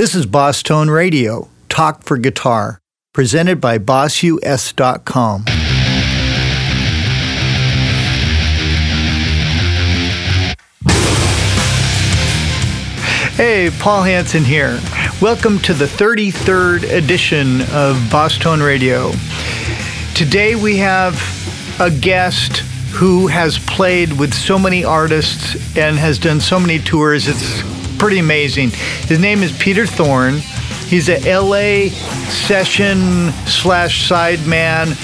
This 0.00 0.14
is 0.14 0.24
Boss 0.24 0.62
Tone 0.62 0.88
Radio, 0.88 1.50
Talk 1.68 2.04
for 2.04 2.16
Guitar, 2.16 2.80
presented 3.12 3.60
by 3.60 3.76
BossUS.com. 3.76 5.44
Hey, 13.34 13.68
Paul 13.78 14.02
Hanson 14.04 14.42
here. 14.42 14.80
Welcome 15.20 15.58
to 15.58 15.74
the 15.74 15.84
33rd 15.84 16.90
edition 16.90 17.60
of 17.70 18.02
Boss 18.10 18.38
Tone 18.38 18.62
Radio. 18.62 19.12
Today 20.14 20.54
we 20.54 20.78
have 20.78 21.20
a 21.78 21.90
guest 21.90 22.60
who 22.94 23.26
has 23.26 23.58
played 23.58 24.14
with 24.14 24.32
so 24.32 24.58
many 24.58 24.82
artists 24.82 25.76
and 25.76 25.98
has 25.98 26.18
done 26.18 26.40
so 26.40 26.58
many 26.58 26.78
tours. 26.78 27.28
It's 27.28 27.79
pretty 28.00 28.18
amazing. 28.18 28.70
His 29.08 29.18
name 29.18 29.42
is 29.42 29.52
Peter 29.58 29.86
Thorn. 29.86 30.38
He's 30.86 31.10
a 31.10 31.18
LA 31.18 31.90
session 32.30 33.30
slash 33.46 34.08
sideman 34.08 34.94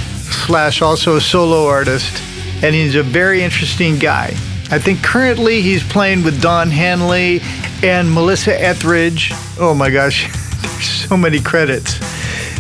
slash 0.47 0.81
also 0.81 1.17
a 1.17 1.21
solo 1.21 1.67
artist, 1.67 2.23
and 2.63 2.75
he's 2.75 2.95
a 2.95 3.03
very 3.03 3.43
interesting 3.43 3.99
guy. 3.99 4.29
I 4.71 4.79
think 4.79 5.03
currently 5.03 5.61
he's 5.61 5.83
playing 5.83 6.25
with 6.25 6.41
Don 6.41 6.71
Henley 6.71 7.43
and 7.83 8.11
Melissa 8.11 8.59
Etheridge. 8.59 9.31
Oh 9.61 9.75
my 9.75 9.91
gosh, 9.91 10.33
there's 10.63 10.89
so 10.89 11.19
many 11.19 11.39
credits. 11.39 12.01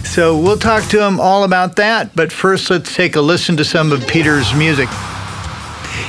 So 0.06 0.36
we'll 0.36 0.58
talk 0.58 0.84
to 0.90 1.02
him 1.02 1.18
all 1.18 1.44
about 1.44 1.76
that, 1.76 2.14
but 2.14 2.30
first 2.30 2.68
let's 2.68 2.94
take 2.94 3.16
a 3.16 3.22
listen 3.22 3.56
to 3.56 3.64
some 3.64 3.90
of 3.90 4.06
Peter's 4.06 4.52
music. 4.54 4.90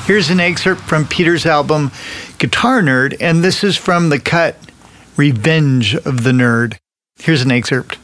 Here's 0.06 0.30
an 0.30 0.42
excerpt 0.42 0.82
from 0.82 1.08
Peter's 1.08 1.46
album 1.46 1.92
Guitar 2.40 2.82
Nerd, 2.84 3.18
and 3.20 3.44
this 3.44 3.64
is 3.64 3.78
from 3.78 4.10
the 4.10 4.20
cut 4.20 4.58
Revenge 5.16 5.96
of 5.96 6.24
the 6.24 6.32
Nerd. 6.32 6.78
Here's 7.18 7.42
an 7.42 7.52
excerpt. 7.52 7.98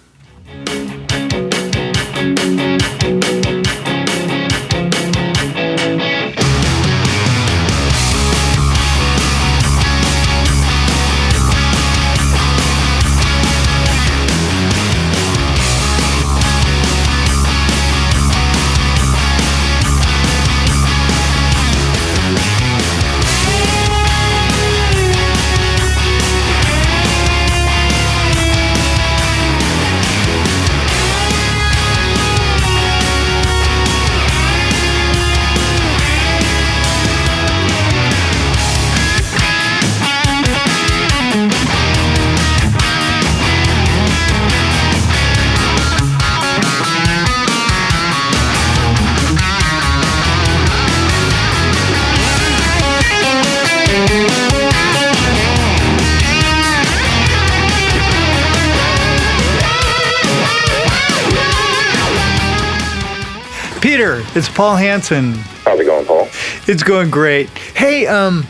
It's 64.36 64.50
Paul 64.50 64.76
Hanson. 64.76 65.34
How's 65.64 65.80
it 65.80 65.86
going, 65.86 66.06
Paul? 66.06 66.28
It's 66.68 66.84
going 66.84 67.09
great. 67.09 67.50
Hey, 67.50 68.07
um, 68.07 68.46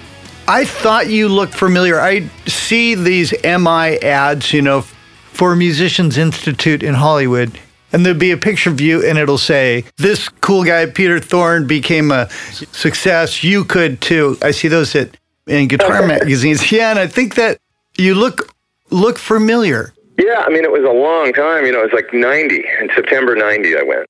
I 0.47 0.65
thought 0.65 1.09
you 1.09 1.29
looked 1.29 1.53
familiar. 1.53 1.99
I 1.99 2.29
see 2.47 2.95
these 2.95 3.33
MI 3.43 3.99
ads, 4.01 4.53
you 4.53 4.61
know, 4.61 4.81
for 4.81 5.55
Musicians 5.55 6.17
Institute 6.17 6.83
in 6.83 6.93
Hollywood. 6.93 7.57
And 7.91 8.05
there'll 8.05 8.17
be 8.17 8.31
a 8.31 8.37
picture 8.37 8.71
of 8.71 8.81
you, 8.81 9.05
and 9.07 9.17
it'll 9.17 9.37
say, 9.37 9.85
This 9.97 10.27
cool 10.27 10.63
guy, 10.63 10.87
Peter 10.87 11.19
Thorn, 11.19 11.67
became 11.67 12.11
a 12.11 12.29
success. 12.29 13.43
You 13.43 13.63
could 13.63 14.01
too. 14.01 14.37
I 14.41 14.51
see 14.51 14.67
those 14.67 14.95
at, 14.95 15.15
in 15.45 15.67
guitar 15.67 16.05
magazines. 16.07 16.71
Yeah, 16.71 16.89
and 16.89 16.97
I 16.97 17.05
think 17.05 17.35
that 17.35 17.59
you 17.97 18.15
look 18.15 18.51
look 18.89 19.19
familiar. 19.19 19.93
Yeah, 20.17 20.43
I 20.45 20.49
mean, 20.49 20.63
it 20.63 20.71
was 20.71 20.83
a 20.83 20.91
long 20.91 21.33
time. 21.33 21.65
You 21.65 21.71
know, 21.71 21.81
it 21.81 21.91
was 21.91 21.93
like 21.93 22.13
90. 22.13 22.63
In 22.81 22.89
September 22.95 23.35
90, 23.35 23.77
I 23.77 23.83
went. 23.83 24.07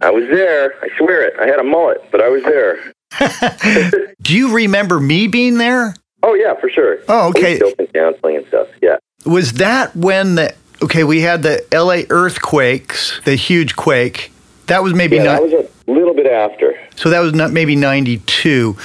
I 0.00 0.10
was 0.10 0.24
there. 0.28 0.74
I 0.82 0.88
swear 0.98 1.22
it. 1.26 1.34
I 1.40 1.46
had 1.46 1.58
a 1.58 1.64
mullet, 1.64 2.04
but 2.10 2.20
I 2.20 2.28
was 2.28 2.42
there. 2.42 2.92
Do 4.22 4.36
you 4.36 4.52
remember 4.54 4.98
me 5.00 5.26
being 5.28 5.58
there? 5.58 5.94
Oh, 6.22 6.34
yeah, 6.34 6.54
for 6.58 6.68
sure. 6.68 6.98
Oh, 7.08 7.28
okay. 7.30 7.60
Counseling 7.94 8.36
and 8.36 8.46
stuff. 8.48 8.68
Yeah. 8.82 8.96
Was 9.26 9.54
that 9.54 9.94
when 9.94 10.34
the, 10.34 10.54
okay, 10.82 11.04
we 11.04 11.20
had 11.20 11.42
the 11.42 11.64
LA 11.72 12.02
earthquakes, 12.10 13.20
the 13.24 13.36
huge 13.36 13.76
quake. 13.76 14.32
That 14.66 14.82
was 14.82 14.94
maybe 14.94 15.16
Yeah, 15.16 15.24
not, 15.24 15.32
that 15.34 15.42
was 15.42 15.52
a 15.86 15.90
little 15.90 16.14
bit 16.14 16.26
after. 16.26 16.74
so 16.96 17.10
that 17.10 17.20
was 17.20 17.34
not 17.34 17.52
maybe 17.52 17.76
92. 17.76 18.76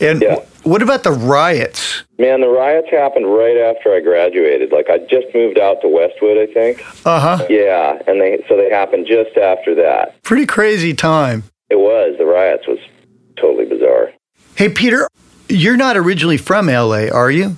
And 0.00 0.22
Yeah. 0.22 0.36
What 0.66 0.82
about 0.82 1.04
the 1.04 1.12
riots? 1.12 2.02
Man, 2.18 2.40
the 2.40 2.48
riots 2.48 2.88
happened 2.90 3.26
right 3.32 3.56
after 3.56 3.94
I 3.94 4.00
graduated. 4.00 4.72
Like, 4.72 4.90
I 4.90 4.98
just 4.98 5.26
moved 5.34 5.58
out 5.58 5.80
to 5.82 5.88
Westwood, 5.88 6.36
I 6.36 6.52
think. 6.52 6.84
Uh 7.06 7.20
huh. 7.20 7.46
Yeah, 7.48 8.02
and 8.06 8.20
they 8.20 8.44
so 8.48 8.56
they 8.56 8.68
happened 8.68 9.06
just 9.06 9.36
after 9.36 9.74
that. 9.76 10.20
Pretty 10.22 10.46
crazy 10.46 10.92
time. 10.92 11.44
It 11.70 11.76
was. 11.76 12.16
The 12.18 12.26
riots 12.26 12.66
was 12.66 12.78
totally 13.36 13.64
bizarre. 13.66 14.12
Hey, 14.56 14.68
Peter, 14.68 15.08
you're 15.48 15.76
not 15.76 15.96
originally 15.96 16.36
from 16.36 16.66
LA, 16.66 17.08
are 17.12 17.30
you? 17.30 17.56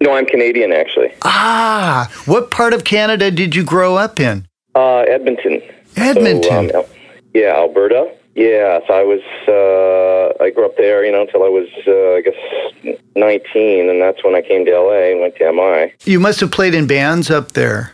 No, 0.00 0.14
I'm 0.14 0.26
Canadian, 0.26 0.72
actually. 0.72 1.12
Ah, 1.22 2.10
what 2.24 2.50
part 2.50 2.72
of 2.72 2.84
Canada 2.84 3.30
did 3.30 3.54
you 3.54 3.62
grow 3.62 3.96
up 3.96 4.18
in? 4.18 4.46
Uh, 4.74 5.00
Edmonton. 5.00 5.62
Edmonton. 5.96 6.70
So, 6.70 6.80
um, 6.80 6.86
yeah, 7.34 7.54
Alberta. 7.54 8.12
Yeah, 8.34 8.80
so 8.86 8.94
I 8.94 9.02
was, 9.02 9.20
uh, 9.46 10.42
I 10.42 10.50
grew 10.50 10.64
up 10.64 10.76
there, 10.78 11.04
you 11.04 11.12
know, 11.12 11.20
until 11.22 11.42
I 11.44 11.48
was, 11.48 11.68
uh, 11.86 12.14
I 12.14 12.22
guess, 12.22 12.98
19, 13.14 13.90
and 13.90 14.00
that's 14.00 14.24
when 14.24 14.34
I 14.34 14.40
came 14.40 14.64
to 14.64 14.70
LA 14.72 15.10
and 15.12 15.20
went 15.20 15.36
to 15.36 15.52
MI. 15.52 15.92
you 16.04 16.18
must 16.18 16.40
have 16.40 16.50
played 16.50 16.74
in 16.74 16.86
bands 16.86 17.30
up 17.30 17.52
there. 17.52 17.92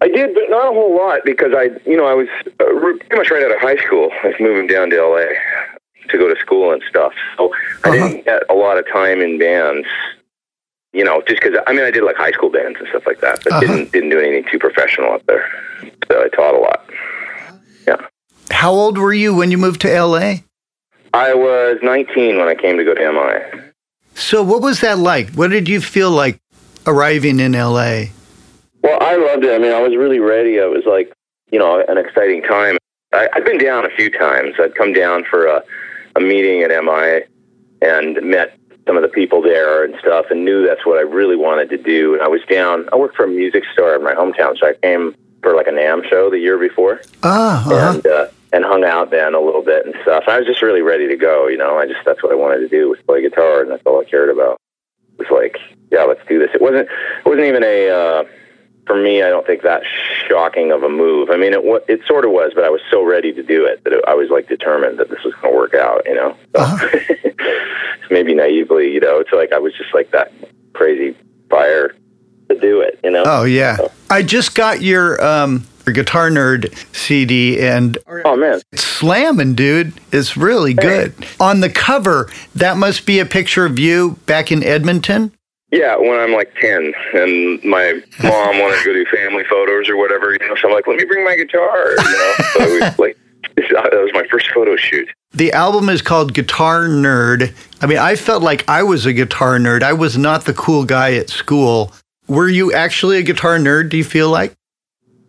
I 0.00 0.08
did, 0.08 0.34
but 0.34 0.42
not 0.48 0.70
a 0.70 0.74
whole 0.74 0.94
lot 0.96 1.20
because 1.24 1.52
I, 1.56 1.70
you 1.88 1.96
know, 1.96 2.04
I 2.04 2.14
was 2.14 2.28
uh, 2.60 2.64
pretty 2.80 3.16
much 3.16 3.30
right 3.30 3.44
out 3.44 3.52
of 3.52 3.60
high 3.60 3.76
school. 3.76 4.10
I 4.24 4.28
was 4.28 4.36
moving 4.40 4.66
down 4.66 4.90
to 4.90 4.96
LA 5.00 5.26
to 6.10 6.18
go 6.18 6.32
to 6.32 6.38
school 6.40 6.72
and 6.72 6.82
stuff. 6.88 7.12
So 7.38 7.54
I 7.84 7.88
Uh-huh. 7.90 8.08
didn't 8.08 8.24
get 8.24 8.42
a 8.50 8.54
lot 8.54 8.76
of 8.76 8.86
time 8.92 9.20
in 9.20 9.38
bands, 9.38 9.86
you 10.92 11.04
know, 11.04 11.22
just 11.28 11.40
because, 11.40 11.58
I 11.66 11.72
mean, 11.72 11.84
I 11.84 11.90
did 11.92 12.02
like 12.02 12.16
high 12.16 12.32
school 12.32 12.50
bands 12.50 12.78
and 12.80 12.88
stuff 12.88 13.04
like 13.06 13.20
that, 13.20 13.40
but 13.44 13.52
Uh-huh. 13.52 13.60
didn't, 13.60 13.92
didn't 13.92 14.10
do 14.10 14.18
anything 14.18 14.44
too 14.50 14.58
professional 14.58 15.12
up 15.14 15.24
there. 15.26 15.48
So 16.10 16.22
I 16.22 16.28
taught 16.28 16.54
a 16.54 16.58
lot. 16.58 16.84
How 18.54 18.70
old 18.72 18.96
were 18.96 19.12
you 19.12 19.34
when 19.34 19.50
you 19.50 19.58
moved 19.58 19.80
to 19.82 19.88
LA? 20.00 20.36
I 21.12 21.34
was 21.34 21.78
19 21.82 22.38
when 22.38 22.48
I 22.48 22.54
came 22.54 22.78
to 22.78 22.84
go 22.84 22.94
to 22.94 23.12
MI. 23.12 23.60
So, 24.14 24.42
what 24.42 24.62
was 24.62 24.80
that 24.80 24.98
like? 24.98 25.30
What 25.30 25.50
did 25.50 25.68
you 25.68 25.80
feel 25.80 26.10
like 26.10 26.38
arriving 26.86 27.40
in 27.40 27.52
LA? 27.52 28.04
Well, 28.82 28.98
I 29.00 29.16
loved 29.16 29.44
it. 29.44 29.54
I 29.54 29.58
mean, 29.58 29.72
I 29.72 29.80
was 29.80 29.96
really 29.96 30.20
ready. 30.20 30.56
It 30.56 30.70
was 30.70 30.84
like, 30.86 31.12
you 31.50 31.58
know, 31.58 31.84
an 31.86 31.98
exciting 31.98 32.42
time. 32.42 32.78
I, 33.12 33.28
I've 33.34 33.44
been 33.44 33.58
down 33.58 33.84
a 33.84 33.90
few 33.90 34.10
times. 34.10 34.54
I'd 34.58 34.74
come 34.74 34.92
down 34.92 35.24
for 35.24 35.46
a, 35.46 35.62
a 36.16 36.20
meeting 36.20 36.62
at 36.62 36.70
MI 36.70 37.22
and 37.82 38.22
met 38.22 38.56
some 38.86 38.96
of 38.96 39.02
the 39.02 39.08
people 39.08 39.42
there 39.42 39.84
and 39.84 39.94
stuff 39.98 40.26
and 40.30 40.44
knew 40.44 40.66
that's 40.66 40.86
what 40.86 40.98
I 40.98 41.02
really 41.02 41.36
wanted 41.36 41.70
to 41.70 41.78
do. 41.78 42.14
And 42.14 42.22
I 42.22 42.28
was 42.28 42.42
down, 42.48 42.88
I 42.92 42.96
worked 42.96 43.16
for 43.16 43.24
a 43.24 43.28
music 43.28 43.64
store 43.72 43.96
in 43.96 44.04
my 44.04 44.14
hometown, 44.14 44.58
so 44.58 44.68
I 44.68 44.74
came 44.82 45.14
for 45.42 45.54
like 45.54 45.66
a 45.66 45.70
NAMM 45.70 46.08
show 46.08 46.30
the 46.30 46.38
year 46.38 46.56
before 46.56 47.00
Ah, 47.22 47.60
uh-huh. 47.60 47.92
and, 47.94 48.06
uh, 48.06 48.26
and 48.54 48.64
hung 48.64 48.84
out 48.84 49.10
then 49.10 49.34
a 49.34 49.40
little 49.40 49.62
bit 49.62 49.84
and 49.84 49.94
stuff. 50.02 50.24
I 50.28 50.38
was 50.38 50.46
just 50.46 50.62
really 50.62 50.80
ready 50.80 51.08
to 51.08 51.16
go, 51.16 51.48
you 51.48 51.58
know. 51.58 51.76
I 51.76 51.86
just, 51.86 52.04
that's 52.04 52.22
what 52.22 52.30
I 52.30 52.36
wanted 52.36 52.58
to 52.60 52.68
do 52.68 52.88
was 52.88 53.00
play 53.04 53.20
guitar 53.20 53.62
and 53.62 53.70
that's 53.70 53.82
all 53.84 54.00
I 54.00 54.04
cared 54.04 54.30
about. 54.30 54.60
It 55.18 55.28
was 55.28 55.42
like, 55.42 55.58
yeah, 55.90 56.04
let's 56.04 56.20
do 56.28 56.38
this. 56.38 56.50
It 56.54 56.62
wasn't, 56.62 56.88
it 56.88 57.26
wasn't 57.26 57.46
even 57.46 57.64
a, 57.64 57.88
uh, 57.90 58.24
for 58.86 58.96
me, 58.96 59.22
I 59.22 59.28
don't 59.28 59.46
think 59.46 59.62
that 59.62 59.82
shocking 60.28 60.70
of 60.70 60.82
a 60.82 60.88
move. 60.88 61.30
I 61.30 61.36
mean, 61.36 61.52
it 61.54 61.62
it 61.88 62.00
sort 62.06 62.24
of 62.24 62.30
was, 62.32 62.52
but 62.54 62.64
I 62.64 62.68
was 62.68 62.82
so 62.90 63.02
ready 63.02 63.32
to 63.32 63.42
do 63.42 63.64
it 63.64 63.82
that 63.84 63.94
it, 63.94 64.04
I 64.06 64.14
was 64.14 64.28
like 64.30 64.46
determined 64.46 64.98
that 64.98 65.08
this 65.08 65.24
was 65.24 65.34
going 65.34 65.52
to 65.52 65.56
work 65.56 65.74
out. 65.74 66.02
You 66.04 66.14
know, 66.14 66.36
so, 66.54 66.62
Uh-huh. 66.62 66.98
maybe 68.10 68.34
naively, 68.34 68.92
you 68.92 69.00
know, 69.00 69.20
it's 69.20 69.32
like 69.32 69.52
I 69.52 69.58
was 69.58 69.72
just 69.74 69.94
like 69.94 70.10
that 70.10 70.32
crazy 70.74 71.16
fire 71.48 71.94
to 72.50 72.60
do 72.60 72.82
it. 72.82 73.00
You 73.02 73.10
know. 73.10 73.24
Oh 73.26 73.44
yeah. 73.44 73.78
I 74.10 74.22
just 74.22 74.54
got 74.54 74.82
your 74.82 75.22
um 75.24 75.66
guitar 75.92 76.30
nerd 76.30 76.72
CD 76.94 77.60
and 77.60 77.98
Oh 78.24 78.36
man. 78.36 78.60
it's 78.72 78.82
slamming, 78.84 79.54
dude. 79.54 79.92
It's 80.12 80.36
really 80.36 80.74
good. 80.74 81.14
On 81.40 81.60
the 81.60 81.70
cover, 81.70 82.28
that 82.54 82.76
must 82.76 83.06
be 83.06 83.18
a 83.20 83.26
picture 83.26 83.66
of 83.66 83.78
you 83.78 84.18
back 84.26 84.50
in 84.52 84.62
Edmonton. 84.62 85.32
Yeah, 85.70 85.96
when 85.96 86.18
I'm 86.20 86.32
like 86.32 86.54
10 86.60 86.92
and 87.14 87.64
my 87.64 88.00
mom 88.22 88.58
wanted 88.60 88.78
to 88.78 88.84
go 88.84 88.92
do 88.92 89.04
family 89.06 89.42
photos 89.50 89.88
or 89.88 89.96
whatever, 89.96 90.32
you 90.32 90.38
know, 90.38 90.54
so 90.54 90.68
I'm 90.68 90.74
like, 90.74 90.86
let 90.86 90.96
me 90.96 91.04
bring 91.04 91.24
my 91.24 91.34
guitar, 91.34 91.90
you 91.90 91.96
know. 91.96 92.34
so 92.52 92.64
we, 92.72 92.80
like, 93.04 93.18
uh, 93.76 93.82
that 93.90 94.00
was 94.00 94.10
my 94.14 94.24
first 94.30 94.48
photo 94.52 94.76
shoot. 94.76 95.08
The 95.32 95.52
album 95.52 95.88
is 95.88 96.00
called 96.00 96.32
Guitar 96.32 96.82
Nerd. 96.86 97.52
I 97.82 97.86
mean, 97.86 97.98
I 97.98 98.14
felt 98.14 98.42
like 98.44 98.68
I 98.68 98.84
was 98.84 99.04
a 99.04 99.12
guitar 99.12 99.58
nerd. 99.58 99.82
I 99.82 99.92
was 99.94 100.16
not 100.16 100.44
the 100.44 100.54
cool 100.54 100.84
guy 100.84 101.14
at 101.14 101.28
school. 101.28 101.92
Were 102.28 102.48
you 102.48 102.72
actually 102.72 103.18
a 103.18 103.22
guitar 103.22 103.58
nerd, 103.58 103.88
do 103.90 103.96
you 103.96 104.04
feel 104.04 104.30
like? 104.30 104.52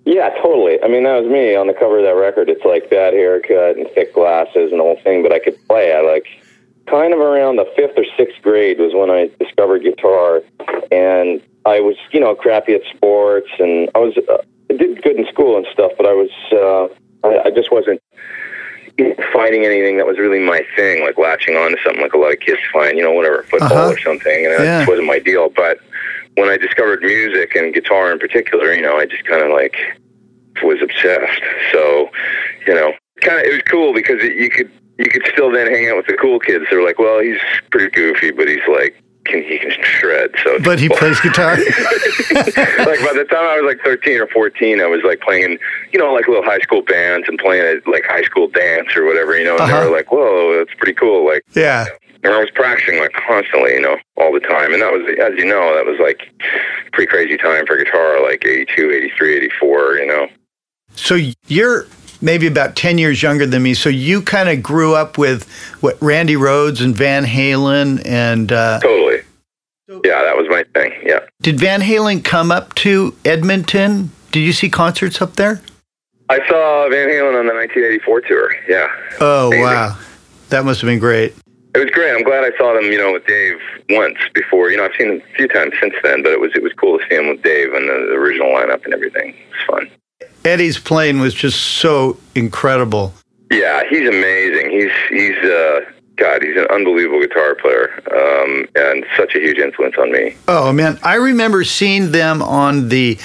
Yeah, 0.06 0.30
totally. 0.42 0.82
I 0.84 0.88
mean, 0.88 1.04
that 1.04 1.22
was 1.22 1.32
me 1.32 1.56
on 1.56 1.66
the 1.66 1.74
cover 1.74 1.98
of 1.98 2.06
that 2.06 2.16
record. 2.16 2.48
It's 2.48 2.64
like 2.64 2.90
bad 2.92 3.14
haircut 3.14 3.76
and 3.76 3.90
thick 3.96 4.14
glasses 4.14 4.72
and 4.72 4.80
the 4.80 4.84
whole 4.84 5.00
thing, 5.04 5.24
but 5.24 5.32
I 5.32 5.40
could 5.40 5.58
play. 5.68 5.94
I 5.94 6.02
like 6.02 6.28
kind 6.86 7.12
of 7.12 7.20
around 7.20 7.56
the 7.56 7.66
fifth 7.76 7.98
or 7.98 8.06
sixth 8.16 8.40
grade 8.44 8.80
was 8.80 8.94
when 8.94 9.10
I 9.10 9.32
discovered 9.40 9.82
guitar, 9.82 10.44
and 10.92 11.42
I 11.66 11.80
was, 11.80 11.96
you 12.12 12.20
know, 12.20 12.36
crappy 12.36 12.76
at 12.76 12.82
sports, 12.96 13.50
and 13.58 13.90
I 13.96 14.00
was 14.00 14.16
uh, 14.30 14.38
I 14.70 14.78
did 14.78 15.02
good 15.02 15.18
in 15.18 15.26
school 15.26 15.58
and 15.58 15.66
stuff, 15.74 15.92
but 15.98 16.06
I 16.06 16.14
was 16.14 16.30
uh, 16.52 17.28
I, 17.28 17.48
I 17.48 17.52
just 17.52 17.72
wasn't 17.72 18.00
finding 19.34 19.66
anything 19.66 19.98
that 19.98 20.06
was 20.06 20.20
really 20.20 20.40
my 20.40 20.62
thing, 20.76 21.04
like 21.04 21.18
latching 21.18 21.56
on 21.58 21.72
to 21.72 21.78
something 21.84 22.02
like 22.02 22.14
a 22.14 22.18
lot 22.18 22.32
of 22.32 22.40
kids 22.40 22.62
find, 22.72 22.96
you 22.96 23.04
know, 23.04 23.12
whatever, 23.12 23.44
football 23.44 23.74
uh-huh. 23.74 23.94
or 23.94 24.00
something, 24.00 24.46
and 24.46 24.54
that 24.54 24.64
yeah. 24.64 24.88
wasn't 24.88 25.08
my 25.08 25.20
deal. 25.20 25.50
But 25.50 25.80
when 26.36 26.50
I 26.50 26.58
discovered 26.58 27.02
music 27.02 27.56
and 27.56 27.74
guitar 27.74 28.12
in 28.12 28.20
particular, 28.20 28.74
you 28.74 28.82
know, 28.82 28.98
I 28.98 29.06
just 29.06 29.26
kind 29.26 29.42
of 29.42 29.52
like 29.52 29.76
was 30.64 30.82
obsessed. 30.82 31.42
So, 31.72 32.10
you 32.68 32.74
know, 32.74 32.94
kind 33.22 33.40
of 33.40 33.46
it 33.46 33.54
was 33.54 33.62
cool 33.70 33.94
because 33.94 34.22
it, 34.22 34.36
you 34.36 34.50
could 34.50 34.72
you 34.98 35.10
could 35.10 35.24
still 35.32 35.52
then 35.52 35.68
hang 35.68 35.90
out 35.90 35.98
with 35.98 36.08
the 36.08 36.14
cool 36.14 36.40
kids. 36.40 36.66
They're 36.70 36.84
like, 36.84 37.00
well, 37.00 37.20
he's 37.20 37.40
pretty 37.70 37.90
goofy, 37.90 38.32
but 38.32 38.48
he's 38.48 38.66
like 38.70 39.02
can 39.26 39.44
he 39.44 39.58
can 39.58 39.72
shred. 39.82 40.32
So, 40.44 40.60
but 40.60 40.80
he 40.80 40.88
plays 40.88 41.20
guitar. 41.20 41.58
like 41.58 43.02
by 43.02 43.14
the 43.14 43.26
time 43.30 43.44
I 43.44 43.60
was 43.60 43.66
like 43.66 43.84
thirteen 43.84 44.22
or 44.22 44.28
fourteen, 44.28 44.82
I 44.82 44.86
was 44.86 45.02
like 45.04 45.22
playing 45.22 45.58
you 45.92 46.00
know 46.00 46.14
like 46.14 46.28
little 46.28 46.44
high 46.44 46.60
school 46.60 46.82
bands 46.82 47.28
and 47.28 47.38
playing 47.38 47.78
at 47.78 47.88
like 47.88 48.06
high 48.06 48.24
school 48.24 48.48
dance 48.48 48.96
or 48.96 49.06
whatever. 49.06 49.38
You 49.38 49.46
know, 49.46 49.54
and 49.54 49.62
uh-huh. 49.62 49.80
they 49.82 49.90
were 49.90 49.96
like, 49.96 50.12
"Whoa, 50.12 50.58
that's 50.58 50.74
pretty 50.78 50.94
cool!" 50.94 51.26
Like, 51.26 51.44
yeah. 51.56 51.86
And 52.26 52.34
I 52.34 52.40
was 52.40 52.50
practicing 52.50 53.00
like 53.00 53.14
constantly, 53.14 53.74
you 53.74 53.82
know, 53.82 53.98
all 54.18 54.34
the 54.34 54.40
time. 54.40 54.74
And 54.74 54.82
that 54.82 54.92
was, 54.92 55.04
as 55.22 55.38
you 55.38 55.46
know, 55.46 55.76
that 55.76 55.86
was 55.86 56.00
like 56.00 56.28
pretty 56.92 57.08
crazy 57.08 57.38
time 57.38 57.68
for 57.68 57.78
guitar, 57.78 58.20
like 58.24 58.44
82, 58.44 58.92
83, 58.92 59.36
84, 59.36 59.96
you 59.98 60.08
know. 60.08 60.28
So 60.96 61.20
you're 61.48 61.86
maybe 62.22 62.48
about 62.48 62.76
10 62.76 62.98
years 62.98 63.22
younger 63.22 63.46
than 63.46 63.62
me. 63.62 63.76
So 63.76 63.90
you 63.90 64.24
kind 64.24 64.50
of 64.50 64.64
grew 64.64 64.96
up 64.96 65.20
with 65.20 65.48
what 65.82 66.02
Randy 66.02 66.34
Rhoads 66.34 66.84
and 66.84 66.96
Van 66.96 67.26
Halen 67.26 68.04
and. 68.08 68.52
Uh, 68.52 68.80
totally. 68.80 69.20
Yeah, 69.88 70.24
that 70.24 70.36
was 70.36 70.48
my 70.50 70.64
thing. 70.74 70.94
Yeah. 71.06 71.20
Did 71.44 71.60
Van 71.60 71.80
Halen 71.80 72.24
come 72.24 72.50
up 72.52 72.74
to 72.76 73.16
Edmonton? 73.24 74.10
Did 74.32 74.40
you 74.40 74.52
see 74.52 74.68
concerts 74.68 75.22
up 75.22 75.36
there? 75.36 75.62
I 76.28 76.40
saw 76.48 76.90
Van 76.90 77.08
Halen 77.08 77.38
on 77.40 77.46
the 77.46 77.54
1984 77.54 78.22
tour. 78.22 78.56
Yeah. 78.68 78.88
Oh, 79.22 79.50
Amazing. 79.50 79.64
wow. 79.64 79.98
That 80.50 80.66
must 80.66 80.82
have 80.82 80.88
been 80.88 80.98
great. 80.98 81.36
It 81.76 81.80
was 81.80 81.92
great. 81.92 82.16
I'm 82.16 82.24
glad 82.24 82.46
I 82.46 82.58
saw 82.58 82.74
them, 82.74 82.86
you 82.86 82.98
know, 82.98 83.12
with 83.12 83.28
Dave 83.28 83.60
once 83.90 84.18
before. 84.34 84.72
You 84.72 84.78
know, 84.78 84.86
I've 84.86 84.96
seen 84.98 85.10
them 85.10 85.22
a 85.22 85.36
few 85.36 85.50
times 85.50 85.74
since 85.82 85.94
then, 86.04 86.24
but 86.24 86.32
it 86.32 86.40
was 86.40 86.52
it 86.56 86.64
was 86.64 86.72
cool 86.74 86.98
to 86.98 87.06
see 87.10 87.16
him 87.16 87.28
with 87.28 87.44
Dave 87.44 87.74
and 87.74 87.90
the, 87.90 88.08
the 88.10 88.16
original 88.16 88.48
lineup 88.48 88.86
and 88.86 88.94
everything. 88.94 89.30
It 89.30 89.36
was 89.52 89.90
fun. 89.90 89.92
Eddie's 90.46 90.80
playing 90.80 91.20
was 91.20 91.34
just 91.34 91.60
so 91.60 92.18
incredible. 92.34 93.14
Yeah, 93.52 93.84
he's 93.90 94.08
amazing. 94.08 94.72
He's 94.72 94.92
he's 95.10 95.38
uh, 95.44 95.82
God, 96.16 96.44
he's 96.44 96.56
an 96.56 96.68
unbelievable 96.72 97.20
guitar 97.20 97.56
player 97.56 98.02
um, 98.14 98.66
and 98.76 99.06
such 99.18 99.36
a 99.36 99.40
huge 99.40 99.58
influence 99.58 99.96
on 100.00 100.12
me. 100.12 100.36
Oh 100.48 100.72
man, 100.72 100.98
I 101.04 101.16
remember 101.16 101.64
seeing 101.64 102.12
them 102.12 102.42
on 102.42 102.90
the. 102.90 103.20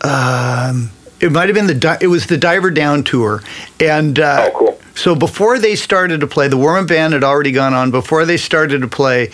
Um, 0.00 0.90
it 1.20 1.32
might 1.32 1.48
have 1.48 1.54
been 1.54 1.66
the 1.66 1.98
it 2.00 2.06
was 2.06 2.26
the 2.26 2.38
Diver 2.38 2.70
Down 2.70 3.04
tour, 3.04 3.42
and 3.80 4.18
uh, 4.18 4.50
oh, 4.50 4.58
cool. 4.58 4.73
So 4.94 5.14
before 5.14 5.58
they 5.58 5.76
started 5.76 6.20
to 6.20 6.26
play, 6.26 6.48
the 6.48 6.56
Warm 6.56 6.86
Band 6.86 7.14
had 7.14 7.24
already 7.24 7.52
gone 7.52 7.74
on. 7.74 7.90
Before 7.90 8.24
they 8.24 8.36
started 8.36 8.80
to 8.80 8.88
play, 8.88 9.30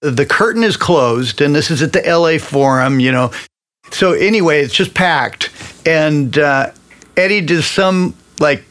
the 0.00 0.26
curtain 0.26 0.64
is 0.64 0.76
closed, 0.76 1.40
and 1.40 1.54
this 1.54 1.70
is 1.70 1.82
at 1.82 1.92
the 1.92 2.00
LA 2.00 2.38
Forum. 2.38 2.98
You 2.98 3.12
know, 3.12 3.30
so 3.90 4.12
anyway, 4.12 4.62
it's 4.62 4.74
just 4.74 4.94
packed, 4.94 5.50
and 5.86 6.36
uh, 6.38 6.70
Eddie 7.16 7.42
does 7.42 7.66
some 7.66 8.14
like 8.40 8.64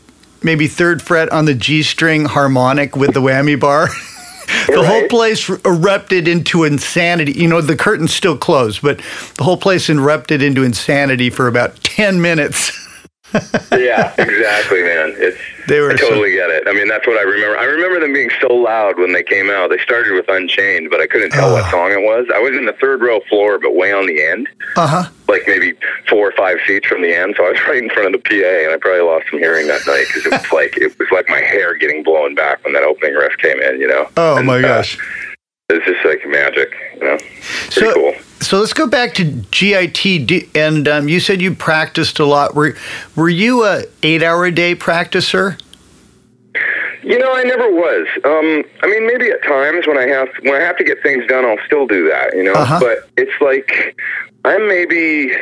maybe 0.43 0.67
third 0.67 1.01
fret 1.01 1.31
on 1.31 1.45
the 1.45 1.53
G 1.53 1.83
string 1.83 2.25
harmonic 2.25 2.95
with 2.95 3.13
the 3.13 3.21
whammy 3.21 3.59
bar. 3.59 3.87
the 4.67 4.73
right. 4.77 4.85
whole 4.85 5.07
place 5.07 5.49
erupted 5.49 6.27
into 6.27 6.63
insanity. 6.63 7.33
You 7.33 7.47
know, 7.47 7.61
the 7.61 7.75
curtain's 7.75 8.13
still 8.13 8.37
closed, 8.37 8.81
but 8.81 8.97
the 9.37 9.43
whole 9.43 9.57
place 9.57 9.89
erupted 9.89 10.41
into 10.41 10.63
insanity 10.63 11.29
for 11.29 11.47
about 11.47 11.81
10 11.83 12.21
minutes. 12.21 12.77
yeah, 13.71 14.13
exactly, 14.17 14.83
man. 14.83 15.15
It's 15.17 15.37
they 15.67 15.79
were 15.79 15.91
I 15.91 15.95
totally 15.95 16.35
so, 16.35 16.37
get 16.37 16.49
it. 16.49 16.67
I 16.67 16.73
mean, 16.73 16.87
that's 16.87 17.07
what 17.07 17.17
I 17.17 17.21
remember. 17.21 17.57
I 17.57 17.63
remember 17.63 17.99
them 17.99 18.13
being 18.13 18.29
so 18.41 18.53
loud 18.53 18.99
when 18.99 19.13
they 19.13 19.23
came 19.23 19.49
out. 19.49 19.69
They 19.69 19.77
started 19.79 20.13
with 20.13 20.27
Unchained, 20.27 20.89
but 20.89 20.99
I 20.99 21.07
couldn't 21.07 21.31
tell 21.31 21.49
uh, 21.49 21.61
what 21.61 21.71
song 21.71 21.91
it 21.91 22.01
was. 22.01 22.27
I 22.33 22.39
was 22.39 22.55
in 22.55 22.65
the 22.65 22.73
third 22.73 23.01
row 23.01 23.21
floor, 23.29 23.59
but 23.59 23.75
way 23.75 23.93
on 23.93 24.05
the 24.05 24.21
end. 24.21 24.49
Uh 24.75 24.87
huh. 24.87 25.09
Like 25.27 25.43
maybe 25.47 25.73
four 26.09 26.27
or 26.27 26.33
five 26.33 26.57
seats 26.67 26.87
from 26.87 27.01
the 27.01 27.15
end. 27.15 27.35
So 27.37 27.45
I 27.45 27.51
was 27.51 27.59
right 27.67 27.81
in 27.81 27.89
front 27.89 28.13
of 28.13 28.21
the 28.21 28.29
PA, 28.29 28.65
and 28.65 28.73
I 28.73 28.77
probably 28.77 29.01
lost 29.01 29.27
some 29.29 29.39
hearing 29.39 29.67
that 29.67 29.81
night 29.87 30.05
because 30.07 30.25
it 30.25 30.31
was 30.31 30.51
like 30.51 30.77
it 30.77 30.97
was 30.99 31.07
like 31.11 31.29
my 31.29 31.39
hair 31.39 31.77
getting 31.77 32.03
blown 32.03 32.35
back 32.35 32.63
when 32.63 32.73
that 32.73 32.83
opening 32.83 33.15
riff 33.15 33.37
came 33.37 33.61
in. 33.61 33.79
You 33.79 33.87
know. 33.87 34.09
Oh 34.17 34.37
and, 34.37 34.47
my 34.47 34.57
uh, 34.57 34.61
gosh. 34.61 34.97
Uh, 34.97 35.30
it's 35.71 35.85
just 35.85 36.05
like 36.05 36.27
magic, 36.27 36.73
you 36.95 36.99
know. 36.99 37.17
Pretty 37.17 37.71
so, 37.71 37.93
cool. 37.93 38.13
So 38.41 38.59
let's 38.59 38.73
go 38.73 38.87
back 38.87 39.13
to 39.15 39.23
GIT, 39.23 40.55
and 40.55 40.87
um, 40.87 41.07
you 41.07 41.19
said 41.19 41.41
you 41.41 41.53
practiced 41.53 42.19
a 42.19 42.25
lot. 42.25 42.55
Were 42.55 42.75
were 43.15 43.29
you 43.29 43.63
a 43.65 43.83
eight 44.03 44.23
hour 44.23 44.45
a 44.45 44.51
day 44.51 44.75
practicer? 44.75 45.59
You 47.03 47.17
know, 47.17 47.33
I 47.33 47.43
never 47.43 47.71
was. 47.71 48.07
Um, 48.23 48.63
I 48.83 48.87
mean, 48.87 49.07
maybe 49.07 49.29
at 49.29 49.43
times 49.43 49.87
when 49.87 49.97
I 49.97 50.07
have 50.07 50.29
when 50.41 50.53
I 50.53 50.59
have 50.59 50.77
to 50.77 50.83
get 50.83 51.01
things 51.01 51.25
done, 51.27 51.45
I'll 51.45 51.63
still 51.65 51.87
do 51.87 52.09
that. 52.09 52.35
You 52.35 52.43
know, 52.43 52.53
uh-huh. 52.53 52.79
but 52.79 53.09
it's 53.17 53.39
like 53.41 53.95
I'm 54.45 54.67
maybe. 54.67 55.33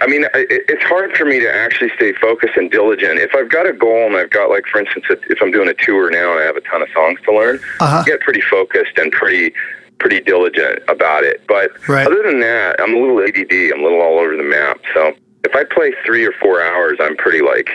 I 0.00 0.06
mean, 0.06 0.26
it's 0.34 0.82
hard 0.84 1.16
for 1.16 1.24
me 1.24 1.40
to 1.40 1.52
actually 1.52 1.90
stay 1.96 2.12
focused 2.12 2.56
and 2.56 2.70
diligent. 2.70 3.18
If 3.18 3.34
I've 3.34 3.48
got 3.48 3.66
a 3.66 3.72
goal 3.72 4.06
and 4.06 4.16
I've 4.16 4.30
got, 4.30 4.50
like, 4.50 4.66
for 4.66 4.80
instance, 4.80 5.06
if 5.10 5.42
I'm 5.42 5.50
doing 5.50 5.68
a 5.68 5.74
tour 5.74 6.10
now 6.10 6.32
and 6.32 6.40
I 6.40 6.44
have 6.44 6.56
a 6.56 6.60
ton 6.60 6.82
of 6.82 6.88
songs 6.94 7.18
to 7.24 7.34
learn, 7.34 7.56
uh-huh. 7.80 7.98
I 7.98 8.04
get 8.04 8.20
pretty 8.20 8.42
focused 8.42 8.98
and 8.98 9.12
pretty 9.12 9.52
pretty 9.98 10.20
diligent 10.20 10.80
about 10.88 11.22
it. 11.22 11.42
But 11.46 11.70
right. 11.88 12.06
other 12.06 12.22
than 12.24 12.40
that, 12.40 12.76
I'm 12.80 12.94
a 12.94 12.98
little 12.98 13.20
ADD. 13.20 13.72
I'm 13.72 13.80
a 13.80 13.84
little 13.84 14.00
all 14.00 14.18
over 14.18 14.36
the 14.36 14.42
map. 14.42 14.80
So 14.92 15.14
if 15.44 15.54
I 15.54 15.64
play 15.64 15.92
three 16.04 16.24
or 16.26 16.32
four 16.32 16.60
hours, 16.60 16.98
I'm 17.00 17.16
pretty 17.16 17.40
like, 17.40 17.68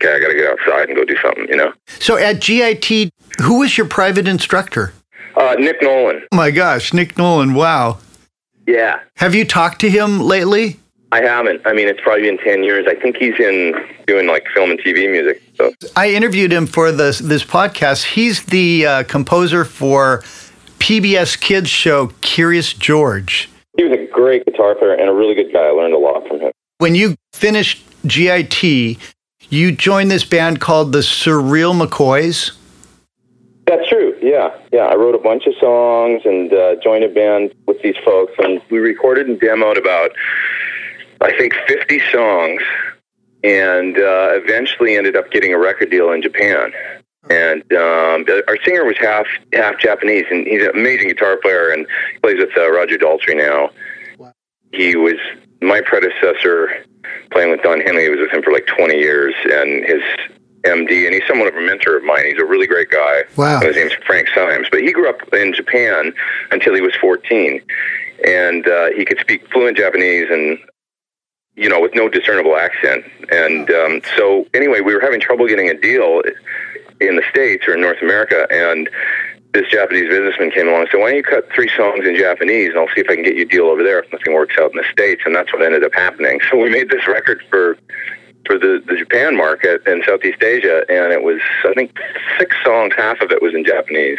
okay, 0.00 0.14
I 0.14 0.20
got 0.20 0.28
to 0.28 0.34
get 0.34 0.50
outside 0.50 0.88
and 0.88 0.96
go 0.96 1.04
do 1.04 1.16
something, 1.20 1.48
you 1.48 1.56
know? 1.56 1.72
So 1.98 2.16
at 2.16 2.40
GIT, 2.40 3.12
who 3.42 3.58
was 3.58 3.76
your 3.76 3.88
private 3.88 4.28
instructor? 4.28 4.92
Uh, 5.36 5.56
Nick 5.58 5.82
Nolan. 5.82 6.22
Oh 6.30 6.36
my 6.36 6.52
gosh, 6.52 6.92
Nick 6.92 7.18
Nolan. 7.18 7.54
Wow. 7.54 7.98
Yeah. 8.68 9.00
Have 9.16 9.34
you 9.34 9.44
talked 9.44 9.80
to 9.80 9.90
him 9.90 10.20
lately? 10.20 10.78
I 11.14 11.22
haven't. 11.22 11.62
I 11.64 11.72
mean, 11.72 11.86
it's 11.86 12.00
probably 12.00 12.22
been 12.22 12.38
10 12.38 12.64
years. 12.64 12.86
I 12.88 12.96
think 12.96 13.18
he's 13.18 13.38
in 13.38 13.72
doing 14.08 14.26
like 14.26 14.48
film 14.52 14.72
and 14.72 14.80
TV 14.80 15.08
music. 15.08 15.40
So. 15.54 15.72
I 15.94 16.10
interviewed 16.10 16.52
him 16.52 16.66
for 16.66 16.90
this, 16.90 17.20
this 17.20 17.44
podcast. 17.44 18.02
He's 18.02 18.44
the 18.46 18.84
uh, 18.84 19.02
composer 19.04 19.64
for 19.64 20.24
PBS 20.80 21.40
Kids 21.40 21.70
show 21.70 22.08
Curious 22.20 22.72
George. 22.72 23.48
He 23.76 23.84
was 23.84 23.96
a 23.96 24.10
great 24.10 24.44
guitar 24.44 24.74
player 24.74 24.94
and 24.94 25.08
a 25.08 25.12
really 25.12 25.36
good 25.36 25.52
guy. 25.52 25.60
I 25.60 25.70
learned 25.70 25.94
a 25.94 25.98
lot 25.98 26.26
from 26.26 26.40
him. 26.40 26.52
When 26.78 26.96
you 26.96 27.14
finished 27.32 27.84
GIT, 28.08 28.64
you 29.50 29.70
joined 29.70 30.10
this 30.10 30.24
band 30.24 30.60
called 30.60 30.90
the 30.90 30.98
Surreal 30.98 31.80
McCoys. 31.80 32.56
That's 33.68 33.88
true. 33.88 34.16
Yeah, 34.20 34.50
yeah. 34.72 34.86
I 34.86 34.96
wrote 34.96 35.14
a 35.14 35.18
bunch 35.18 35.46
of 35.46 35.54
songs 35.60 36.22
and 36.24 36.52
uh, 36.52 36.74
joined 36.82 37.04
a 37.04 37.08
band 37.08 37.54
with 37.66 37.80
these 37.82 37.96
folks, 38.04 38.32
and 38.38 38.60
we 38.68 38.78
recorded 38.78 39.28
and 39.28 39.40
demoed 39.40 39.78
about, 39.78 40.10
I 41.24 41.36
think, 41.38 41.54
50 41.66 42.00
songs, 42.12 42.62
and 43.42 43.96
uh, 43.96 44.32
eventually 44.32 44.96
ended 44.96 45.16
up 45.16 45.30
getting 45.30 45.54
a 45.54 45.58
record 45.58 45.90
deal 45.90 46.12
in 46.12 46.20
Japan. 46.20 46.72
And 47.30 47.62
um, 47.72 48.26
our 48.48 48.58
singer 48.64 48.84
was 48.84 48.96
half 48.98 49.26
half 49.54 49.78
Japanese, 49.78 50.26
and 50.30 50.46
he's 50.46 50.62
an 50.62 50.70
amazing 50.74 51.08
guitar 51.08 51.38
player, 51.38 51.70
and 51.70 51.86
plays 52.20 52.36
with 52.38 52.50
uh, 52.56 52.70
Roger 52.70 52.98
Daltrey 52.98 53.36
now. 53.36 53.70
He 54.72 54.96
was 54.96 55.14
my 55.62 55.80
predecessor 55.80 56.84
playing 57.30 57.50
with 57.50 57.62
Don 57.62 57.80
Henley. 57.80 58.02
He 58.02 58.08
was 58.10 58.20
with 58.20 58.30
him 58.30 58.42
for 58.42 58.52
like 58.52 58.66
20 58.66 58.94
years, 58.96 59.34
and 59.44 59.84
his 59.86 60.02
MD, 60.64 61.06
and 61.06 61.14
he's 61.14 61.26
somewhat 61.26 61.48
of 61.48 61.54
a 61.54 61.60
mentor 61.60 61.96
of 61.96 62.04
mine. 62.04 62.26
He's 62.26 62.40
a 62.40 62.44
really 62.44 62.66
great 62.66 62.90
guy. 62.90 63.22
Wow. 63.36 63.60
His 63.60 63.76
name's 63.76 63.94
Frank 64.06 64.28
Simes, 64.34 64.66
but 64.70 64.82
he 64.82 64.92
grew 64.92 65.08
up 65.08 65.20
in 65.32 65.54
Japan 65.54 66.12
until 66.50 66.74
he 66.74 66.82
was 66.82 66.94
14, 67.00 67.62
and 68.26 68.68
uh, 68.68 68.90
he 68.94 69.06
could 69.06 69.18
speak 69.20 69.50
fluent 69.50 69.78
Japanese 69.78 70.26
and 70.30 70.58
you 71.56 71.68
know 71.68 71.80
with 71.80 71.94
no 71.94 72.08
discernible 72.08 72.56
accent. 72.56 73.04
And 73.30 73.70
um, 73.70 74.00
so 74.16 74.46
anyway, 74.54 74.80
we 74.80 74.94
were 74.94 75.00
having 75.00 75.20
trouble 75.20 75.46
getting 75.46 75.68
a 75.68 75.74
deal 75.74 76.22
in 77.00 77.16
the 77.16 77.22
states 77.30 77.66
or 77.66 77.74
in 77.74 77.80
North 77.80 78.02
America, 78.02 78.46
and 78.50 78.88
this 79.52 79.68
Japanese 79.70 80.08
businessman 80.08 80.50
came 80.50 80.68
along 80.68 80.82
and 80.82 80.88
said, 80.90 81.00
"Why 81.00 81.10
don't 81.10 81.16
you 81.16 81.22
cut 81.22 81.48
three 81.54 81.70
songs 81.76 82.06
in 82.06 82.16
Japanese, 82.16 82.70
and 82.70 82.78
I'll 82.78 82.88
see 82.88 83.00
if 83.00 83.08
I 83.08 83.14
can 83.14 83.24
get 83.24 83.36
you 83.36 83.42
a 83.42 83.46
deal 83.46 83.66
over 83.66 83.82
there 83.82 84.00
if 84.00 84.12
nothing 84.12 84.34
works 84.34 84.56
out 84.58 84.72
in 84.72 84.76
the 84.76 84.84
states." 84.90 85.22
And 85.24 85.34
that's 85.34 85.52
what 85.52 85.62
ended 85.62 85.84
up 85.84 85.94
happening. 85.94 86.40
So 86.50 86.58
we 86.58 86.70
made 86.70 86.90
this 86.90 87.06
record 87.06 87.42
for 87.48 87.78
for 88.46 88.58
the 88.58 88.82
the 88.86 88.96
Japan 88.96 89.36
market 89.36 89.86
in 89.86 90.02
Southeast 90.04 90.42
Asia, 90.42 90.84
and 90.88 91.12
it 91.12 91.22
was 91.22 91.40
I 91.64 91.72
think 91.74 91.96
six 92.38 92.56
songs. 92.64 92.94
Half 92.96 93.20
of 93.20 93.30
it 93.30 93.40
was 93.40 93.54
in 93.54 93.64
Japanese. 93.64 94.18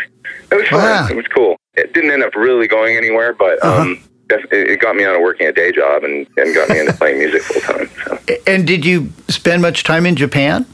It 0.51 0.56
was 0.56 0.68
fun. 0.70 0.80
Wow. 0.80 1.08
It 1.10 1.15
was 1.15 1.27
cool. 1.27 1.58
It 1.74 1.94
didn't 1.94 2.12
end 2.12 2.24
up 2.24 2.36
really 2.36 2.68
going 2.68 2.98
anywhere, 2.98 3.34
but. 3.34 3.63
Uh-huh. 3.63 3.82
um 3.82 4.04
it 4.29 4.79
got 4.79 4.96
me 4.96 5.05
out 5.05 5.15
of 5.15 5.22
working 5.22 5.48
a 5.48 5.51
day 5.51 5.72
job 5.72 6.03
and, 6.03 6.27
and 6.38 6.53
got 6.55 6.70
me 6.70 6.79
into 6.79 6.94
playing 6.98 7.20
music 7.20 7.41
full 7.44 7.62
time. 7.62 7.89
So 8.05 8.20
And 8.48 8.65
did 8.67 8.86
you 8.86 9.12
spend 9.29 9.62
much 9.62 9.84
time 9.84 10.05
in 10.05 10.15
Japan? 10.15 10.65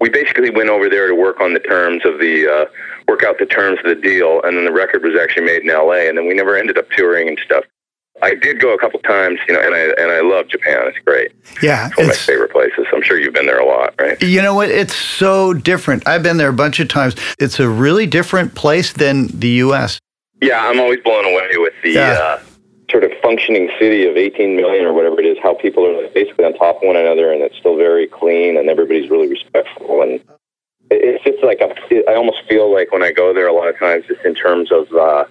we 0.00 0.10
basically 0.10 0.50
went 0.50 0.68
over 0.68 0.90
there 0.90 1.08
to 1.08 1.14
work 1.14 1.40
on 1.40 1.54
the 1.54 1.60
terms 1.60 2.04
of 2.04 2.18
the 2.18 2.46
uh, 2.46 2.66
work 3.08 3.22
out 3.22 3.38
the 3.38 3.46
terms 3.46 3.78
of 3.78 3.86
the 3.86 3.94
deal, 3.94 4.42
and 4.42 4.54
then 4.56 4.64
the 4.66 4.72
record 4.72 5.02
was 5.02 5.14
actually 5.18 5.46
made 5.46 5.62
in 5.62 5.70
L.A. 5.70 6.08
And 6.08 6.18
then 6.18 6.26
we 6.26 6.34
never 6.34 6.56
ended 6.56 6.76
up 6.76 6.90
touring 6.90 7.26
and 7.28 7.38
stuff. 7.42 7.64
I 8.20 8.34
did 8.34 8.60
go 8.60 8.74
a 8.74 8.78
couple 8.78 9.00
times, 9.00 9.38
you 9.48 9.54
know, 9.54 9.60
and 9.60 9.74
I 9.74 9.80
and 10.02 10.10
I 10.12 10.20
love 10.20 10.48
Japan. 10.48 10.80
It's 10.88 10.98
great. 11.06 11.32
Yeah, 11.62 11.86
it's 11.88 11.96
One 11.96 12.04
of 12.06 12.10
my 12.10 12.16
favorite 12.16 12.52
places. 12.52 12.86
I'm 12.92 13.02
sure 13.02 13.18
you've 13.18 13.32
been 13.32 13.46
there 13.46 13.58
a 13.60 13.64
lot, 13.66 13.94
right? 13.98 14.20
you 14.22 14.42
know 14.42 14.54
what? 14.54 14.68
It's 14.68 14.94
so 14.94 15.54
different. 15.54 16.06
I've 16.06 16.22
been 16.22 16.36
there 16.36 16.50
a 16.50 16.52
bunch 16.52 16.80
of 16.80 16.88
times. 16.88 17.14
It's 17.38 17.58
a 17.58 17.68
really 17.68 18.06
different 18.06 18.54
place 18.54 18.92
than 18.92 19.28
the 19.28 19.48
U.S. 19.64 19.98
Yeah, 20.42 20.66
I'm 20.68 20.80
always 20.80 21.00
blown 21.00 21.24
away 21.24 21.48
with 21.56 21.72
the 21.82 21.92
Yeah. 21.92 22.10
uh, 22.12 22.40
functioning 23.24 23.70
city 23.78 24.06
of 24.06 24.16
18 24.16 24.54
million 24.54 24.84
or 24.84 24.92
whatever 24.92 25.18
it 25.18 25.26
is. 25.26 25.38
How 25.42 25.54
people 25.54 25.86
are 25.86 26.08
basically 26.08 26.44
on 26.44 26.52
top 26.54 26.76
of 26.76 26.82
one 26.82 26.96
another, 26.96 27.32
and 27.32 27.42
it's 27.42 27.56
still 27.56 27.76
very 27.76 28.06
clean, 28.06 28.56
and 28.58 28.68
everybody's 28.68 29.10
really 29.10 29.28
respectful. 29.28 30.02
And 30.02 30.20
it's 30.90 31.24
just 31.24 31.42
like 31.42 31.60
a, 31.60 32.10
I 32.10 32.14
almost 32.14 32.42
feel 32.48 32.72
like 32.72 32.92
when 32.92 33.02
I 33.02 33.10
go 33.12 33.32
there, 33.32 33.48
a 33.48 33.52
lot 33.52 33.68
of 33.68 33.78
times, 33.78 34.04
just 34.06 34.24
in 34.24 34.34
terms 34.34 34.70
of 34.70 34.92
uh, 34.92 35.24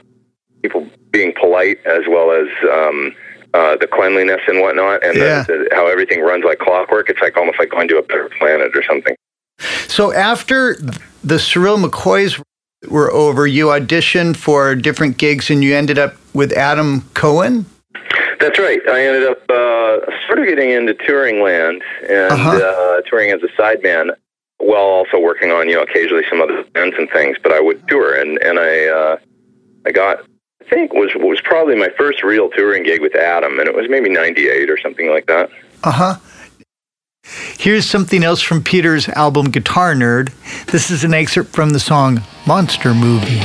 people 0.63 0.89
being 1.11 1.33
polite 1.39 1.77
as 1.85 2.01
well 2.07 2.31
as 2.31 2.47
um, 2.71 3.15
uh, 3.53 3.77
the 3.77 3.87
cleanliness 3.87 4.41
and 4.47 4.59
whatnot, 4.59 5.03
and 5.03 5.15
Yeah. 5.15 5.43
the, 5.43 5.67
the, 5.69 5.75
how 5.75 5.87
everything 5.87 6.21
runs 6.21 6.43
like 6.43 6.57
clockwork. 6.57 7.09
It's 7.09 7.21
like 7.21 7.37
almost 7.37 7.59
like 7.59 7.69
going 7.69 7.87
to 7.89 7.97
a 7.99 8.03
better 8.03 8.29
planet 8.39 8.75
or 8.75 8.83
something. 8.83 9.15
So 9.87 10.11
after 10.11 10.75
the 11.23 11.35
Surreal 11.35 11.77
McCoys 11.83 12.41
were 12.89 13.11
over, 13.11 13.45
you 13.45 13.67
auditioned 13.67 14.35
for 14.35 14.73
different 14.73 15.17
gigs, 15.17 15.51
and 15.51 15.63
you 15.63 15.75
ended 15.75 15.99
up 15.99 16.15
with 16.33 16.51
Adam 16.53 17.01
Cohen. 17.13 17.67
That's 18.39 18.59
right. 18.59 18.79
I 18.89 19.05
ended 19.05 19.27
up 19.29 19.49
uh, 19.49 19.99
sort 20.27 20.39
of 20.39 20.45
getting 20.45 20.71
into 20.71 20.93
touring 20.93 21.41
land 21.41 21.81
and 22.07 22.31
Uh-huh. 22.33 22.57
uh, 22.97 23.01
touring 23.09 23.31
as 23.31 23.41
a 23.43 23.47
sideman, 23.61 24.09
while 24.57 24.83
also 24.83 25.19
working 25.19 25.51
on 25.51 25.67
you 25.69 25.75
know 25.75 25.81
occasionally 25.83 26.23
some 26.29 26.41
other 26.41 26.63
bands 26.73 26.95
and 26.97 27.09
things. 27.11 27.37
But 27.41 27.51
I 27.53 27.59
would 27.61 27.87
tour, 27.87 28.13
and 28.19 28.37
and 28.43 28.59
I 28.59 28.85
uh, 28.87 29.17
I 29.85 29.91
got 29.91 30.19
I 30.61 30.69
think 30.69 30.93
was 30.93 31.11
was 31.15 31.39
probably 31.41 31.75
my 31.75 31.89
first 31.97 32.23
real 32.23 32.49
touring 32.49 32.83
gig 32.83 33.01
with 33.01 33.15
Adam, 33.15 33.59
and 33.59 33.67
it 33.67 33.75
was 33.75 33.85
maybe 33.89 34.09
'98 34.09 34.69
or 34.69 34.77
something 34.79 35.09
like 35.09 35.25
that. 35.27 35.49
Uh 35.83 35.91
huh. 35.91 36.15
Here's 37.57 37.85
something 37.89 38.23
else 38.23 38.41
from 38.41 38.61
Peter's 38.61 39.07
album 39.09 39.49
Guitar 39.49 39.93
Nerd. 39.93 40.33
This 40.71 40.91
is 40.91 41.05
an 41.05 41.13
excerpt 41.13 41.51
from 41.53 41.69
the 41.69 41.79
song 41.79 42.19
Monster 42.45 42.93
Movie. 42.93 43.39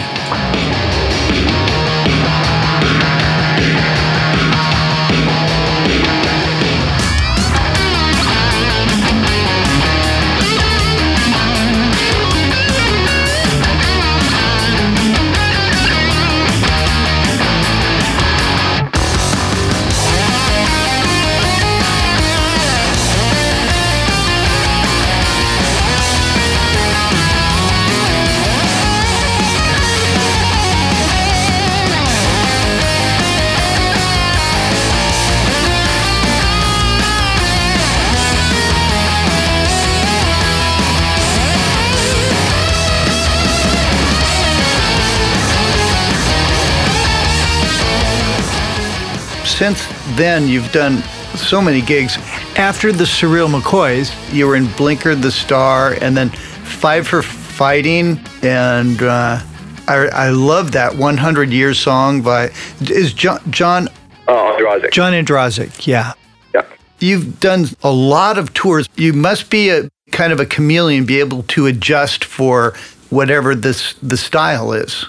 Since 49.48 49.86
then, 50.16 50.46
you've 50.46 50.70
done 50.72 50.98
so 51.36 51.60
many 51.60 51.80
gigs. 51.80 52.16
After 52.56 52.92
the 52.92 53.04
Surreal 53.04 53.48
McCoys, 53.48 54.12
you 54.32 54.46
were 54.46 54.54
in 54.56 54.66
Blinker 54.76 55.14
the 55.14 55.30
Star 55.32 55.94
and 56.00 56.16
then 56.16 56.28
Five 56.30 57.08
for 57.08 57.22
Fighting. 57.22 58.20
And 58.42 59.02
uh, 59.02 59.40
I, 59.88 60.08
I 60.12 60.28
love 60.30 60.72
that 60.72 60.94
100 60.94 61.50
Year 61.50 61.74
song 61.74 62.22
by, 62.22 62.50
is 62.82 63.12
John, 63.12 63.40
John, 63.50 63.88
Oh, 64.28 64.56
Ondrasik. 64.60 64.92
John 64.92 65.12
Ondrasik, 65.14 65.86
yeah. 65.86 66.12
Yeah. 66.54 66.64
You've 67.00 67.40
done 67.40 67.64
a 67.82 67.90
lot 67.90 68.36
of 68.38 68.52
tours. 68.52 68.86
You 68.96 69.12
must 69.14 69.50
be 69.50 69.70
a 69.70 69.88
kind 70.12 70.32
of 70.32 70.38
a 70.38 70.46
chameleon, 70.46 71.04
be 71.06 71.18
able 71.18 71.42
to 71.44 71.66
adjust 71.66 72.24
for 72.24 72.74
whatever 73.10 73.54
this 73.54 73.94
the 74.02 74.18
style 74.18 74.72
is. 74.74 75.06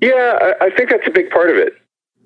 Yeah, 0.00 0.38
I, 0.60 0.66
I 0.66 0.70
think 0.70 0.90
that's 0.90 1.06
a 1.06 1.10
big 1.10 1.30
part 1.30 1.50
of 1.50 1.56
it. 1.56 1.74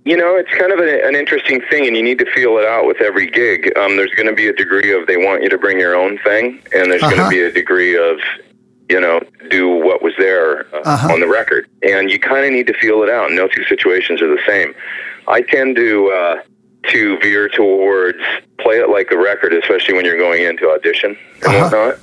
You 0.07 0.17
know, 0.17 0.37
it's 0.37 0.51
kind 0.57 0.71
of 0.71 0.79
a, 0.79 1.05
an 1.05 1.17
interesting 1.17 1.61
thing, 1.69 1.85
and 1.89 1.97
you 1.97 2.03
need 2.03 2.21
to 2.21 2.31
feel 2.33 2.59
it 2.59 2.65
out 2.65 2.87
with 2.87 3.01
every 3.01 3.27
gig. 3.29 3.77
Um, 3.77 3.97
there's 3.97 4.15
going 4.15 4.29
to 4.29 4.33
be 4.33 4.47
a 4.47 4.53
degree 4.53 4.93
of 4.93 5.09
they 5.09 5.17
want 5.17 5.43
you 5.43 5.49
to 5.49 5.59
bring 5.59 5.81
your 5.81 5.97
own 5.97 6.17
thing, 6.19 6.63
and 6.73 6.93
there's 6.93 7.03
going 7.03 7.15
Uh-huh. 7.19 7.25
to 7.29 7.37
be 7.37 7.43
a 7.43 7.51
degree 7.51 7.97
of, 7.99 8.21
you 8.89 9.01
know, 9.01 9.21
do 9.51 9.69
what 9.69 10.03
was 10.03 10.15
there 10.17 10.73
uh, 10.73 10.83
Uh-huh. 10.85 11.13
on 11.13 11.19
the 11.19 11.27
record. 11.27 11.67
And 11.83 12.09
you 12.09 12.21
kind 12.21 12.47
of 12.47 12.53
need 12.53 12.69
to 12.69 12.75
feel 12.75 13.03
it 13.03 13.11
out. 13.11 13.33
No 13.33 13.49
two 13.49 13.65
situations 13.65 14.23
are 14.23 14.29
the 14.29 14.41
same. 14.47 14.77
I 15.27 15.43
tend 15.43 15.75
to 15.75 16.09
uh, 16.13 16.37
to 16.93 17.19
veer 17.19 17.49
towards 17.49 18.21
play 18.61 18.77
it 18.79 18.89
like 18.89 19.11
a 19.11 19.19
record, 19.19 19.53
especially 19.55 19.95
when 19.95 20.05
you're 20.05 20.17
going 20.19 20.45
into 20.45 20.71
audition 20.71 21.19
and 21.43 21.45
Uh-huh. 21.47 21.63
whatnot 21.65 21.99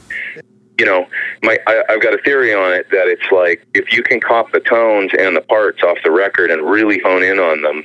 you 0.80 0.86
know, 0.86 1.06
my 1.44 1.58
I, 1.68 1.84
I've 1.90 2.02
got 2.02 2.14
a 2.14 2.18
theory 2.24 2.54
on 2.54 2.74
it 2.74 2.90
that 2.92 3.08
it's 3.08 3.32
like 3.32 3.66
if 3.74 3.94
you 3.94 4.02
can 4.04 4.20
cop 4.20 4.52
the 4.52 4.60
tones 4.60 5.12
and 5.18 5.36
the 5.36 5.42
parts 5.42 5.84
off 5.84 5.98
the 6.04 6.12
record 6.12 6.50
and 6.52 6.64
really 6.64 7.00
hone 7.04 7.24
in 7.24 7.40
on 7.40 7.62
them 7.62 7.84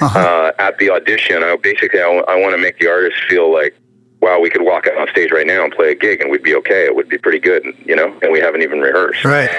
Uh-huh. 0.00 0.18
uh, 0.18 0.52
at 0.58 0.78
the 0.78 0.90
audition, 0.90 1.42
I 1.42 1.56
basically 1.56 2.00
I, 2.00 2.08
want 2.08 2.54
to 2.54 2.58
make 2.58 2.78
the 2.78 2.88
artist 2.88 3.16
feel 3.28 3.52
like, 3.52 3.74
wow, 4.20 4.38
we 4.40 4.48
could 4.50 4.62
walk 4.62 4.86
out 4.86 4.96
on 4.96 5.08
stage 5.08 5.30
right 5.32 5.46
now 5.46 5.64
and 5.64 5.72
play 5.72 5.90
a 5.90 5.94
gig 5.94 6.20
and 6.20 6.30
we'd 6.30 6.42
be 6.42 6.54
okay. 6.56 6.84
It 6.84 6.94
would 6.94 7.08
be 7.08 7.18
pretty 7.18 7.38
good, 7.40 7.64
you 7.84 7.94
know, 7.96 8.16
and 8.22 8.32
we 8.32 8.38
haven't 8.40 8.62
even 8.62 8.78
rehearsed. 8.80 9.24
Right. 9.24 9.50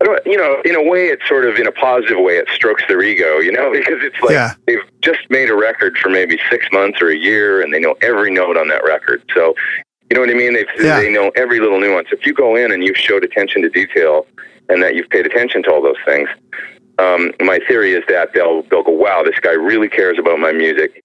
I 0.00 0.04
don't, 0.04 0.24
you 0.24 0.36
know, 0.36 0.62
in 0.64 0.74
a 0.76 0.82
way, 0.82 1.08
it's 1.08 1.26
sort 1.28 1.44
of 1.44 1.56
in 1.56 1.66
a 1.66 1.72
positive 1.72 2.18
way. 2.20 2.34
It 2.36 2.48
strokes 2.54 2.82
their 2.88 3.02
ego, 3.02 3.38
you 3.38 3.52
know, 3.52 3.70
because 3.72 4.02
it's 4.02 4.18
like 4.22 4.32
Yeah. 4.32 4.54
they've 4.66 4.78
just 5.02 5.20
made 5.28 5.50
a 5.50 5.54
record 5.56 5.98
for 5.98 6.08
maybe 6.08 6.38
six 6.50 6.66
months 6.72 7.00
or 7.02 7.08
a 7.10 7.16
year, 7.16 7.60
and 7.60 7.72
they 7.74 7.80
know 7.80 7.94
every 8.00 8.30
note 8.30 8.56
on 8.56 8.68
that 8.68 8.82
record. 8.84 9.22
So, 9.34 9.54
you 10.10 10.14
know 10.16 10.20
what 10.22 10.30
I 10.30 10.34
mean? 10.34 10.54
They 10.54 10.66
Yeah. 10.82 11.00
they 11.00 11.08
know 11.10 11.30
every 11.36 11.60
little 11.60 11.80
nuance. 11.80 12.08
If 12.10 12.26
you 12.26 12.32
go 12.34 12.56
in 12.56 12.72
and 12.72 12.82
you've 12.84 12.96
showed 12.98 13.24
attention 13.24 13.62
to 13.62 13.68
detail, 13.68 14.26
and 14.68 14.82
that 14.82 14.94
you've 14.94 15.08
paid 15.08 15.24
attention 15.26 15.62
to 15.64 15.72
all 15.72 15.80
those 15.82 15.96
things, 16.04 16.28
um, 16.98 17.32
my 17.40 17.58
theory 17.66 17.92
is 17.92 18.02
that 18.08 18.32
they'll 18.34 18.62
they'll 18.70 18.82
go, 18.82 18.90
wow, 18.92 19.22
this 19.22 19.38
guy 19.40 19.52
really 19.52 19.88
cares 19.88 20.18
about 20.18 20.38
my 20.38 20.52
music. 20.52 21.02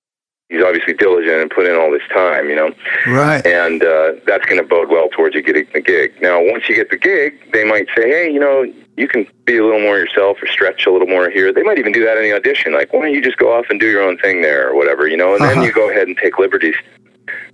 He's 0.50 0.62
obviously 0.64 0.94
diligent 0.94 1.42
and 1.42 1.50
put 1.50 1.66
in 1.66 1.76
all 1.76 1.90
this 1.92 2.04
time, 2.14 2.50
you 2.50 2.56
know 2.56 2.70
Right. 3.08 3.44
and 3.48 3.84
uh, 3.84 4.14
that's 4.28 4.46
going 4.46 4.62
to 4.62 4.68
bode 4.68 4.90
well 4.90 5.08
towards 5.10 5.34
you 5.34 5.42
getting 5.42 5.66
the 5.74 5.82
gig. 5.82 6.14
Now, 6.22 6.40
once 6.40 6.70
you 6.70 6.76
get 6.76 6.92
the 6.92 6.98
gig, 6.98 7.34
they 7.52 7.64
might 7.64 7.88
say, 7.98 8.08
"Hey, 8.10 8.30
you 8.32 8.40
know, 8.40 8.64
you 8.96 9.08
can 9.08 9.26
be 9.46 9.58
a 9.58 9.64
little 9.66 9.80
more 9.82 9.98
yourself 9.98 10.38
or 10.44 10.48
stretch 10.48 10.86
a 10.86 10.92
little 10.92 11.08
more 11.08 11.32
here." 11.32 11.52
They 11.52 11.64
might 11.64 11.80
even 11.80 11.92
do 11.94 12.04
that 12.06 12.18
in 12.18 12.24
the 12.24 12.34
audition, 12.34 12.74
like, 12.74 12.94
"Why 12.94 13.02
don't 13.02 13.14
you 13.14 13.22
just 13.22 13.38
go 13.38 13.54
off 13.54 13.66
and 13.72 13.80
do 13.80 13.88
your 13.90 14.04
own 14.04 14.18
thing 14.20 14.42
there 14.44 14.70
or 14.70 14.76
whatever," 14.76 15.08
you 15.08 15.18
know, 15.18 15.34
and 15.34 15.42
Uh-huh. 15.44 15.54
then 15.56 15.64
you 15.64 15.72
go 15.72 15.90
ahead 15.90 16.08
and 16.08 16.16
take 16.16 16.38
liberties. 16.38 16.76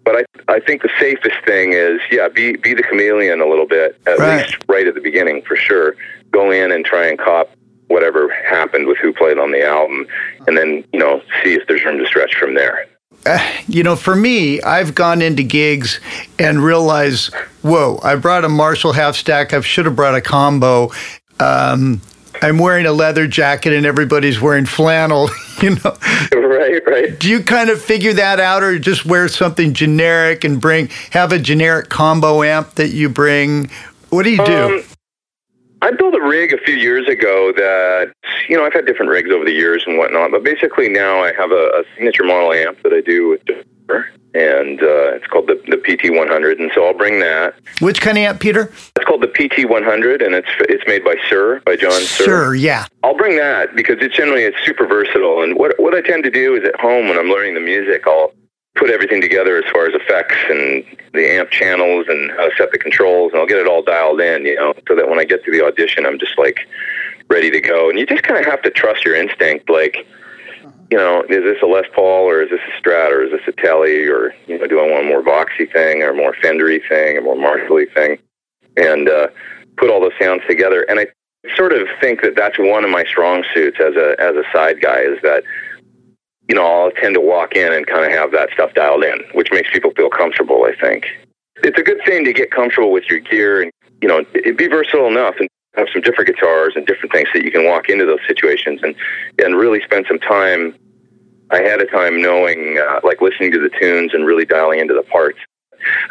But 0.04 0.16
I, 0.48 0.54
I 0.56 0.60
think 0.60 0.82
the 0.82 0.90
safest 1.00 1.36
thing 1.46 1.74
is, 1.74 2.00
yeah, 2.12 2.28
be 2.28 2.56
be 2.58 2.74
the 2.74 2.84
chameleon 2.84 3.40
a 3.42 3.46
little 3.48 3.68
bit, 3.68 4.00
at 4.08 4.18
Right. 4.18 4.46
least 4.46 4.58
right 4.68 4.88
at 4.88 4.96
the 4.96 5.02
beginning 5.02 5.42
for 5.44 5.56
sure. 5.56 5.96
Go 6.32 6.50
in 6.52 6.72
and 6.72 6.84
try 6.86 7.08
and 7.08 7.20
cop 7.20 7.52
whatever 7.88 8.30
happened 8.50 8.88
with 8.88 8.98
who 9.00 9.12
played 9.14 9.38
on 9.38 9.52
the 9.52 9.64
album, 9.66 10.08
and 10.48 10.58
then 10.58 10.84
you 10.94 11.00
know 11.00 11.22
see 11.44 11.54
if 11.54 11.68
there's 11.68 11.84
room 11.86 11.98
to 12.00 12.06
stretch 12.06 12.36
from 12.36 12.56
there. 12.56 12.86
you 13.68 13.84
know, 13.84 13.96
for 13.96 14.16
me, 14.16 14.60
I've 14.64 14.96
gone 14.96 15.22
into 15.22 15.44
gigs 15.44 16.00
and 16.40 16.64
realized, 16.64 17.32
whoa, 17.62 18.00
I 18.04 18.16
brought 18.16 18.44
a 18.46 18.50
Marshall 18.50 18.94
half 18.94 19.16
stack. 19.16 19.54
I 19.54 19.62
should 19.62 19.86
have 19.86 19.96
brought 19.96 20.16
a 20.16 20.22
combo. 20.22 20.92
Um, 21.40 22.02
I'm 22.42 22.58
wearing 22.58 22.86
a 22.86 22.92
leather 22.92 23.28
jacket 23.28 23.74
and 23.74 23.86
everybody's 23.86 24.40
wearing 24.42 24.66
flannel. 24.66 25.30
You 25.62 25.76
know, 25.76 25.96
right, 26.32 26.82
right. 26.88 27.20
do 27.20 27.30
you 27.30 27.44
kind 27.44 27.70
of 27.70 27.80
figure 27.80 28.14
that 28.14 28.40
out, 28.40 28.64
or 28.64 28.80
just 28.80 29.06
wear 29.06 29.28
something 29.28 29.76
generic 29.76 30.44
and 30.44 30.60
bring 30.60 30.90
have 31.12 31.32
a 31.32 31.38
generic 31.38 31.90
combo 31.90 32.42
amp 32.42 32.74
that 32.76 32.88
you 32.88 33.10
bring? 33.10 33.70
What 34.10 34.24
do 34.24 34.32
you 34.32 34.44
do? 34.44 34.80
Um, 34.80 34.84
I 35.84 35.92
built 35.92 36.16
a 36.16 36.22
rig 36.22 36.54
a 36.54 36.58
few 36.58 36.76
years 36.76 37.08
ago 37.08 37.52
that, 37.56 38.12
you 38.48 38.56
know, 38.56 38.66
I've 38.66 38.74
had 38.74 38.88
different 38.88 39.12
rigs 39.12 39.32
over 39.32 39.46
the 39.46 39.52
years 39.52 39.84
and 39.86 40.00
whatnot, 40.00 40.32
but 40.32 40.44
basically 40.44 40.90
now 40.90 41.24
I 41.24 41.34
have 41.34 41.52
a, 41.52 41.70
a 41.76 41.84
signature 41.96 42.24
model 42.24 42.54
amp 42.54 42.82
that 42.84 42.94
I 42.94 43.02
do 43.02 43.30
with 43.30 43.46
and 44.34 44.82
uh, 44.82 45.16
it's 45.16 45.28
called 45.28 45.48
the, 45.48 45.62
the 45.68 45.78
PT100, 45.78 46.60
and 46.60 46.72
so 46.74 46.86
I'll 46.86 46.94
bring 46.94 47.20
that. 47.20 47.54
Which 47.80 48.00
kind 48.00 48.18
of 48.18 48.24
amp, 48.24 48.40
Peter? 48.40 48.72
It's 48.96 49.06
called 49.06 49.22
the 49.22 49.28
PT100, 49.28 50.26
and 50.26 50.36
it's 50.36 50.50
it's 50.62 50.84
made 50.88 51.04
by 51.04 51.16
Suhr 51.30 51.64
by 51.66 51.76
John 51.76 51.92
Suhr. 51.92 52.26
Suhr, 52.26 52.60
yeah. 52.60 52.86
I'll 53.04 53.18
bring 53.18 53.38
that 53.38 53.76
because 53.76 53.98
it's 54.00 54.16
generally 54.16 54.44
it's 54.44 54.58
super 54.66 54.88
versatile, 54.88 55.44
and 55.44 55.58
what 55.58 55.78
what 55.80 55.94
I 55.94 56.02
tend 56.02 56.24
to 56.24 56.32
do 56.32 56.56
is 56.56 56.64
at 56.68 56.80
home 56.80 57.10
when 57.10 57.18
I'm 57.18 57.30
learning 57.30 57.56
the 57.56 57.62
music, 57.62 58.04
I'll 58.08 58.32
put 58.76 58.90
everything 58.90 59.22
together 59.22 59.58
as 59.58 59.70
far 59.72 59.86
as 59.86 59.94
effects 59.94 60.38
and 60.50 60.86
the 61.14 61.30
amp 61.30 61.50
channels 61.52 62.06
and 62.08 62.32
how 62.32 62.50
to 62.50 62.56
set 62.58 62.72
the 62.72 62.78
controls, 62.78 63.32
and 63.34 63.42
I'll 63.42 63.48
get 63.48 63.58
it 63.58 63.68
all 63.68 63.84
dialed 63.84 64.22
in, 64.22 64.46
you 64.46 64.56
know, 64.56 64.74
so 64.88 64.96
that 64.96 65.10
when 65.10 65.20
I 65.20 65.26
get 65.26 65.44
to 65.44 65.52
the 65.52 65.64
audition, 65.64 66.06
I'm 66.06 66.18
just 66.18 66.38
like 66.38 66.60
ready 67.30 67.52
to 67.52 67.60
go. 67.60 67.90
And 67.90 68.00
you 68.00 68.06
just 68.06 68.24
kind 68.24 68.40
of 68.40 68.46
have 68.46 68.62
to 68.62 68.72
trust 68.72 69.04
your 69.04 69.16
instinct, 69.16 69.70
like 69.70 70.08
you 70.92 70.98
know, 70.98 71.24
is 71.30 71.44
this 71.44 71.58
a 71.64 71.66
Les 71.66 71.86
Paul 71.96 72.30
or 72.30 72.44
is 72.44 72.50
this 72.50 72.60
a 72.60 72.82
Strat 72.82 73.12
or 73.12 73.24
is 73.24 73.32
this 73.32 73.42
a 73.48 73.54
Tele 73.54 74.08
or 74.08 74.36
you 74.46 74.60
know, 74.60 74.68
do 74.68 74.80
I 74.80 74.92
want 74.92 75.06
a 75.06 75.08
more 75.08 75.24
Voxy 75.24 75.72
thing 75.72 76.04
or 76.04 76.10
a 76.10 76.16
more 76.16 76.36
Fendery 76.44 76.82
thing 76.88 77.18
or 77.18 77.22
more 77.22 77.36
Marshally 77.36 77.92
thing, 77.94 78.20
and 78.76 79.08
uh, 79.08 79.28
put 79.78 79.90
all 79.90 80.02
those 80.02 80.12
sounds 80.20 80.42
together. 80.48 80.84
And 80.90 81.00
I 81.00 81.08
sort 81.56 81.72
of 81.72 81.88
think 82.02 82.22
that 82.22 82.36
that's 82.36 82.60
one 82.60 82.84
of 82.84 82.92
my 82.92 83.06
strong 83.06 83.46
suits 83.54 83.78
as 83.80 83.96
a 83.96 84.20
as 84.20 84.36
a 84.36 84.44
side 84.52 84.82
guy 84.82 85.00
is 85.00 85.18
that 85.24 85.44
you 86.50 86.56
know 86.56 86.66
I'll 86.66 86.92
tend 86.92 87.14
to 87.16 87.22
walk 87.22 87.56
in 87.56 87.72
and 87.72 87.88
kind 87.88 88.06
of 88.06 88.12
have 88.12 88.34
that 88.34 88.50
stuff 88.54 88.74
dialed 88.74 89.06
in, 89.06 89.24
which 89.34 89.50
makes 89.52 89.72
people 89.72 89.92
feel 89.92 90.10
comfortable. 90.10 90.66
I 90.66 90.76
think 90.76 91.06
it's 91.64 91.80
a 91.80 91.84
good 91.84 92.02
thing 92.06 92.26
to 92.26 92.34
get 92.34 92.52
comfortable 92.52 92.92
with 92.92 93.06
your 93.10 93.20
gear 93.20 93.62
and 93.62 93.72
you 94.02 94.10
know 94.10 94.26
be 94.34 94.68
versatile 94.68 95.08
enough 95.08 95.36
and 95.40 95.48
have 95.76 95.88
some 95.94 96.02
different 96.02 96.28
guitars 96.28 96.74
and 96.76 96.86
different 96.86 97.12
things 97.12 97.28
so 97.32 97.40
that 97.40 97.46
you 97.46 97.52
can 97.52 97.66
walk 97.66 97.90
into 97.90 98.06
those 98.06 98.20
situations 98.28 98.82
and 98.84 98.96
and 99.40 99.56
really 99.56 99.82
spend 99.82 100.06
some 100.08 100.20
time 100.20 100.76
ahead 101.52 101.82
of 101.82 101.90
time 101.92 102.22
knowing 102.22 102.80
uh, 102.80 103.00
like 103.04 103.22
listening 103.22 103.52
to 103.52 103.60
the 103.60 103.70
tunes 103.80 104.14
and 104.14 104.26
really 104.26 104.46
dialing 104.46 104.80
into 104.80 104.94
the 104.94 105.04
parts 105.04 105.40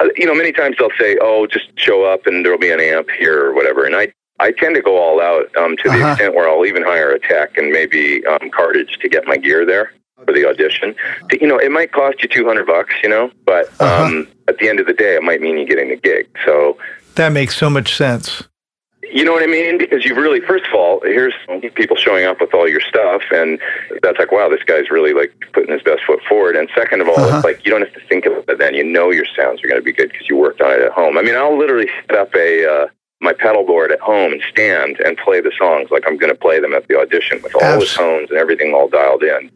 uh, 0.01 0.09
you 0.17 0.27
know 0.27 0.35
many 0.35 0.53
times 0.53 0.77
they'll 0.79 0.91
say 0.99 1.17
oh 1.21 1.47
just 1.47 1.67
show 1.77 2.05
up 2.05 2.27
and 2.27 2.45
there'll 2.45 2.59
be 2.59 2.71
an 2.71 2.81
amp 2.81 3.09
here 3.11 3.47
or 3.47 3.55
whatever 3.55 3.85
and 3.85 3.97
i 3.97 4.13
I 4.41 4.53
tend 4.53 4.75
to 4.75 4.81
go 4.81 4.97
all 4.97 5.21
out 5.21 5.55
um, 5.57 5.77
to 5.77 5.83
the 5.85 5.97
uh-huh. 5.97 6.13
extent 6.13 6.35
where 6.35 6.49
I'll 6.49 6.65
even 6.65 6.83
hire 6.83 7.13
a 7.13 7.21
tech 7.21 7.59
and 7.59 7.71
maybe 7.71 8.25
um, 8.25 8.51
cartage 8.51 8.99
to 9.03 9.09
get 9.09 9.27
my 9.27 9.37
gear 9.37 9.67
there 9.67 9.93
for 10.25 10.33
the 10.33 10.49
audition. 10.49 10.95
You 11.31 11.47
know, 11.47 11.59
it 11.59 11.71
might 11.71 11.93
cost 11.93 12.23
you 12.23 12.29
two 12.29 12.47
hundred 12.47 12.67
bucks, 12.67 12.95
you 13.03 13.09
know, 13.11 13.31
but 13.45 13.69
uh-huh. 13.79 14.05
um, 14.05 14.29
at 14.49 14.57
the 14.59 14.69
end 14.69 14.81
of 14.81 14.87
the 14.87 14.95
day, 14.95 15.15
it 15.15 15.23
might 15.23 15.43
mean 15.43 15.59
you 15.59 15.67
getting 15.67 15.91
the 15.91 15.97
gig. 15.97 16.27
So 16.47 16.79
that 17.17 17.33
makes 17.33 17.57
so 17.57 17.69
much 17.69 17.95
sense. 17.95 18.49
You 19.13 19.25
know 19.25 19.33
what 19.33 19.43
I 19.43 19.47
mean? 19.47 19.77
Because 19.77 20.05
you 20.05 20.15
really, 20.15 20.41
first 20.41 20.67
of 20.67 20.75
all, 20.75 21.01
here's 21.03 21.35
people 21.75 21.97
showing 21.97 22.25
up 22.25 22.41
with 22.41 22.55
all 22.55 22.69
your 22.69 22.81
stuff, 22.81 23.23
and 23.33 23.59
that's 24.03 24.19
like, 24.19 24.31
wow, 24.31 24.49
this 24.49 24.63
guy's 24.63 24.89
really 24.91 25.13
like 25.13 25.33
putting 25.53 25.73
his 25.73 25.83
best 25.83 26.03
foot 26.07 26.21
forward. 26.29 26.55
And 26.57 26.69
second 26.75 27.01
of 27.01 27.09
all, 27.09 27.19
uh-huh. 27.19 27.37
it's 27.37 27.45
like 27.45 27.65
you 27.65 27.71
don't 27.71 27.83
have 27.83 27.93
to 27.95 28.07
think 28.09 28.27
of 28.27 28.33
it 28.49 28.59
then. 28.59 28.75
You 28.75 28.85
know 28.85 29.11
your 29.11 29.27
sounds 29.37 29.65
are 29.65 29.69
going 29.69 29.81
to 29.81 29.85
be 29.85 29.93
good 29.93 30.13
because 30.13 30.29
you 30.29 30.37
worked 30.37 30.61
on 30.61 30.73
it 30.73 30.81
at 30.81 30.93
home. 30.93 31.19
I 31.19 31.23
mean, 31.23 31.35
I'll 31.35 31.59
literally 31.59 31.89
set 32.07 32.17
up 32.17 32.35
a 32.35 32.67
uh, 32.67 32.87
my 33.21 33.33
pedal 33.33 33.65
board 33.65 33.93
at 33.93 34.01
home 34.01 34.33
and 34.33 34.43
stand 34.49 34.99
and 35.01 35.17
play 35.19 35.41
the 35.41 35.53
songs 35.59 35.91
like 35.91 36.05
I'm 36.07 36.17
going 36.17 36.33
to 36.33 36.39
play 36.39 36.61
them 36.61 36.73
at 36.73 36.89
the 36.89 36.99
audition 36.99 37.43
with 37.43 37.55
all 37.55 37.63
Abs- 37.63 37.91
the 37.91 37.99
tones 37.99 38.31
and 38.31 38.39
everything 38.39 38.75
all 38.75 38.89
dialed 38.89 39.23
in. 39.23 39.51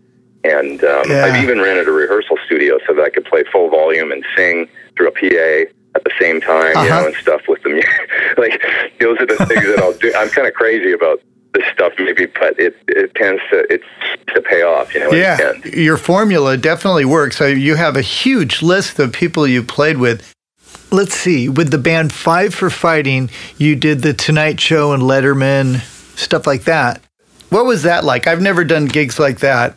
And 0.44 0.84
um, 0.84 1.04
yeah. 1.08 1.24
I've 1.24 1.42
even 1.42 1.60
rented 1.60 1.88
a 1.88 1.92
rehearsal 1.92 2.36
studio 2.44 2.78
so 2.86 2.94
that 2.94 3.02
I 3.02 3.08
could 3.08 3.24
play 3.24 3.44
full 3.50 3.70
volume 3.70 4.12
and 4.12 4.24
sing 4.36 4.68
through 4.96 5.08
a 5.08 5.12
PA 5.12 5.70
at 5.94 6.04
the 6.04 6.12
same 6.20 6.40
time, 6.40 6.76
uh-huh. 6.76 6.82
you 6.82 6.90
know, 6.90 6.96
uh-huh. 6.96 7.06
and 7.06 7.16
stuff 7.16 7.42
with 7.48 7.62
the 7.62 7.70
music. 7.70 8.10
like 8.38 8.62
those 9.00 9.18
are 9.20 9.26
the 9.26 9.36
things 9.46 9.64
that 9.64 9.78
I'll 9.78 9.94
do. 9.94 10.12
I'm 10.16 10.28
kind 10.30 10.46
of 10.46 10.54
crazy 10.54 10.92
about 10.92 11.20
this 11.52 11.64
stuff, 11.72 11.92
maybe, 11.98 12.26
but 12.26 12.58
it 12.58 12.76
it 12.88 13.14
tends 13.14 13.42
to 13.50 13.64
it's 13.72 13.84
to 14.34 14.42
pay 14.42 14.62
off. 14.62 14.94
You 14.94 15.00
know, 15.00 15.12
yeah, 15.12 15.52
your 15.64 15.96
formula 15.96 16.56
definitely 16.56 17.04
works. 17.04 17.36
So 17.36 17.46
you 17.46 17.76
have 17.76 17.96
a 17.96 18.02
huge 18.02 18.62
list 18.62 18.98
of 18.98 19.12
people 19.12 19.46
you 19.46 19.62
played 19.62 19.98
with. 19.98 20.32
Let's 20.90 21.14
see, 21.14 21.48
with 21.48 21.70
the 21.70 21.78
band 21.78 22.12
Five 22.12 22.54
for 22.54 22.70
Fighting, 22.70 23.30
you 23.58 23.74
did 23.74 24.02
the 24.02 24.12
Tonight 24.12 24.60
Show 24.60 24.92
and 24.92 25.02
Letterman, 25.02 25.80
stuff 26.16 26.46
like 26.46 26.64
that. 26.64 27.00
What 27.50 27.66
was 27.66 27.82
that 27.82 28.04
like? 28.04 28.26
I've 28.26 28.42
never 28.42 28.64
done 28.64 28.86
gigs 28.86 29.18
like 29.18 29.40
that. 29.40 29.76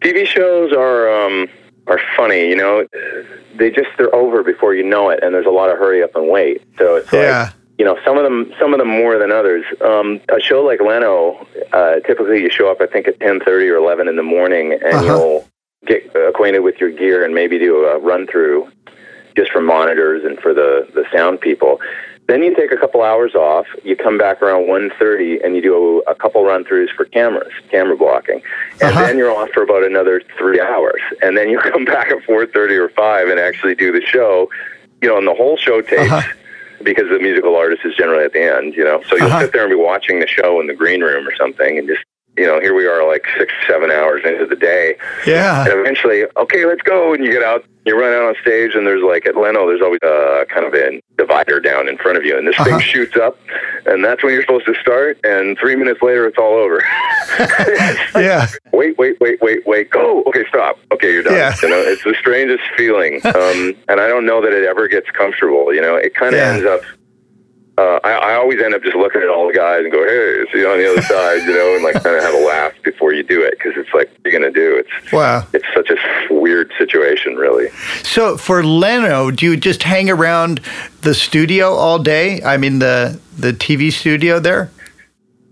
TV 0.00 0.26
shows 0.26 0.72
are 0.72 1.26
um, 1.26 1.48
are 1.86 2.00
funny. 2.16 2.48
You 2.48 2.56
know, 2.56 2.86
they 3.54 3.70
just 3.70 3.88
they're 3.96 4.14
over 4.14 4.42
before 4.42 4.74
you 4.74 4.82
know 4.82 5.10
it, 5.10 5.20
and 5.22 5.34
there's 5.34 5.46
a 5.46 5.50
lot 5.50 5.70
of 5.70 5.78
hurry 5.78 6.02
up 6.02 6.14
and 6.14 6.28
wait. 6.28 6.62
So 6.78 6.96
it's 6.96 7.12
yeah. 7.12 7.44
like 7.44 7.54
you 7.78 7.84
know 7.84 7.98
some 8.04 8.16
of 8.16 8.24
them 8.24 8.52
some 8.58 8.72
of 8.72 8.78
them 8.78 8.88
more 8.88 9.18
than 9.18 9.30
others. 9.30 9.64
Um, 9.80 10.20
a 10.28 10.40
show 10.40 10.62
like 10.62 10.80
Leno, 10.80 11.46
uh, 11.72 12.00
typically 12.00 12.42
you 12.42 12.50
show 12.50 12.70
up 12.70 12.80
I 12.80 12.86
think 12.86 13.08
at 13.08 13.20
ten 13.20 13.40
thirty 13.40 13.68
or 13.68 13.76
eleven 13.76 14.08
in 14.08 14.16
the 14.16 14.22
morning, 14.22 14.72
and 14.72 14.94
uh-huh. 14.94 15.04
you'll 15.04 15.48
get 15.86 16.14
acquainted 16.14 16.60
with 16.60 16.76
your 16.78 16.90
gear 16.90 17.24
and 17.24 17.34
maybe 17.34 17.58
do 17.58 17.84
a 17.84 17.98
run 17.98 18.26
through 18.26 18.70
just 19.36 19.50
for 19.50 19.60
monitors 19.60 20.24
and 20.24 20.38
for 20.38 20.54
the 20.54 20.88
the 20.94 21.04
sound 21.12 21.40
people. 21.40 21.80
Then 22.32 22.42
you 22.42 22.56
take 22.56 22.72
a 22.72 22.78
couple 22.78 23.02
hours 23.02 23.34
off. 23.34 23.66
You 23.84 23.94
come 23.94 24.16
back 24.16 24.40
around 24.40 24.62
1.30 24.62 25.44
and 25.44 25.54
you 25.54 25.60
do 25.60 26.02
a, 26.06 26.12
a 26.12 26.14
couple 26.14 26.42
run 26.42 26.64
throughs 26.64 26.88
for 26.96 27.04
cameras, 27.04 27.52
camera 27.70 27.94
blocking, 27.94 28.40
and 28.80 28.84
uh-huh. 28.84 29.02
then 29.02 29.18
you're 29.18 29.30
off 29.30 29.50
for 29.50 29.62
about 29.62 29.82
another 29.82 30.22
three 30.38 30.58
hours. 30.58 31.02
And 31.20 31.36
then 31.36 31.50
you 31.50 31.58
come 31.72 31.84
back 31.84 32.10
at 32.10 32.22
4.30 32.22 32.78
or 32.78 32.88
5 32.88 33.28
and 33.28 33.38
actually 33.38 33.74
do 33.74 33.92
the 33.92 34.00
show. 34.00 34.48
You 35.02 35.10
know, 35.10 35.18
and 35.18 35.26
the 35.26 35.34
whole 35.34 35.58
show 35.58 35.82
takes. 35.82 36.10
Uh-huh. 36.10 36.32
Because 36.82 37.10
the 37.10 37.18
musical 37.18 37.54
artist 37.54 37.82
is 37.84 37.94
generally 37.94 38.24
at 38.24 38.32
the 38.32 38.42
end, 38.42 38.74
you 38.74 38.82
know, 38.82 39.02
so 39.08 39.14
you'll 39.14 39.26
uh-huh. 39.26 39.42
sit 39.42 39.52
there 39.52 39.62
and 39.62 39.70
be 39.70 39.76
watching 39.76 40.18
the 40.18 40.26
show 40.26 40.58
in 40.58 40.66
the 40.66 40.74
green 40.74 41.00
room 41.00 41.28
or 41.28 41.36
something, 41.36 41.78
and 41.78 41.86
just 41.86 42.02
you 42.36 42.46
know, 42.46 42.60
here 42.60 42.74
we 42.74 42.86
are 42.86 43.06
like 43.06 43.26
six, 43.38 43.52
seven 43.66 43.90
hours 43.90 44.22
into 44.24 44.46
the 44.46 44.56
day. 44.56 44.96
Yeah. 45.26 45.64
And 45.64 45.80
eventually, 45.80 46.24
okay, 46.36 46.64
let's 46.64 46.82
go. 46.82 47.12
And 47.12 47.22
you 47.24 47.30
get 47.30 47.42
out, 47.42 47.64
you 47.84 47.98
run 47.98 48.14
out 48.14 48.22
on 48.22 48.34
stage, 48.40 48.74
and 48.74 48.86
there's 48.86 49.02
like 49.02 49.26
at 49.26 49.36
Leno, 49.36 49.66
there's 49.66 49.82
always 49.82 50.00
a 50.02 50.46
kind 50.48 50.64
of 50.64 50.72
a 50.72 51.02
divider 51.18 51.60
down 51.60 51.88
in 51.88 51.98
front 51.98 52.16
of 52.16 52.24
you, 52.24 52.38
and 52.38 52.46
this 52.46 52.58
uh-huh. 52.58 52.78
thing 52.78 52.80
shoots 52.80 53.16
up, 53.16 53.38
and 53.86 54.04
that's 54.04 54.22
when 54.22 54.32
you're 54.32 54.42
supposed 54.42 54.66
to 54.66 54.74
start. 54.80 55.18
And 55.24 55.58
three 55.58 55.76
minutes 55.76 56.00
later, 56.00 56.26
it's 56.26 56.38
all 56.38 56.54
over. 56.54 56.82
yeah. 58.14 58.48
Wait, 58.72 58.98
wait, 58.98 59.20
wait, 59.20 59.40
wait, 59.42 59.64
wait. 59.66 59.90
Go. 59.90 60.24
Okay, 60.24 60.44
stop. 60.48 60.78
Okay, 60.90 61.12
you're 61.12 61.22
done. 61.22 61.34
Yeah. 61.34 61.54
You 61.62 61.68
know, 61.68 61.78
it's 61.78 62.02
the 62.02 62.14
strangest 62.18 62.64
feeling, 62.76 63.20
um, 63.24 63.76
and 63.88 64.00
I 64.00 64.08
don't 64.08 64.24
know 64.24 64.40
that 64.40 64.52
it 64.52 64.64
ever 64.64 64.88
gets 64.88 65.10
comfortable. 65.10 65.72
You 65.74 65.82
know, 65.82 65.94
it 65.94 66.14
kind 66.14 66.34
of 66.34 66.40
yeah. 66.40 66.52
ends 66.52 66.66
up 66.66 66.80
uh, 67.78 67.98
I, 68.04 68.12
I 68.12 68.34
always 68.34 68.60
end 68.60 68.74
up 68.74 68.82
just 68.82 68.96
looking 68.96 69.22
at 69.22 69.28
all 69.28 69.46
the 69.46 69.54
guys 69.54 69.82
and 69.82 69.90
go, 69.90 70.04
"Hey, 70.04 70.44
see 70.52 70.58
you 70.60 70.70
on 70.70 70.78
the 70.78 70.90
other 70.90 71.02
side," 71.02 71.42
you 71.46 71.54
know, 71.54 71.74
and 71.74 71.82
like 71.82 71.94
kind 72.02 72.16
of 72.16 72.22
have 72.22 72.34
a 72.34 72.44
laugh 72.44 72.72
before 72.82 73.14
you 73.14 73.22
do 73.22 73.42
it 73.42 73.52
because 73.52 73.72
it's 73.76 73.92
like, 73.94 74.10
what 74.10 74.26
are 74.26 74.30
you 74.30 74.38
going 74.38 74.52
to 74.52 74.60
do? 74.60 74.76
It's 74.76 75.12
wow, 75.12 75.46
it's 75.54 75.64
such 75.74 75.88
a 75.90 75.96
weird 76.34 76.70
situation, 76.76 77.36
really. 77.36 77.70
So 78.02 78.36
for 78.36 78.62
Leno, 78.62 79.30
do 79.30 79.46
you 79.46 79.56
just 79.56 79.82
hang 79.84 80.10
around 80.10 80.60
the 81.00 81.14
studio 81.14 81.72
all 81.72 81.98
day? 81.98 82.42
I 82.42 82.58
mean, 82.58 82.78
the 82.78 83.18
the 83.38 83.52
TV 83.52 83.90
studio 83.90 84.38
there. 84.38 84.70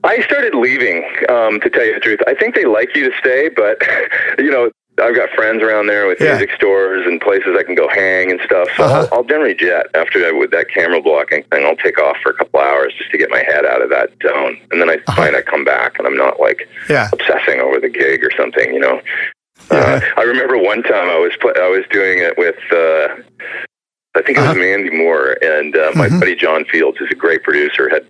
I 0.02 0.22
started 0.22 0.54
leaving, 0.54 1.04
um, 1.28 1.61
to 1.61 1.68
tell 1.68 1.85
you 1.85 1.94
the 1.94 2.00
truth. 2.00 2.20
I 2.26 2.35
think 2.35 2.54
they 2.54 2.64
like 2.64 2.96
you 2.96 3.11
to 3.11 3.16
stay, 3.18 3.48
but 3.48 3.83
you 4.38 4.50
know, 4.50 4.70
I've 4.98 5.14
got 5.14 5.31
friends 5.31 5.62
around 5.62 5.87
there 5.87 6.07
with 6.07 6.20
yeah. 6.20 6.37
music 6.37 6.55
stores 6.55 7.07
and 7.07 7.20
places 7.20 7.57
I 7.59 7.62
can 7.62 7.74
go 7.74 7.88
hang 7.88 8.31
and 8.31 8.40
stuff. 8.44 8.68
So 8.76 8.85
uh-huh. 8.85 9.09
I'll, 9.11 9.18
I'll, 9.18 9.24
generally 9.24 9.55
jet 9.55 9.87
after 9.94 10.20
that 10.20 10.37
with 10.37 10.50
that 10.50 10.68
camera 10.68 11.00
blocking 11.00 11.42
thing. 11.44 11.64
I'll 11.64 11.76
take 11.76 11.98
off 11.98 12.16
for 12.22 12.31
a 12.31 12.35
couple 12.35 12.61
hours 12.61 12.92
just 12.98 13.11
to 13.12 13.18
get 13.18 13.31
my 13.31 13.42
head 13.42 13.64
out 13.64 13.83
of 13.83 13.90
that 13.90 14.11
zone, 14.22 14.61
and 14.70 14.81
then 14.81 14.90
I 14.90 14.94
uh-huh. 14.94 15.16
find 15.16 15.37
I 15.37 15.42
come 15.42 15.64
back 15.64 15.98
and 15.98 16.07
I'm 16.07 16.16
not 16.16 16.40
like 16.40 16.68
yeah. 16.88 17.09
obsessing 17.12 17.61
over 17.61 17.81
the 17.81 17.88
gig 17.88 18.24
or 18.24 18.31
something. 18.37 18.72
You 18.72 18.81
know. 18.81 19.00
Uh, 19.70 20.00
I 20.16 20.22
remember 20.22 20.59
one 20.59 20.83
time 20.83 21.09
I 21.09 21.18
was 21.18 21.33
pl- 21.40 21.55
I 21.57 21.68
was 21.68 21.85
doing 21.90 22.18
it 22.18 22.37
with. 22.37 22.57
Uh, 22.72 23.22
I 24.16 24.22
think 24.22 24.38
it 24.38 24.40
was 24.40 24.50
uh-huh. 24.50 24.59
Mandy 24.59 24.90
Moore 24.90 25.37
and 25.40 25.76
uh, 25.76 25.92
my 25.94 26.09
mm-hmm. 26.09 26.18
buddy 26.18 26.35
John 26.35 26.64
Fields, 26.64 26.98
who's 26.98 27.12
a 27.12 27.14
great 27.14 27.44
producer, 27.44 27.88
had 27.88 28.05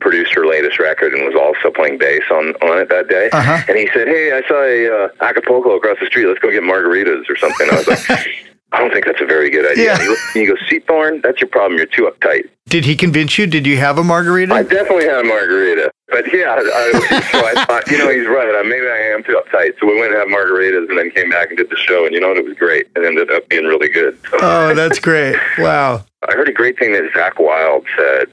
produced 0.00 0.32
her 0.34 0.46
latest 0.46 0.78
record 0.78 1.12
and 1.12 1.24
was 1.24 1.34
also 1.34 1.72
playing 1.72 1.98
bass 1.98 2.22
on, 2.30 2.54
on 2.62 2.78
it 2.78 2.88
that 2.88 3.08
day. 3.08 3.30
Uh-huh. 3.32 3.62
And 3.68 3.78
he 3.78 3.88
said, 3.92 4.08
"Hey, 4.08 4.32
I 4.32 4.46
saw 4.48 4.62
a 4.62 5.04
uh, 5.04 5.08
Acapulco 5.20 5.76
across 5.76 5.98
the 6.00 6.06
street. 6.06 6.26
Let's 6.26 6.40
go 6.40 6.50
get 6.50 6.62
margaritas 6.62 7.28
or 7.28 7.36
something." 7.36 7.68
I 7.70 7.76
was 7.76 7.88
like. 7.88 8.46
I 8.72 8.78
don't 8.78 8.92
think 8.92 9.06
that's 9.06 9.20
a 9.20 9.26
very 9.26 9.50
good 9.50 9.70
idea. 9.70 9.96
Yeah. 9.96 10.16
You, 10.34 10.46
go, 10.46 10.54
Seathorn, 10.68 11.22
that's 11.22 11.40
your 11.40 11.48
problem. 11.48 11.76
You're 11.76 11.86
too 11.86 12.10
uptight. 12.10 12.48
Did 12.66 12.84
he 12.84 12.94
convince 12.94 13.36
you? 13.36 13.46
Did 13.46 13.66
you 13.66 13.76
have 13.78 13.98
a 13.98 14.04
margarita? 14.04 14.54
I 14.54 14.62
definitely 14.62 15.06
had 15.06 15.18
a 15.18 15.24
margarita. 15.24 15.90
But 16.08 16.32
yeah, 16.32 16.56
I, 16.56 17.22
so 17.32 17.38
I 17.44 17.64
thought, 17.64 17.90
you 17.90 17.98
know, 17.98 18.10
he's 18.10 18.26
right. 18.26 18.64
Maybe 18.66 18.86
I 18.86 19.14
am 19.14 19.24
too 19.24 19.40
uptight. 19.42 19.78
So 19.80 19.86
we 19.86 19.98
went 19.98 20.12
and 20.12 20.20
had 20.20 20.28
margaritas 20.28 20.88
and 20.88 20.98
then 20.98 21.10
came 21.10 21.30
back 21.30 21.48
and 21.48 21.56
did 21.56 21.70
the 21.70 21.76
show. 21.76 22.04
And 22.04 22.14
you 22.14 22.20
know 22.20 22.28
what? 22.28 22.36
It 22.38 22.44
was 22.44 22.56
great. 22.56 22.88
It 22.94 23.04
ended 23.04 23.30
up 23.30 23.48
being 23.48 23.64
really 23.64 23.88
good. 23.88 24.18
So. 24.30 24.38
Oh, 24.40 24.74
that's 24.74 24.98
great. 24.98 25.36
Wow. 25.58 26.04
I 26.28 26.34
heard 26.34 26.48
a 26.48 26.52
great 26.52 26.78
thing 26.78 26.92
that 26.92 27.10
Zakk 27.12 27.40
Wylde 27.42 27.86
said 27.96 28.28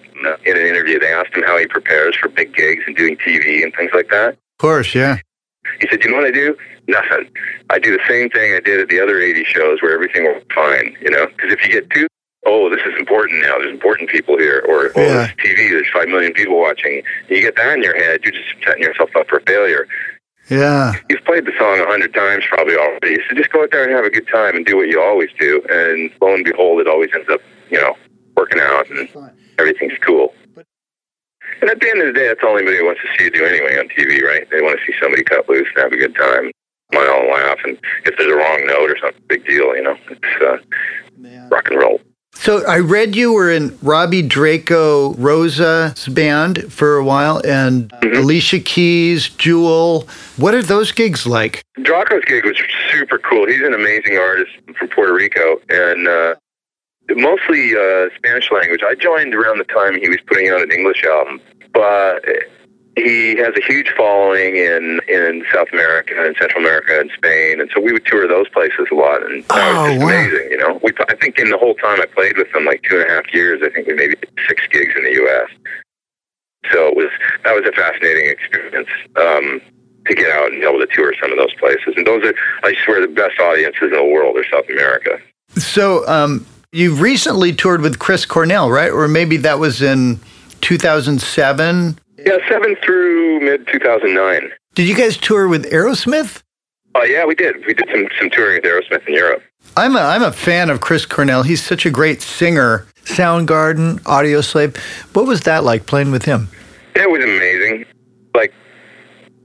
in 0.46 0.58
an 0.58 0.68
interview. 0.68 1.00
They 1.00 1.14
asked 1.14 1.34
him 1.34 1.44
how 1.44 1.58
he 1.58 1.68
prepares 1.68 2.16
for 2.16 2.30
big 2.30 2.54
gigs 2.54 2.84
and 2.86 2.96
doing 2.96 3.16
TV 3.18 3.64
and 3.64 3.74
things 3.74 3.92
like 3.94 4.10
that. 4.10 4.30
Of 4.30 4.58
course, 4.60 4.94
yeah. 4.94 5.18
He 5.80 5.88
said, 5.88 6.04
"You 6.04 6.12
know 6.12 6.18
what 6.18 6.26
I 6.26 6.32
do? 6.32 6.58
Nothing. 6.88 7.30
I 7.70 7.80
do 7.80 7.92
the 7.92 8.04
same 8.08 8.30
thing 8.30 8.54
I 8.54 8.60
did 8.60 8.80
at 8.80 8.90
the 8.90 9.00
other 9.00 9.20
80 9.20 9.44
shows 9.44 9.82
where 9.82 9.94
everything 9.94 10.24
was 10.24 10.42
fine. 10.54 10.96
You 11.02 11.12
know, 11.12 11.28
because 11.28 11.52
if 11.52 11.64
you 11.64 11.72
get 11.72 11.90
too 11.90 12.08
oh, 12.48 12.70
this 12.70 12.80
is 12.86 12.98
important 12.98 13.42
now. 13.42 13.58
There's 13.60 13.74
important 13.74 14.10
people 14.10 14.38
here, 14.38 14.64
or 14.68 14.92
oh, 14.96 15.02
Yeah. 15.02 15.28
TV. 15.38 15.70
There's 15.70 15.90
five 15.94 16.08
million 16.08 16.34
people 16.34 16.58
watching. 16.58 17.04
And 17.28 17.30
you 17.30 17.42
get 17.42 17.56
that 17.58 17.74
in 17.74 17.84
your 17.84 17.96
head, 17.96 18.22
you're 18.24 18.32
just 18.32 18.48
setting 18.66 18.84
yourself 18.84 19.10
up 19.16 19.28
for 19.28 19.42
failure. 19.42 19.88
Yeah. 20.50 20.94
You've 21.10 21.26
played 21.26 21.46
the 21.46 21.52
song 21.60 21.80
a 21.80 21.86
hundred 21.86 22.14
times 22.14 22.46
probably 22.48 22.78
already, 22.78 23.18
so 23.28 23.36
just 23.36 23.52
go 23.52 23.64
out 23.64 23.72
there 23.72 23.84
and 23.84 23.92
have 23.92 24.06
a 24.06 24.10
good 24.10 24.28
time 24.30 24.56
and 24.56 24.66
do 24.66 24.78
what 24.78 24.88
you 24.88 25.02
always 25.02 25.30
do. 25.38 25.62
And 25.70 26.10
lo 26.22 26.34
and 26.34 26.46
behold, 26.46 26.80
it 26.80 26.88
always 26.88 27.10
ends 27.14 27.28
up, 27.30 27.42
you 27.70 27.80
know, 27.80 27.98
working 28.38 28.62
out 28.62 28.90
and 28.90 29.10
everything's 29.60 29.98
cool. 30.00 30.34
And 31.60 31.70
at 31.70 31.80
the 31.82 31.90
end 31.90 32.02
of 32.02 32.08
the 32.08 32.14
day, 32.14 32.28
that's 32.28 32.40
all 32.44 32.56
anybody 32.56 32.82
wants 32.82 33.02
to 33.02 33.08
see 33.18 33.26
you 33.26 33.32
do 33.32 33.44
anyway 33.44 33.78
on 33.78 33.90
TV, 33.90 34.22
right? 34.22 34.50
They 34.50 34.62
want 34.62 34.80
to 34.80 34.86
see 34.86 34.98
somebody 35.02 35.24
cut 35.24 35.50
loose 35.50 35.68
and 35.76 35.84
have 35.84 35.92
a 35.92 35.98
good 35.98 36.16
time, 36.16 36.52
smile 36.92 37.20
and 37.20 37.30
laugh. 37.30 37.60
And 37.66 37.78
if 38.06 38.18
there's 38.18 38.32
a 38.32 38.36
wrong 38.36 38.66
note 38.66 38.90
or 38.92 38.98
something, 39.00 39.22
big 39.28 39.46
deal, 39.46 39.76
you 39.76 39.84
know. 39.84 39.98
It's 40.10 40.42
uh, 40.42 41.48
rock 41.50 41.70
and 41.70 41.80
roll. 41.80 42.02
So 42.36 42.64
I 42.68 42.80
read 42.80 43.16
you 43.16 43.34
were 43.34 43.52
in 43.52 43.72
Robi 43.80 44.28
Draco 44.28 45.14
Rosa's 45.16 46.08
band 46.08 46.72
for 46.72 46.96
a 46.98 47.04
while 47.04 47.42
and 47.44 47.92
Alicia 48.04 48.60
Keys, 48.60 49.30
Jewel. 49.30 50.08
What 50.38 50.54
are 50.54 50.62
those 50.62 50.92
gigs 50.92 51.26
like? 51.26 51.64
Draco's 51.82 52.24
gig 52.26 52.46
was 52.46 52.56
super 52.92 53.18
cool. 53.18 53.48
He's 53.48 53.62
an 53.62 53.74
amazing 53.74 54.18
artist 54.18 54.52
from 54.78 54.88
Puerto 54.90 55.14
Rico 55.14 55.60
and 55.70 56.08
uh, 56.08 56.36
mostly 57.10 57.76
uh, 57.76 58.10
Spanish 58.16 58.52
language. 58.52 58.82
I 58.86 58.94
joined 58.96 59.34
around 59.34 59.58
the 59.58 59.66
time 59.66 60.00
he 60.00 60.08
was 60.08 60.20
putting 60.28 60.50
out 60.50 60.62
an 60.62 60.72
English 60.72 61.04
album, 61.04 61.42
but 61.74 62.24
he 62.98 63.36
has 63.38 63.54
a 63.56 63.62
huge 63.66 63.90
following 63.96 64.56
in 64.58 65.00
in 65.08 65.44
South 65.54 65.68
America 65.72 66.14
and 66.18 66.36
Central 66.38 66.62
America 66.64 67.00
and 67.00 67.10
Spain, 67.16 67.62
and 67.62 67.70
so 67.74 67.80
we 67.80 67.94
would 67.94 68.06
tour 68.06 68.28
those 68.28 68.50
places 68.50 68.88
a 68.92 68.96
lot, 68.96 69.24
and 69.26 69.44
that 69.46 69.76
Oh, 69.76 69.84
was 69.84 69.92
just 69.94 70.00
wow. 70.04 70.08
amazing. 70.10 70.52
You 70.52 70.58
know, 70.58 70.80
we 70.84 70.92
I 71.08 71.16
think 71.16 71.38
in 71.40 71.50
the 71.50 71.58
whole 71.58 71.76
time 71.76 72.02
I 72.02 72.06
played 72.06 72.38
with 72.38 72.52
them, 72.54 72.66
like 72.66 72.82
two 72.84 73.00
and 73.00 73.10
a 73.10 73.14
half 73.14 73.34
years, 73.34 73.62
I 73.64 73.70
think 73.70 73.88
we 73.88 73.94
maybe 73.94 74.16
did 74.16 74.30
six 74.48 74.64
gigs 74.72 74.94
in 74.96 75.04
the 75.04 75.14
U.S. 75.14 75.50
So 76.72 76.88
it 76.88 76.96
was 76.98 77.10
that 77.44 77.54
was 77.54 77.66
a 77.68 77.72
fascinating 77.72 78.30
experience. 78.30 78.90
Um, 79.16 79.62
to 80.08 80.16
get 80.16 80.32
out 80.32 80.50
and 80.54 80.62
be 80.62 80.66
able 80.66 80.80
to 80.80 80.88
tour 80.88 81.14
some 81.22 81.34
of 81.34 81.38
those 81.38 81.54
places. 81.56 81.94
And 81.98 82.08
those 82.08 82.24
are, 82.24 82.34
I 82.64 82.74
swear, 82.86 83.02
the 83.02 83.10
best 83.10 83.38
audiences 83.42 83.82
in 83.82 83.92
the 83.92 84.06
world 84.06 84.38
are 84.38 84.46
South 84.50 84.64
America. 84.70 85.20
So 85.58 86.08
um, 86.08 86.46
you've 86.72 87.02
recently 87.02 87.52
toured 87.52 87.82
with 87.82 88.00
Chris 88.00 88.26
Cornell, 88.26 88.72
right? 88.72 88.90
Or 88.90 89.10
maybe 89.10 89.36
that 89.36 89.60
was 89.60 89.82
in 89.82 90.22
2007. 90.62 92.00
Yeah, 92.28 92.38
seven 92.50 92.76
through 92.84 93.40
mid 93.40 93.68
2009. 93.68 94.52
Did 94.76 94.88
you 94.88 94.96
guys 94.96 95.16
tour 95.16 95.48
with 95.48 95.64
Aerosmith? 95.72 96.44
Oh, 96.94 97.04
yeah, 97.04 97.26
we 97.26 97.36
did. 97.36 97.66
We 97.66 97.74
did 97.74 97.88
some, 97.90 98.08
some 98.20 98.30
touring 98.30 98.62
with 98.62 98.66
Aerosmith 98.66 99.08
in 99.08 99.14
Europe. 99.14 99.42
I'm 99.78 99.96
a, 99.96 100.00
I'm 100.00 100.24
a 100.24 100.34
fan 100.34 100.70
of 100.70 100.82
Chris 100.82 101.06
Cornell. 101.06 101.44
He's 101.44 101.64
such 101.64 101.86
a 101.86 101.90
great 101.90 102.22
singer. 102.22 102.86
Soundgarden, 103.06 104.00
Audioslave. 104.02 104.76
What 105.16 105.26
was 105.26 105.42
that 105.42 105.64
like 105.64 105.86
playing 105.86 106.12
with 106.12 106.26
him? 106.26 106.50
It 106.96 107.10
was 107.10 107.24
amazing. 107.24 107.86
Like, 108.36 108.54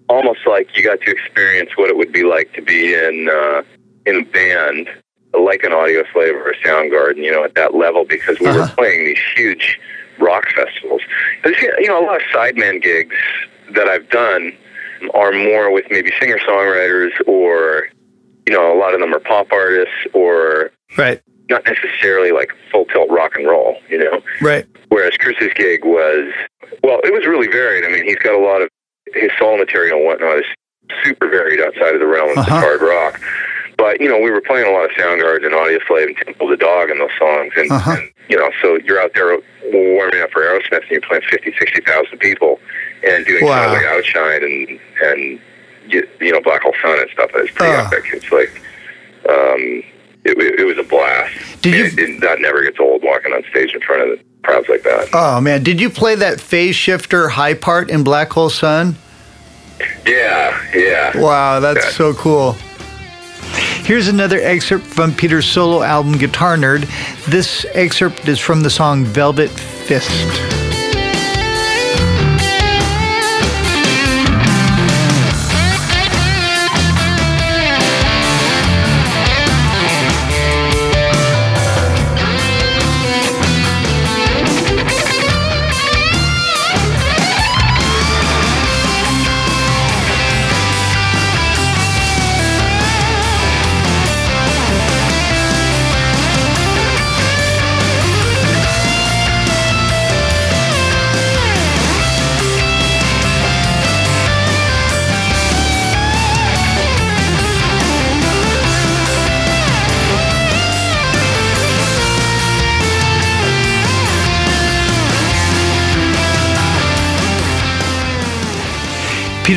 almost 0.09 0.41
like 0.47 0.77
you 0.77 0.83
got 0.83 1.01
to 1.03 1.11
experience 1.11 1.71
what 1.77 1.89
it 1.89 1.97
would 1.97 2.13
be 2.13 2.25
like 2.25 2.53
to 2.55 2.63
be 2.63 2.95
in, 2.95 3.29
uh, 3.31 3.63
in 4.07 4.17
a 4.23 4.25
band 4.25 4.89
like 5.39 5.63
an 5.63 5.73
Audio 5.73 6.03
Slave 6.13 6.35
or 6.35 6.51
a 6.51 6.57
Soundgarden, 6.57 7.19
you 7.19 7.31
know, 7.31 7.45
at 7.45 7.55
that 7.55 7.75
level 7.75 8.05
because 8.05 8.41
we 8.41 8.47
were 8.47 8.63
Uh-huh. 8.63 8.75
playing 8.75 9.05
these 9.05 9.21
huge 9.37 9.79
rock 10.19 10.45
festivals. 10.55 11.02
There's, 11.45 11.61
you 11.61 11.89
know, 11.89 12.03
a 12.03 12.07
lot 12.07 12.17
of 12.17 12.23
sideman 12.33 12.83
gigs 12.83 13.17
that 13.75 13.89
I've 13.89 14.09
done 14.11 14.53
are 15.15 15.33
more 15.33 15.73
with 15.73 15.85
maybe 15.91 16.13
singer-songwriters 16.21 17.11
or, 17.27 17.89
you 18.47 18.53
know, 18.55 18.73
a 18.73 18.79
lot 18.79 18.95
of 18.95 19.01
them 19.01 19.13
are 19.15 19.19
pop 19.21 19.49
artists 19.53 19.95
or 20.15 20.71
Right, 20.97 21.21
not 21.51 21.65
necessarily 21.67 22.33
like 22.33 22.53
full 22.71 22.85
tilt 22.87 23.11
rock 23.11 23.33
and 23.35 23.47
roll, 23.47 23.77
you 23.89 23.99
know? 23.99 24.21
right. 24.41 24.67
Whereas 24.91 25.15
Chris's 25.19 25.53
gig 25.55 25.85
was, 25.85 26.33
well, 26.85 27.01
it 27.03 27.13
was 27.13 27.27
really 27.27 27.49
varied. 27.49 27.85
I 27.85 27.89
mean, 27.89 28.05
he's 28.07 28.17
got 28.17 28.35
a 28.35 28.39
lot 28.45 28.61
of 28.63 28.69
his 29.15 29.31
solo 29.39 29.57
material 29.57 29.97
and 29.99 30.07
whatnot 30.07 30.39
is 30.39 30.45
super 31.03 31.29
varied 31.29 31.61
outside 31.61 31.95
of 31.95 32.01
the 32.01 32.07
realm 32.07 32.31
of 32.33 32.39
Uh-huh. 32.39 32.61
hard 32.61 32.83
rock. 32.83 33.21
But 33.77 34.01
you 34.01 34.09
know, 34.09 34.19
we 34.21 34.31
were 34.31 34.41
playing 34.41 34.67
a 34.67 34.71
lot 34.71 34.85
of 34.85 34.91
Soundgarden 34.93 35.47
and 35.47 35.55
Audioslave 35.55 36.07
and 36.07 36.17
Temple 36.17 36.51
of 36.53 36.59
the 36.59 36.65
Dog 36.65 36.91
and 36.91 37.01
those 37.01 37.11
songs, 37.19 37.53
and, 37.57 37.71
Uh-huh. 37.71 37.93
and 37.93 38.11
you 38.29 38.37
know, 38.37 38.51
so 38.61 38.79
you're 38.85 39.01
out 39.01 39.13
there 39.15 39.39
warming 39.73 40.21
up 40.23 40.31
for 40.31 40.43
Aerosmith, 40.43 40.83
and 40.83 40.91
you're 40.91 41.01
playing 41.01 41.23
50, 41.31 41.55
60,000 41.59 42.19
people, 42.19 42.61
and 43.07 43.25
doing 43.27 43.45
Wow. 43.45 43.55
kind 43.65 43.67
of 43.67 43.73
like 43.83 43.87
Outshine 43.87 44.43
and 44.45 44.81
and 45.05 45.41
you, 45.89 46.07
you 46.21 46.33
know 46.33 46.41
Black 46.41 46.63
Hole 46.63 46.75
Sun 46.83 46.99
and 47.01 47.11
stuff. 47.13 47.31
It's 47.35 47.51
pretty 47.53 47.73
Oh. 47.75 47.87
epic. 47.87 48.05
It's 48.13 48.31
like. 48.31 48.61
Um, 49.29 49.83
it, 50.25 50.37
it 50.61 50.65
was 50.65 50.79
a 50.79 50.83
blast. 50.85 51.33
Did 51.63 51.75
you- 51.75 51.85
It- 51.85 51.99
it- 51.99 52.21
that 52.21 52.41
never 52.41 52.63
gets 52.63 52.79
old 52.79 53.03
walking 53.03 53.33
on 53.33 53.43
stage 53.51 53.75
in 53.75 53.81
front 53.81 54.03
of 54.03 54.09
the 54.11 54.19
crowds 54.45 54.69
like 54.69 54.83
that. 54.85 55.09
Oh 55.13 55.41
man, 55.41 55.63
did 55.65 55.81
you 55.81 55.91
play 55.91 56.15
that 56.17 56.41
phase 56.41 56.75
shifter 56.77 57.29
high 57.29 57.55
part 57.55 57.91
in 57.91 58.05
Black 58.05 58.33
Hole 58.33 58.51
Sun? 58.51 58.97
Yeah, 60.07 60.57
yeah. 60.75 61.17
Wow, 61.19 61.61
that's 61.61 61.85
Yeah. 61.85 61.91
so 61.91 62.15
cool. 62.15 62.57
Here's 63.85 64.09
another 64.09 64.41
excerpt 64.41 64.85
from 64.85 65.15
Peter's 65.15 65.47
solo 65.47 65.83
album 65.83 66.19
Guitar 66.19 66.57
Nerd. 66.57 66.89
This 67.27 67.67
excerpt 67.75 68.29
is 68.29 68.39
from 68.39 68.63
the 68.63 68.71
song 68.71 69.05
Velvet 69.05 69.51
Fist. 69.51 70.62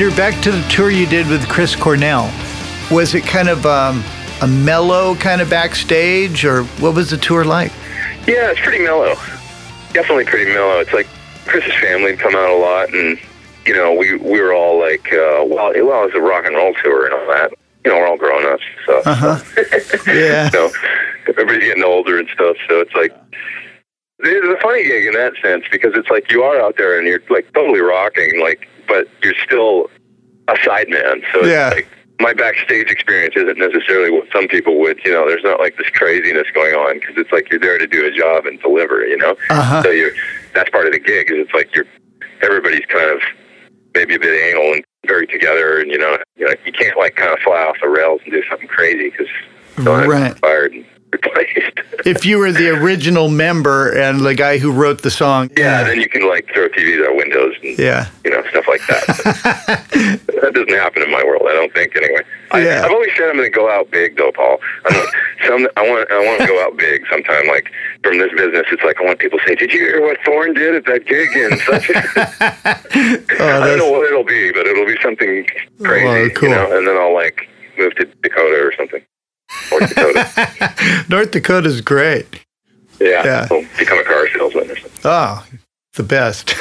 Peter, 0.06 0.18
back 0.18 0.40
to 0.44 0.52
the 0.52 0.62
tour 0.70 0.92
you 0.92 1.08
did 1.08 1.28
with 1.30 1.48
Chris 1.50 1.76
Cornell. 1.76 2.32
Was 2.92 3.16
it 3.16 3.24
kind 3.24 3.50
of 3.50 3.66
um, 3.66 4.04
a 4.44 4.48
mellow 4.48 5.16
kind 5.16 5.42
of 5.42 5.50
backstage, 5.50 6.46
or 6.46 6.64
what 6.80 6.94
was 6.94 7.10
the 7.10 7.18
tour 7.18 7.44
like? 7.44 7.72
Yeah, 8.28 8.52
it's 8.52 8.60
pretty 8.60 8.84
mellow. 8.84 9.16
Definitely 9.94 10.26
pretty 10.26 10.52
mellow. 10.54 10.80
It's 10.80 10.94
like 10.94 11.08
Chris's 11.48 11.74
family 11.82 12.12
had 12.12 12.20
come 12.20 12.36
out 12.36 12.50
a 12.52 12.56
lot, 12.56 12.94
and 12.94 13.18
you 13.66 13.74
know, 13.74 13.96
we 13.96 14.16
we 14.18 14.40
were 14.40 14.54
all 14.54 14.80
like, 14.80 15.08
uh, 15.12 15.42
well, 15.44 15.74
well, 15.74 16.06
it's 16.06 16.16
a 16.16 16.22
rock 16.22 16.46
and 16.46 16.56
roll 16.56 16.76
tour 16.84 17.06
and 17.06 17.14
all 17.16 17.28
that. 17.28 17.52
You 17.84 17.92
know, 17.92 17.98
we're 17.98 18.08
all 18.08 18.18
grown 18.18 18.46
ups, 18.46 18.64
so 18.86 19.02
Uh-huh. 19.06 19.40
Yeah. 20.08 20.52
you 20.54 20.60
know, 20.60 20.72
everybody's 21.30 21.64
getting 21.64 21.84
older 21.84 22.20
and 22.20 22.30
stuff. 22.30 22.58
So 22.70 22.80
it's 22.80 22.94
like 22.94 23.12
it's 24.20 24.60
a 24.60 24.62
funny 24.62 24.84
gig 24.84 25.08
in 25.08 25.14
that 25.14 25.34
sense 25.42 25.66
because 25.72 25.94
it's 25.96 26.10
like 26.12 26.32
you 26.32 26.44
are 26.44 26.62
out 26.62 26.78
there 26.78 27.00
and 27.00 27.08
you're 27.08 27.22
like 27.32 27.52
totally 27.54 27.80
rocking, 27.82 28.40
like, 28.40 28.68
but 28.88 29.08
you're 29.24 29.34
still 29.44 29.90
a 30.48 30.54
sideman. 30.56 31.24
So 31.34 31.44
Yeah. 31.46 31.70
like 31.70 31.88
my 32.22 32.34
backstage 32.34 32.90
experience 32.90 33.36
isn't 33.36 33.58
necessarily 33.58 34.10
what 34.10 34.28
some 34.32 34.48
people 34.48 34.80
would. 34.80 35.00
You 35.04 35.12
know, 35.12 35.28
there's 35.28 35.44
not 35.44 35.60
like 35.60 35.78
this 35.78 35.90
craziness 35.90 36.48
going 36.54 36.74
on 36.74 37.00
because 37.00 37.16
it's 37.18 37.32
like 37.32 37.50
you're 37.50 37.60
there 37.60 37.78
to 37.78 37.88
do 37.88 38.06
a 38.06 38.12
job 38.12 38.46
and 38.46 38.60
deliver. 38.62 39.06
You 39.06 39.18
know, 39.18 39.36
Uh-huh. 39.50 39.84
so 39.84 39.90
you're 39.92 40.12
that's 40.54 40.70
part 40.70 40.86
of 40.86 40.94
the 40.94 41.00
gig. 41.00 41.30
Is 41.32 41.38
it's 41.40 41.54
like 41.54 41.76
you're 41.76 41.86
everybody's 42.42 42.86
kind 42.88 43.10
of 43.10 43.20
maybe 43.94 44.16
a 44.16 44.20
bit 44.20 44.34
anal 44.54 44.74
and 44.74 44.84
very 45.08 45.28
together, 45.28 45.80
and 45.80 45.92
you 45.92 45.98
know, 45.98 46.18
you 46.38 46.46
know, 46.46 46.54
you 46.66 46.72
can't 46.72 46.98
like 46.98 47.16
kind 47.16 47.32
of 47.34 47.40
fly 47.40 47.62
off 47.64 47.76
the 47.82 47.90
rails 47.90 48.22
and 48.24 48.32
do 48.34 48.42
something 48.50 48.68
crazy 48.68 49.10
because 49.10 49.28
Right. 49.78 50.38
fired 50.40 50.72
and 50.74 50.86
replaced. 51.16 51.80
If 52.06 52.24
you 52.24 52.38
were 52.38 52.52
the 52.52 52.70
original 52.70 53.30
member 53.30 53.90
and 53.98 54.20
the 54.20 54.36
guy 54.36 54.60
who 54.60 54.72
wrote 54.72 55.02
the 55.02 55.10
song. 55.10 55.50
yeah, 55.58 55.82
then 55.84 56.00
you 56.00 56.08
can 56.08 56.28
like 56.28 56.46
throw 56.54 56.70
TVs 56.70 57.04
out 57.04 57.16
windows 57.16 57.56
and 57.64 57.80
Yeah. 57.80 58.10
you 58.24 58.30
know 58.30 58.44
stuff 58.52 58.68
like 58.68 58.82
that. 58.88 59.06
that 60.42 60.52
doesn't 60.54 60.70
happen 60.70 61.02
in 61.02 61.10
my 61.10 61.24
world. 61.24 61.44
I 61.50 61.54
don't 61.54 61.74
think 61.74 61.96
anyway. 61.96 62.22
Yeah. 62.54 62.82
I, 62.82 62.86
I've 62.86 62.92
always 62.92 63.10
said 63.18 63.30
I'm 63.30 63.38
going 63.38 63.52
to 63.52 63.56
go 63.58 63.72
out 63.72 63.90
big 63.90 64.18
though, 64.18 64.32
Paul. 64.32 64.60
I'm 64.86 64.96
like, 65.00 65.10
some 65.48 65.68
I 65.78 65.90
want 65.90 66.12
I 66.12 66.20
want 66.24 66.42
to 66.42 66.48
go 66.48 66.62
out 66.64 66.78
big 66.78 67.02
sometime. 67.10 67.48
Like 67.48 67.72
from 68.04 68.20
this 68.20 68.32
business, 68.38 68.68
it's 68.72 68.84
like 68.84 69.02
I 69.02 69.04
want 69.06 69.18
people 69.18 69.40
to 69.40 69.46
say, 69.48 69.56
"Did 69.56 69.72
you 69.74 69.80
hear 69.80 70.02
what 70.06 70.18
Thorn 70.24 70.54
did 70.54 70.76
at 70.76 70.86
that 70.86 71.06
gig?" 71.08 71.30
And 71.36 71.60
such. 71.66 71.90
Oh, 73.40 73.60
I 73.60 73.68
don't 73.68 73.80
know 73.80 73.92
what 73.92 74.06
it'll 74.06 74.24
be, 74.24 74.52
but 74.52 74.68
it'll 74.68 74.86
be 74.86 74.98
something 75.02 75.46
oh, 75.50 75.84
crazy, 75.84 76.06
Well, 76.06 76.30
cool. 76.32 76.50
you 76.50 76.56
know. 76.56 76.78
And 76.78 76.88
then 76.88 76.98
I'll 76.98 77.14
like 77.16 77.50
move 77.80 77.96
to 77.96 78.06
Dakota 78.22 78.62
or 78.64 78.74
something, 78.78 79.02
or 79.72 79.80
Dakota. 79.80 81.06
North 81.10 81.32
Dakota's 81.32 81.82
great. 81.82 82.26
Yeah, 83.00 83.24
yeah. 83.26 83.48
We'll 83.50 83.66
become 83.78 84.00
a 84.00 84.04
car 84.04 84.28
salesman 84.30 84.72
or 84.72 84.76
something. 84.78 85.02
Oh, 85.04 85.46
the 85.96 86.04
best. 86.04 86.56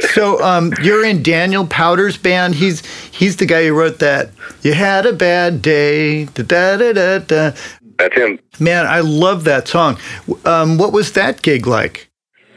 so 0.14 0.42
um, 0.42 0.72
you're 0.82 1.04
in 1.04 1.22
Daniel 1.22 1.66
Powter's 1.66 2.16
band. 2.16 2.54
He's 2.54 2.84
he's 3.10 3.36
the 3.36 3.46
guy 3.46 3.66
who 3.66 3.74
wrote 3.74 3.98
that. 3.98 4.30
You 4.62 4.74
had 4.74 5.06
a 5.06 5.12
bad 5.12 5.62
day. 5.62 6.24
Da 6.24 6.42
da 6.42 6.76
da 6.76 6.92
da. 6.92 7.18
da. 7.18 7.56
That's 7.98 8.14
him. 8.14 8.38
Man, 8.58 8.86
I 8.86 9.00
love 9.00 9.44
that 9.44 9.68
song. 9.68 9.98
Um, 10.44 10.78
what 10.78 10.92
was 10.92 11.12
that 11.12 11.42
gig 11.42 11.66
like? 11.66 12.10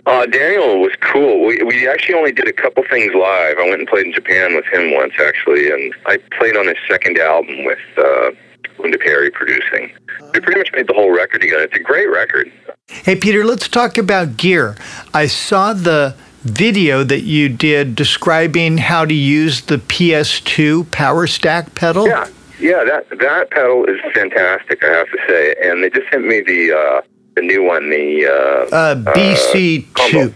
Uh, 0.06 0.26
Daniel 0.28 0.80
was 0.80 0.94
cool. 1.02 1.46
We, 1.46 1.62
we 1.64 1.88
actually 1.88 2.14
only 2.14 2.32
did 2.32 2.48
a 2.48 2.54
couple 2.54 2.84
things 2.90 3.14
live. 3.14 3.58
I 3.58 3.68
went 3.68 3.80
and 3.80 3.88
played 3.88 4.06
in 4.06 4.14
Japan 4.14 4.56
with 4.56 4.66
him 4.66 4.94
once, 4.94 5.14
actually, 5.20 5.72
and 5.72 5.94
I 6.06 6.18
played 6.38 6.56
on 6.56 6.68
his 6.68 6.78
second 6.88 7.18
album 7.18 7.66
with 7.66 7.80
uh, 7.98 8.32
Linda 8.80 8.98
Perry 8.98 9.32
producing. 9.32 9.92
We 10.34 10.40
pretty 10.40 10.60
much 10.60 10.72
made 10.74 10.88
the 10.88 10.94
whole 10.94 11.16
record 11.16 11.42
together. 11.42 11.64
It's 11.64 11.76
a 11.76 11.80
great 11.80 12.08
record. 12.08 12.52
Hey, 12.88 13.16
Peter, 13.16 13.44
let's 13.44 13.68
talk 13.68 13.98
about 13.98 14.38
gear. 14.38 14.76
I 15.14 15.28
saw 15.28 15.74
the 15.74 16.16
video 16.44 17.04
that 17.04 17.22
you 17.22 17.50
did 17.50 17.96
describing 17.96 18.78
how 18.78 19.06
to 19.06 19.14
use 19.14 19.62
the 19.62 19.78
PS2 19.78 20.92
Power 20.92 21.26
Stack 21.26 21.74
pedal. 21.74 22.08
Yeah, 22.08 22.30
yeah, 22.60 22.84
that 22.84 23.10
that 23.20 23.50
pedal 23.50 23.86
is 23.86 24.00
fantastic. 24.14 24.84
I 24.84 24.88
have 24.88 25.08
to 25.08 25.18
say, 25.28 25.56
and 25.64 25.84
they 25.84 25.90
just 25.90 26.10
sent 26.12 26.26
me 26.26 26.42
the 26.42 26.72
uh, 26.72 27.02
the 27.36 27.42
new 27.42 27.64
one, 27.64 27.90
the 27.90 28.28
uh, 28.28 28.76
uh, 28.76 28.96
BC2 29.14 30.34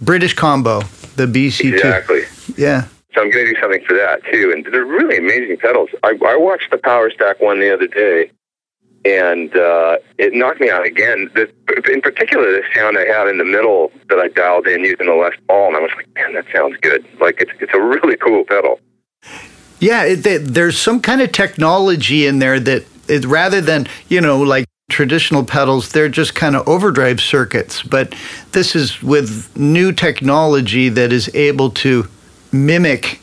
British 0.00 0.34
combo, 0.34 0.80
the 1.16 1.26
BC2. 1.26 1.74
Exactly. 1.74 2.22
Yeah. 2.56 2.86
So 3.14 3.20
I'm 3.20 3.30
going 3.30 3.46
to 3.46 3.54
do 3.54 3.60
something 3.60 3.84
for 3.84 3.94
that 3.94 4.22
too, 4.24 4.52
and 4.54 4.64
they're 4.72 4.84
really 4.84 5.18
amazing 5.18 5.58
pedals. 5.58 5.90
I, 6.02 6.18
I 6.26 6.36
watched 6.36 6.70
the 6.70 6.78
Power 6.78 7.10
Stack 7.10 7.40
one 7.40 7.60
the 7.60 7.72
other 7.72 7.86
day, 7.86 8.30
and 9.04 9.54
uh, 9.54 9.98
it 10.16 10.32
knocked 10.32 10.60
me 10.60 10.70
out 10.70 10.86
again. 10.86 11.30
The, 11.34 11.52
in 11.92 12.00
particular, 12.00 12.52
the 12.52 12.62
sound 12.74 12.96
I 12.96 13.04
had 13.04 13.28
in 13.28 13.38
the 13.38 13.44
middle 13.44 13.92
that 14.08 14.18
I 14.18 14.28
dialed 14.28 14.66
in 14.66 14.80
using 14.80 15.06
the 15.06 15.14
Les 15.14 15.32
Paul, 15.46 15.68
and 15.68 15.76
I 15.76 15.80
was 15.80 15.90
like, 15.96 16.08
man, 16.14 16.34
that 16.34 16.46
sounds 16.54 16.76
good. 16.80 17.04
Like 17.20 17.40
it's 17.40 17.52
it's 17.60 17.74
a 17.74 17.80
really 17.80 18.16
cool 18.16 18.44
pedal. 18.44 18.80
Yeah, 19.78 20.04
it, 20.04 20.16
they, 20.16 20.38
there's 20.38 20.78
some 20.78 21.00
kind 21.00 21.20
of 21.20 21.32
technology 21.32 22.26
in 22.26 22.38
there 22.38 22.60
that 22.60 22.86
it, 23.08 23.24
rather 23.26 23.60
than 23.60 23.88
you 24.08 24.20
know 24.20 24.40
like 24.40 24.66
traditional 24.90 25.44
pedals, 25.44 25.90
they're 25.90 26.08
just 26.08 26.34
kind 26.34 26.54
of 26.54 26.68
overdrive 26.68 27.20
circuits. 27.20 27.82
But 27.82 28.14
this 28.52 28.76
is 28.76 29.02
with 29.02 29.54
new 29.56 29.92
technology 29.92 30.88
that 30.90 31.12
is 31.12 31.34
able 31.34 31.70
to 31.70 32.08
mimic 32.52 33.20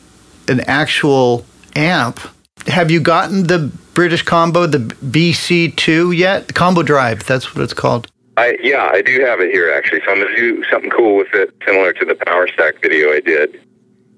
an 0.47 0.61
actual 0.61 1.45
amp. 1.75 2.19
Have 2.67 2.91
you 2.91 2.99
gotten 2.99 3.47
the 3.47 3.71
British 3.93 4.23
Combo, 4.23 4.65
the 4.65 4.79
BC2 4.79 6.15
yet? 6.15 6.47
The 6.47 6.53
Combo 6.53 6.83
Drive, 6.83 7.25
that's 7.25 7.55
what 7.55 7.63
it's 7.63 7.73
called. 7.73 8.07
I, 8.37 8.57
yeah, 8.61 8.89
I 8.91 9.01
do 9.01 9.19
have 9.21 9.41
it 9.41 9.51
here 9.51 9.71
actually. 9.71 10.01
So 10.05 10.11
I'm 10.11 10.17
going 10.17 10.33
to 10.33 10.35
do 10.35 10.63
something 10.71 10.89
cool 10.89 11.17
with 11.17 11.33
it, 11.33 11.53
similar 11.65 11.93
to 11.93 12.05
the 12.05 12.15
Power 12.15 12.47
Stack 12.47 12.81
video 12.81 13.11
I 13.11 13.19
did. 13.19 13.61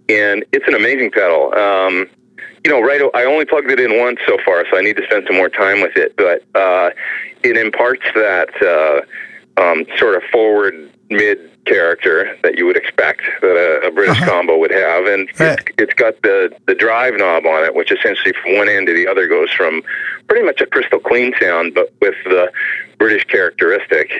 And 0.10 0.46
it's 0.52 0.68
an 0.68 0.76
amazing 0.76 1.12
pedal. 1.12 1.54
Um, 1.56 2.08
you 2.64 2.70
know, 2.70 2.82
right, 2.82 3.02
I 3.16 3.24
only 3.24 3.46
plugged 3.46 3.72
it 3.72 3.80
in 3.80 4.00
once 4.00 4.20
so 4.28 4.38
far, 4.46 4.66
so 4.70 4.78
I 4.78 4.82
need 4.82 4.96
to 4.98 5.04
spend 5.06 5.26
some 5.26 5.36
more 5.36 5.50
time 5.50 5.82
with 5.82 5.96
it. 5.96 6.16
But 6.16 6.44
uh, 6.54 6.92
it 7.44 7.58
imparts 7.58 8.04
that 8.14 8.50
uh, 8.62 9.62
um, 9.62 9.86
sort 9.98 10.16
of 10.16 10.24
forward 10.32 10.92
mid 11.10 11.51
character 11.66 12.38
that 12.44 12.58
you 12.58 12.66
would 12.66 12.78
expect 12.78 13.22
that 13.42 13.56
a, 13.56 13.88
a 13.88 13.92
British 13.92 14.18
uh-huh. 14.22 14.30
combo 14.30 14.58
would 14.58 14.72
have, 14.72 15.06
and 15.06 15.30
right. 15.40 15.60
it's, 15.60 15.64
it's 15.78 15.94
got 15.94 16.22
the 16.22 16.54
the 16.68 16.76
drive 16.76 17.16
knob 17.16 17.46
on 17.46 17.64
it, 17.64 17.76
which 17.76 17.92
essentially 17.92 18.34
from 18.42 18.58
one 18.58 18.70
end 18.70 18.88
to 18.88 18.94
the 18.94 19.08
other 19.08 19.28
goes 19.28 19.52
from 19.52 19.82
pretty 20.28 20.46
much 20.46 20.62
a 20.62 20.66
crystal 20.66 21.00
clean 21.00 21.34
sound, 21.40 21.74
but 21.74 21.94
with 22.02 22.16
the 22.26 22.52
British 22.98 23.26
characteristic, 23.26 24.12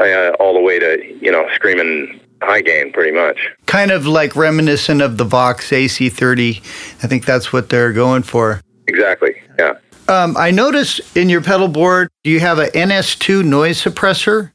uh, 0.00 0.30
all 0.40 0.54
the 0.54 0.60
way 0.60 0.78
to 0.78 1.18
you 1.20 1.32
know 1.32 1.48
screaming 1.54 2.20
high 2.42 2.60
gain, 2.60 2.92
pretty 2.92 3.12
much. 3.12 3.38
Kind 3.66 3.90
of 3.90 4.06
like 4.06 4.36
reminiscent 4.36 5.02
of 5.02 5.16
the 5.16 5.24
Vox 5.24 5.70
AC30. 5.70 6.58
I 7.02 7.06
think 7.06 7.24
that's 7.24 7.52
what 7.52 7.68
they're 7.68 7.92
going 7.92 8.22
for. 8.22 8.60
Exactly. 8.86 9.34
Yeah. 9.58 9.74
Um, 10.08 10.36
I 10.38 10.50
noticed 10.50 11.16
in 11.16 11.28
your 11.28 11.42
pedal 11.42 11.68
board, 11.68 12.08
do 12.24 12.30
you 12.30 12.40
have 12.40 12.58
a 12.58 12.68
NS2 12.68 13.44
noise 13.44 13.82
suppressor? 13.82 14.52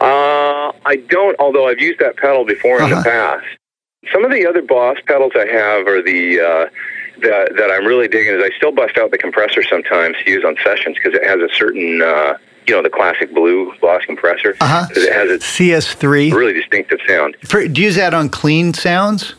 Uh, 0.00 0.33
I 0.84 0.96
don't, 0.96 1.38
although 1.38 1.68
I've 1.68 1.80
used 1.80 2.00
that 2.00 2.16
pedal 2.16 2.44
before 2.44 2.78
in 2.78 2.84
uh-huh. 2.84 3.02
the 3.02 3.02
past. 3.02 3.46
Some 4.12 4.24
of 4.24 4.30
the 4.30 4.46
other 4.46 4.62
Boss 4.62 4.98
pedals 5.06 5.32
I 5.34 5.46
have 5.46 5.86
are 5.86 6.02
the 6.02 6.40
uh, 6.40 6.70
that 7.22 7.56
that 7.56 7.70
I'm 7.70 7.86
really 7.86 8.08
digging. 8.08 8.34
Is 8.34 8.42
I 8.42 8.54
still 8.56 8.72
bust 8.72 8.98
out 8.98 9.10
the 9.10 9.18
compressor 9.18 9.62
sometimes 9.62 10.16
to 10.24 10.30
use 10.30 10.44
on 10.44 10.56
sessions 10.62 10.96
because 10.96 11.14
it 11.14 11.24
has 11.24 11.40
a 11.40 11.52
certain 11.54 12.02
uh, 12.02 12.36
you 12.66 12.74
know 12.74 12.82
the 12.82 12.90
classic 12.90 13.34
blue 13.34 13.72
Boss 13.80 14.04
compressor. 14.04 14.56
Uh-huh. 14.60 14.86
It 14.90 15.12
has 15.12 15.30
a 15.30 15.38
CS3 15.38 16.32
really 16.32 16.52
distinctive 16.52 16.98
sound. 17.06 17.36
For, 17.44 17.66
do 17.66 17.80
you 17.80 17.86
use 17.86 17.96
that 17.96 18.12
on 18.12 18.28
clean 18.28 18.74
sounds? 18.74 19.34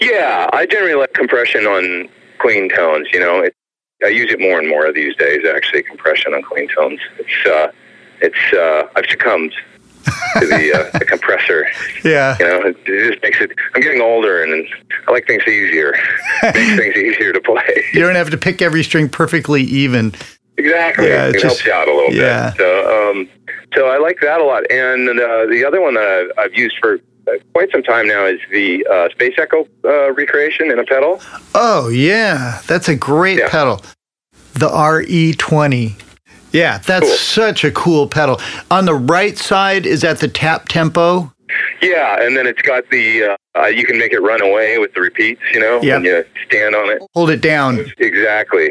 Yeah, 0.00 0.48
I 0.52 0.66
generally 0.66 0.94
like 0.94 1.14
compression 1.14 1.66
on 1.66 2.08
clean 2.38 2.68
tones. 2.68 3.08
You 3.12 3.20
know, 3.20 3.40
it, 3.40 3.54
I 4.04 4.08
use 4.08 4.30
it 4.30 4.40
more 4.40 4.58
and 4.58 4.68
more 4.68 4.92
these 4.92 5.16
days. 5.16 5.46
Actually, 5.46 5.84
compression 5.84 6.34
on 6.34 6.42
clean 6.42 6.68
tones. 6.68 7.00
It's 7.18 7.46
uh, 7.46 7.72
it's 8.20 8.52
uh, 8.52 8.88
I've 8.96 9.06
succumbed 9.08 9.54
to 10.04 10.46
the, 10.46 10.90
uh, 10.94 10.98
the 10.98 11.04
compressor. 11.04 11.66
Yeah, 12.04 12.36
you 12.38 12.44
know, 12.46 12.60
it, 12.66 12.76
it, 12.84 13.12
just 13.12 13.22
makes 13.22 13.40
it. 13.40 13.50
I'm 13.74 13.80
getting 13.80 14.02
older, 14.02 14.42
and 14.42 14.66
I 15.08 15.10
like 15.10 15.26
things 15.26 15.42
easier. 15.46 15.94
makes 16.42 16.76
things 16.76 16.96
easier 16.96 17.32
to 17.32 17.40
play. 17.40 17.84
You 17.94 18.00
don't 18.00 18.14
have 18.14 18.28
to 18.30 18.36
pick 18.36 18.60
every 18.60 18.82
string 18.82 19.08
perfectly 19.08 19.62
even. 19.62 20.14
Exactly. 20.58 21.08
Yeah, 21.08 21.28
it, 21.28 21.36
it 21.36 21.40
just, 21.40 21.44
helps 21.44 21.64
you 21.64 21.72
out 21.72 21.88
a 21.88 21.94
little 21.94 22.12
yeah. 22.12 22.50
bit. 22.50 22.58
So, 22.58 23.10
um, 23.10 23.28
so 23.74 23.86
I 23.88 23.98
like 23.98 24.20
that 24.20 24.40
a 24.40 24.44
lot. 24.44 24.70
And 24.70 25.08
uh, 25.08 25.46
the 25.46 25.64
other 25.66 25.80
one 25.80 25.94
that 25.94 26.04
I've, 26.04 26.46
I've 26.46 26.54
used 26.54 26.76
for 26.78 26.98
quite 27.54 27.70
some 27.72 27.82
time 27.82 28.06
now 28.06 28.26
is 28.26 28.40
the 28.50 28.86
uh, 28.90 29.08
Space 29.10 29.34
Echo 29.38 29.66
uh, 29.84 30.12
recreation 30.12 30.70
in 30.70 30.78
a 30.78 30.84
pedal. 30.84 31.20
Oh 31.54 31.88
yeah, 31.88 32.60
that's 32.66 32.88
a 32.88 32.96
great 32.96 33.38
yeah. 33.38 33.48
pedal. 33.48 33.80
The 34.54 34.68
RE20. 34.68 36.00
Yeah, 36.54 36.78
that's 36.78 37.06
cool. 37.06 37.16
such 37.16 37.64
a 37.64 37.72
cool 37.72 38.06
pedal. 38.06 38.40
On 38.70 38.84
the 38.84 38.94
right 38.94 39.36
side 39.36 39.86
is 39.86 40.04
at 40.04 40.20
the 40.20 40.28
tap 40.28 40.68
tempo. 40.68 41.32
Yeah, 41.82 42.22
and 42.22 42.36
then 42.36 42.46
it's 42.46 42.62
got 42.62 42.88
the 42.90 43.36
uh, 43.56 43.66
you 43.66 43.84
can 43.84 43.98
make 43.98 44.12
it 44.12 44.20
run 44.20 44.40
away 44.40 44.78
with 44.78 44.94
the 44.94 45.00
repeats. 45.00 45.42
You 45.52 45.60
know, 45.60 45.82
yep. 45.82 45.96
when 45.96 46.04
you 46.04 46.24
stand 46.46 46.76
on 46.76 46.90
it, 46.90 47.02
hold 47.12 47.30
it 47.30 47.40
down. 47.40 47.84
Exactly, 47.98 48.70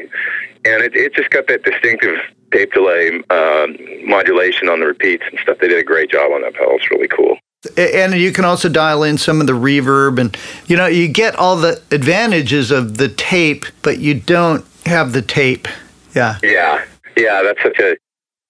and 0.66 0.82
it 0.82 0.96
it 0.96 1.14
just 1.14 1.30
got 1.30 1.48
that 1.48 1.64
distinctive 1.64 2.18
tape 2.54 2.72
delay 2.72 3.22
um, 3.30 3.78
modulation 4.08 4.70
on 4.70 4.80
the 4.80 4.88
repeats 4.88 5.24
and 5.30 5.38
stuff. 5.40 5.58
They 5.60 5.68
did 5.68 5.80
a 5.80 5.84
great 5.84 6.10
job 6.10 6.32
on 6.32 6.42
that 6.42 6.54
pedal. 6.54 6.76
It's 6.76 6.90
really 6.90 7.10
cool. 7.10 7.38
And 7.78 8.14
you 8.14 8.32
can 8.32 8.46
also 8.46 8.70
dial 8.70 9.04
in 9.04 9.18
some 9.18 9.42
of 9.42 9.48
the 9.48 9.54
reverb, 9.54 10.20
and 10.20 10.38
you 10.68 10.78
know 10.78 10.88
you 10.88 11.10
get 11.10 11.36
all 11.36 11.58
the 11.58 11.82
advantages 11.92 12.72
of 12.72 12.98
the 12.98 13.10
tape, 13.10 13.66
but 13.82 14.00
you 14.00 14.14
don't 14.14 14.66
have 14.86 15.12
the 15.12 15.22
tape. 15.22 15.68
Yeah. 16.16 16.38
Yeah. 16.44 16.86
Yeah, 17.16 17.42
that's 17.44 17.62
such 17.62 17.80
a 17.80 17.98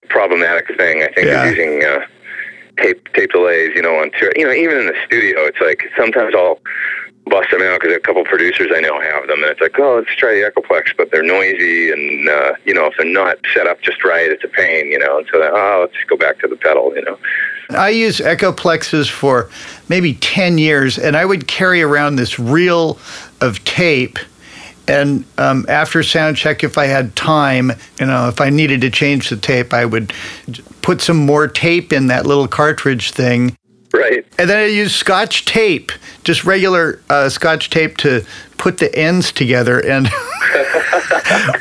problematic 0.10 0.68
thing. 0.78 1.04
I 1.04 1.08
think 1.14 1.28
yeah. 1.28 1.50
using 1.50 1.84
uh, 1.84 2.06
tape 2.78 3.12
tape 3.14 3.32
delays, 3.32 3.72
you 3.76 3.82
know, 3.82 3.96
on 3.96 4.12
tour. 4.12 4.32
You 4.36 4.46
know, 4.46 4.54
even 4.54 4.78
in 4.78 4.86
the 4.88 4.96
studio, 5.06 5.40
it's 5.42 5.60
like 5.60 5.90
sometimes 5.98 6.34
I'll 6.36 6.60
bust 7.26 7.52
them 7.52 7.62
out 7.62 7.80
because 7.80 7.96
a 7.96 8.00
couple 8.00 8.24
producers 8.26 8.68
I 8.76 8.82
know 8.82 9.00
have 9.00 9.28
them, 9.28 9.42
and 9.44 9.52
it's 9.52 9.62
like, 9.62 9.80
oh, 9.80 9.96
let's 9.96 10.16
try 10.16 10.34
the 10.34 10.52
Echoplex, 10.52 10.96
but 10.98 11.10
they're 11.12 11.24
noisy, 11.24 11.92
and 11.92 12.28
uh, 12.28 12.54
you 12.66 12.74
know, 12.74 12.88
if 12.88 12.94
they're 12.98 13.12
not 13.12 13.38
set 13.54 13.68
up 13.68 13.82
just 13.82 14.04
right, 14.04 14.30
it's 14.30 14.44
a 14.44 14.48
pain, 14.48 14.88
you 14.88 15.00
know. 15.00 15.20
And 15.20 15.28
so, 15.32 15.42
oh, 15.42 15.88
let's 15.88 16.04
go 16.08 16.18
back 16.18 16.40
to 16.40 16.48
the 16.48 16.58
pedal, 16.58 16.94
you 16.96 17.04
know. 17.04 17.18
I 17.70 17.90
use 17.90 18.20
Echoplexes 18.20 19.10
for 19.10 19.50
maybe 19.90 20.16
ten 20.16 20.58
years, 20.58 20.98
and 20.98 21.16
I 21.16 21.26
would 21.26 21.48
carry 21.48 21.82
around 21.82 22.18
this 22.18 22.38
reel 22.38 23.00
of 23.42 23.64
tape 23.64 24.20
and 24.88 25.26
um, 25.38 25.66
after 25.70 26.04
sound 26.04 26.38
check, 26.38 26.64
if 26.64 26.78
I 26.78 26.86
had 26.86 27.16
time, 27.16 27.72
you 28.00 28.06
know, 28.06 28.28
if 28.28 28.42
I 28.42 28.50
needed 28.50 28.82
to 28.82 28.90
change 28.90 29.30
the 29.30 29.38
tape, 29.38 29.74
I 29.74 29.86
would 29.86 30.14
put 30.82 31.02
some 31.02 31.18
more 31.18 31.48
tape 31.48 31.94
in 31.94 32.08
that 32.08 32.26
little 32.26 32.48
cartridge 32.48 33.12
thing. 33.12 33.56
Right. 33.94 34.26
And 34.38 34.50
then 34.50 34.58
I 34.58 34.66
use 34.66 34.96
Scotch 34.96 35.46
tape, 35.46 35.92
just 36.24 36.44
regular 36.44 37.02
uh, 37.10 37.30
Scotch 37.30 37.70
tape 37.70 37.98
to 37.98 38.26
put 38.58 38.80
the 38.80 38.94
ends 38.94 39.32
together. 39.32 39.80
And 39.86 40.10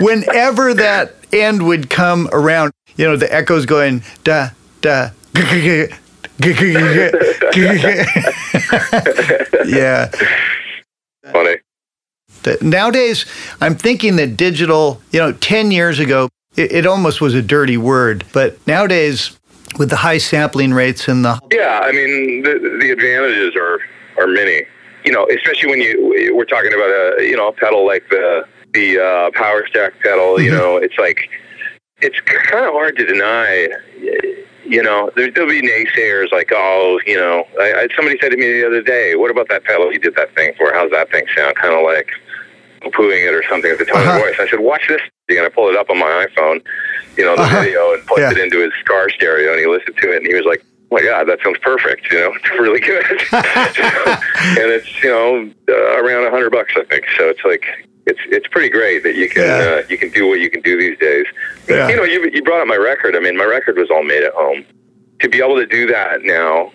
whenever 0.01 0.75
that 0.75 1.15
end 1.33 1.67
would 1.67 1.91
come 1.91 2.29
around, 2.33 2.73
you 2.97 3.07
know, 3.07 3.17
the 3.17 3.33
echo's 3.33 3.67
going 3.67 4.03
da 4.25 4.51
da. 4.81 5.11
yeah. 9.65 10.11
Funny 11.31 11.57
nowadays, 12.63 13.27
I'm 13.61 13.75
thinking 13.75 14.17
that 14.17 14.37
digital, 14.37 15.01
you 15.11 15.21
know, 15.21 15.33
10 15.33 15.71
years 15.71 15.99
ago, 15.99 16.29
it, 16.57 16.73
it 16.73 16.87
almost 16.87 17.21
was 17.21 17.35
a 17.35 17.43
dirty 17.43 17.77
word, 17.77 18.25
but 18.33 18.65
nowadays, 18.67 19.39
with 19.79 19.91
the 19.91 19.97
high 19.97 20.19
sampling 20.19 20.73
rates 20.73 21.09
and 21.09 21.25
the 21.25 21.41
yeah, 21.51 21.81
I 21.83 21.93
mean 21.93 22.43
the 22.43 22.79
the 22.81 22.91
advantages 22.91 23.57
are 23.57 23.81
are 24.19 24.27
many. 24.27 24.65
You 25.05 25.13
know, 25.13 25.27
especially 25.35 25.71
when 25.71 25.81
you 25.81 26.33
we're 26.37 26.45
talking 26.45 26.73
about 26.73 26.89
a 26.89 27.27
you 27.27 27.37
know 27.37 27.49
a 27.49 27.53
pedal 27.53 27.87
like 27.87 28.09
the 28.11 28.47
the 28.73 28.99
uh, 28.99 29.31
Power 29.33 29.67
Stack 29.67 29.99
pedal. 30.01 30.41
You 30.41 30.51
mm-hmm. 30.51 30.59
know, 30.59 30.77
it's 30.77 30.99
like 30.99 31.29
it's 32.01 32.21
kind 32.21 32.65
of 32.65 32.73
hard 32.73 32.97
to 32.97 33.07
deny 33.07 33.69
You 34.65 34.83
know, 34.83 35.11
there, 35.17 35.31
there'll 35.31 35.51
be 35.51 35.61
naysayers 35.61 36.33
like, 36.33 36.51
oh, 36.53 37.01
you 37.07 37.17
know, 37.17 37.45
I, 37.61 37.73
I, 37.73 37.89
somebody 37.97 38.17
said 38.21 38.31
to 38.31 38.37
me 38.37 38.47
the 38.53 38.67
other 38.67 38.81
day, 38.81 39.17
what 39.17 39.31
about 39.31 39.49
that 39.49 39.65
pedal 39.65 39.93
you 39.93 39.99
did 39.99 40.15
that 40.17 40.35
thing 40.35 40.53
for? 40.57 40.73
How's 40.73 40.91
that 40.93 41.11
thing 41.11 41.27
sound? 41.37 41.57
Kind 41.57 41.75
of 41.75 41.83
like 41.83 42.11
pooing 42.91 43.27
it 43.27 43.35
or 43.35 43.43
something 43.49 43.71
at 43.71 43.79
the 43.79 43.85
tone 43.85 44.03
uh-huh. 44.03 44.17
of 44.17 44.23
voice. 44.23 44.37
I 44.41 44.49
said, 44.49 44.61
watch 44.61 44.89
this. 44.89 45.01
And 45.29 45.41
I 45.41 45.49
pulled 45.49 45.73
it 45.73 45.79
up 45.79 45.89
on 45.89 45.99
my 45.99 46.27
iPhone, 46.29 46.63
you 47.17 47.25
know, 47.25 47.37
the 47.37 47.43
uh-huh. 47.43 47.63
video 47.63 47.95
and 47.95 48.07
put 48.07 48.19
yeah. 48.19 48.31
it 48.31 48.39
into 48.39 48.61
his 48.61 48.73
car 48.85 49.09
stereo 49.09 49.53
and 49.53 49.61
he 49.61 49.67
listened 49.67 49.97
to 49.97 50.13
it 50.13 50.19
and 50.19 50.27
he 50.27 50.35
was 50.35 50.45
like, 50.45 50.63
oh 50.63 50.97
my 50.97 51.03
God, 51.03 51.25
that 51.29 51.39
sounds 51.43 51.59
perfect. 51.59 52.11
You 52.13 52.21
know, 52.21 52.33
it's 52.37 52.51
really 52.51 52.81
good. 52.81 53.05
and 53.33 54.69
it's, 54.71 55.03
you 55.03 55.11
know, 55.11 55.51
uh, 55.69 56.03
around 56.03 56.27
a 56.27 56.31
hundred 56.31 56.51
bucks, 56.51 56.73
I 56.77 56.85
think. 56.85 57.07
So 57.17 57.29
it's 57.31 57.45
like, 57.45 57.65
it's 58.05 58.19
it's 58.27 58.49
pretty 58.49 58.69
great 58.69 59.05
that 59.05 59.15
you 59.15 59.29
can 59.29 59.43
yeah. 59.43 59.81
uh, 59.81 59.83
you 59.89 59.97
can 59.97 60.11
do 60.11 60.29
what 60.29 60.41
you 60.41 60.51
can 60.51 60.61
do 60.63 60.77
these 60.77 60.99
days. 60.99 61.25
Yeah. 61.69 61.89
You 61.89 61.97
know, 61.97 62.03
you 62.03 62.29
you 62.33 62.43
brought 62.43 62.61
up 62.61 62.67
my 62.67 62.77
record. 62.77 63.15
I 63.15 63.21
mean, 63.21 63.37
my 63.37 63.45
record 63.45 63.77
was 63.77 63.91
all 63.91 64.03
made 64.03 64.25
at 64.25 64.35
home. 64.35 64.65
To 65.21 65.29
be 65.29 65.39
able 65.39 65.55
to 65.55 65.67
do 65.67 65.87
that 65.87 66.23
now, 66.25 66.73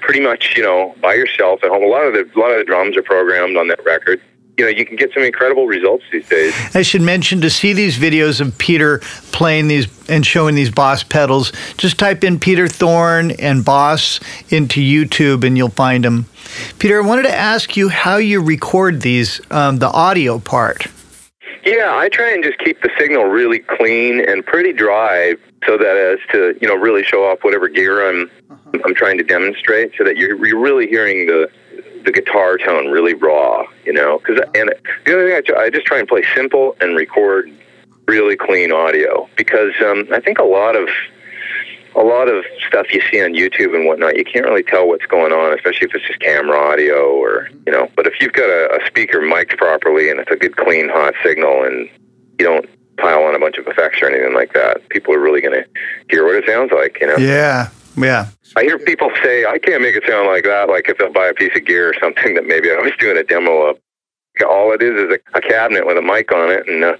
pretty 0.00 0.20
much, 0.20 0.56
you 0.56 0.62
know, 0.64 0.96
by 1.00 1.14
yourself 1.14 1.62
at 1.62 1.70
home. 1.70 1.84
A 1.84 1.86
lot 1.86 2.02
of 2.02 2.12
the 2.12 2.28
a 2.34 2.38
lot 2.38 2.50
of 2.50 2.58
the 2.58 2.64
drums 2.64 2.96
are 2.96 3.02
programmed 3.02 3.56
on 3.56 3.68
that 3.68 3.84
record 3.84 4.20
you 4.58 4.64
know, 4.64 4.70
you 4.70 4.84
can 4.84 4.96
get 4.96 5.12
some 5.14 5.22
incredible 5.22 5.66
results 5.66 6.04
these 6.10 6.28
days. 6.28 6.52
I 6.74 6.82
should 6.82 7.00
mention 7.00 7.40
to 7.42 7.50
see 7.50 7.72
these 7.72 7.96
videos 7.96 8.40
of 8.40 8.58
Peter 8.58 8.98
playing 9.30 9.68
these 9.68 9.86
and 10.08 10.26
showing 10.26 10.54
these 10.54 10.70
Boss 10.70 11.04
pedals, 11.04 11.52
just 11.76 11.98
type 11.98 12.24
in 12.24 12.40
Peter 12.40 12.66
Thorn 12.66 13.30
and 13.32 13.64
Boss 13.64 14.20
into 14.50 14.80
YouTube 14.80 15.44
and 15.44 15.56
you'll 15.56 15.68
find 15.68 16.04
them. 16.04 16.26
Peter, 16.78 17.02
I 17.02 17.06
wanted 17.06 17.22
to 17.22 17.34
ask 17.34 17.76
you 17.76 17.88
how 17.88 18.16
you 18.16 18.42
record 18.42 19.02
these, 19.02 19.40
um, 19.50 19.78
the 19.78 19.88
audio 19.88 20.38
part. 20.38 20.86
Yeah, 21.64 21.94
I 21.94 22.08
try 22.08 22.32
and 22.32 22.42
just 22.42 22.58
keep 22.58 22.80
the 22.80 22.90
signal 22.98 23.24
really 23.24 23.58
clean 23.58 24.20
and 24.26 24.44
pretty 24.44 24.72
dry 24.72 25.34
so 25.66 25.76
that 25.76 25.96
as 25.96 26.18
to, 26.32 26.56
you 26.60 26.66
know, 26.66 26.74
really 26.74 27.04
show 27.04 27.24
off 27.24 27.40
whatever 27.42 27.68
gear 27.68 28.08
I'm 28.08 28.30
uh-huh. 28.50 28.78
I'm 28.84 28.94
trying 28.94 29.18
to 29.18 29.24
demonstrate 29.24 29.92
so 29.98 30.04
that 30.04 30.16
you're, 30.16 30.44
you're 30.46 30.58
really 30.58 30.88
hearing 30.88 31.26
the 31.26 31.50
the 32.08 32.20
guitar 32.20 32.56
tone 32.56 32.86
really 32.86 33.12
raw, 33.12 33.64
you 33.84 33.92
know. 33.92 34.18
Because 34.18 34.40
and 34.54 34.72
the 35.04 35.12
other 35.12 35.42
thing 35.42 35.54
I, 35.54 35.60
I 35.60 35.70
just 35.70 35.86
try 35.86 35.98
and 35.98 36.08
play 36.08 36.24
simple 36.34 36.74
and 36.80 36.96
record 36.96 37.52
really 38.06 38.36
clean 38.36 38.72
audio 38.72 39.28
because 39.36 39.72
um, 39.84 40.08
I 40.10 40.18
think 40.18 40.38
a 40.38 40.44
lot 40.44 40.74
of 40.74 40.88
a 41.94 42.02
lot 42.02 42.28
of 42.28 42.44
stuff 42.66 42.86
you 42.94 43.02
see 43.10 43.22
on 43.22 43.34
YouTube 43.34 43.74
and 43.74 43.86
whatnot, 43.86 44.16
you 44.16 44.24
can't 44.24 44.46
really 44.46 44.62
tell 44.62 44.88
what's 44.88 45.04
going 45.04 45.32
on, 45.32 45.52
especially 45.52 45.88
if 45.88 45.94
it's 45.94 46.06
just 46.06 46.20
camera 46.20 46.58
audio 46.58 47.10
or 47.10 47.50
you 47.66 47.72
know. 47.72 47.90
But 47.94 48.06
if 48.06 48.14
you've 48.20 48.32
got 48.32 48.48
a, 48.48 48.80
a 48.82 48.86
speaker 48.86 49.20
mic'd 49.20 49.58
properly 49.58 50.10
and 50.10 50.18
it's 50.18 50.30
a 50.30 50.36
good 50.36 50.56
clean 50.56 50.88
hot 50.88 51.12
signal 51.22 51.64
and 51.64 51.90
you 52.38 52.46
don't 52.46 52.66
pile 52.96 53.22
on 53.22 53.34
a 53.34 53.38
bunch 53.38 53.58
of 53.58 53.66
effects 53.66 54.00
or 54.00 54.08
anything 54.08 54.34
like 54.34 54.54
that, 54.54 54.88
people 54.88 55.12
are 55.12 55.20
really 55.20 55.42
going 55.42 55.62
to 55.62 55.68
hear 56.08 56.24
what 56.24 56.36
it 56.36 56.44
sounds 56.46 56.72
like, 56.72 56.98
you 57.00 57.06
know. 57.06 57.16
Yeah, 57.16 57.68
yeah. 58.02 58.28
I 58.56 58.62
hear 58.62 58.78
people 58.78 59.10
say, 59.22 59.44
I 59.44 59.58
can't 59.58 59.82
make 59.82 59.96
it 59.96 60.04
sound 60.06 60.26
like 60.28 60.44
that, 60.44 60.68
like 60.68 60.88
if 60.88 60.98
they'll 60.98 61.12
buy 61.12 61.26
a 61.26 61.34
piece 61.34 61.56
of 61.56 61.64
gear 61.64 61.90
or 61.90 61.94
something 62.00 62.34
that 62.34 62.46
maybe 62.46 62.70
I 62.70 62.76
was 62.76 62.92
doing 62.98 63.16
a 63.16 63.24
demo 63.24 63.70
of. 63.70 63.78
All 64.48 64.72
it 64.72 64.80
is 64.82 64.94
is 64.94 65.18
a, 65.18 65.38
a 65.38 65.40
cabinet 65.40 65.84
with 65.84 65.96
a 65.96 66.02
mic 66.02 66.30
on 66.30 66.52
it, 66.52 66.68
and, 66.68 66.84
uh, 66.84 66.96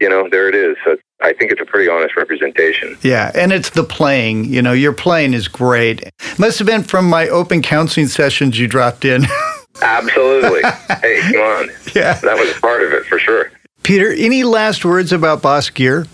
you 0.00 0.08
know, 0.08 0.26
there 0.30 0.48
it 0.48 0.54
is. 0.54 0.74
So 0.86 0.96
I 1.20 1.34
think 1.34 1.52
it's 1.52 1.60
a 1.60 1.66
pretty 1.66 1.90
honest 1.90 2.16
representation. 2.16 2.96
Yeah, 3.02 3.30
and 3.34 3.52
it's 3.52 3.70
the 3.70 3.84
playing. 3.84 4.46
You 4.46 4.62
know, 4.62 4.72
your 4.72 4.94
playing 4.94 5.34
is 5.34 5.48
great. 5.48 6.02
Must 6.38 6.58
have 6.58 6.66
been 6.66 6.82
from 6.82 7.04
my 7.06 7.28
open 7.28 7.60
counseling 7.60 8.06
sessions 8.06 8.58
you 8.58 8.68
dropped 8.68 9.04
in. 9.04 9.26
Absolutely. 9.82 10.62
hey, 11.02 11.20
come 11.32 11.40
on. 11.40 11.68
Yeah. 11.94 12.14
That 12.14 12.36
was 12.38 12.52
part 12.60 12.82
of 12.82 12.92
it 12.92 13.04
for 13.04 13.18
sure. 13.18 13.50
Peter, 13.82 14.12
any 14.12 14.44
last 14.44 14.84
words 14.84 15.12
about 15.12 15.42
Boss 15.42 15.70
Gear? 15.70 16.06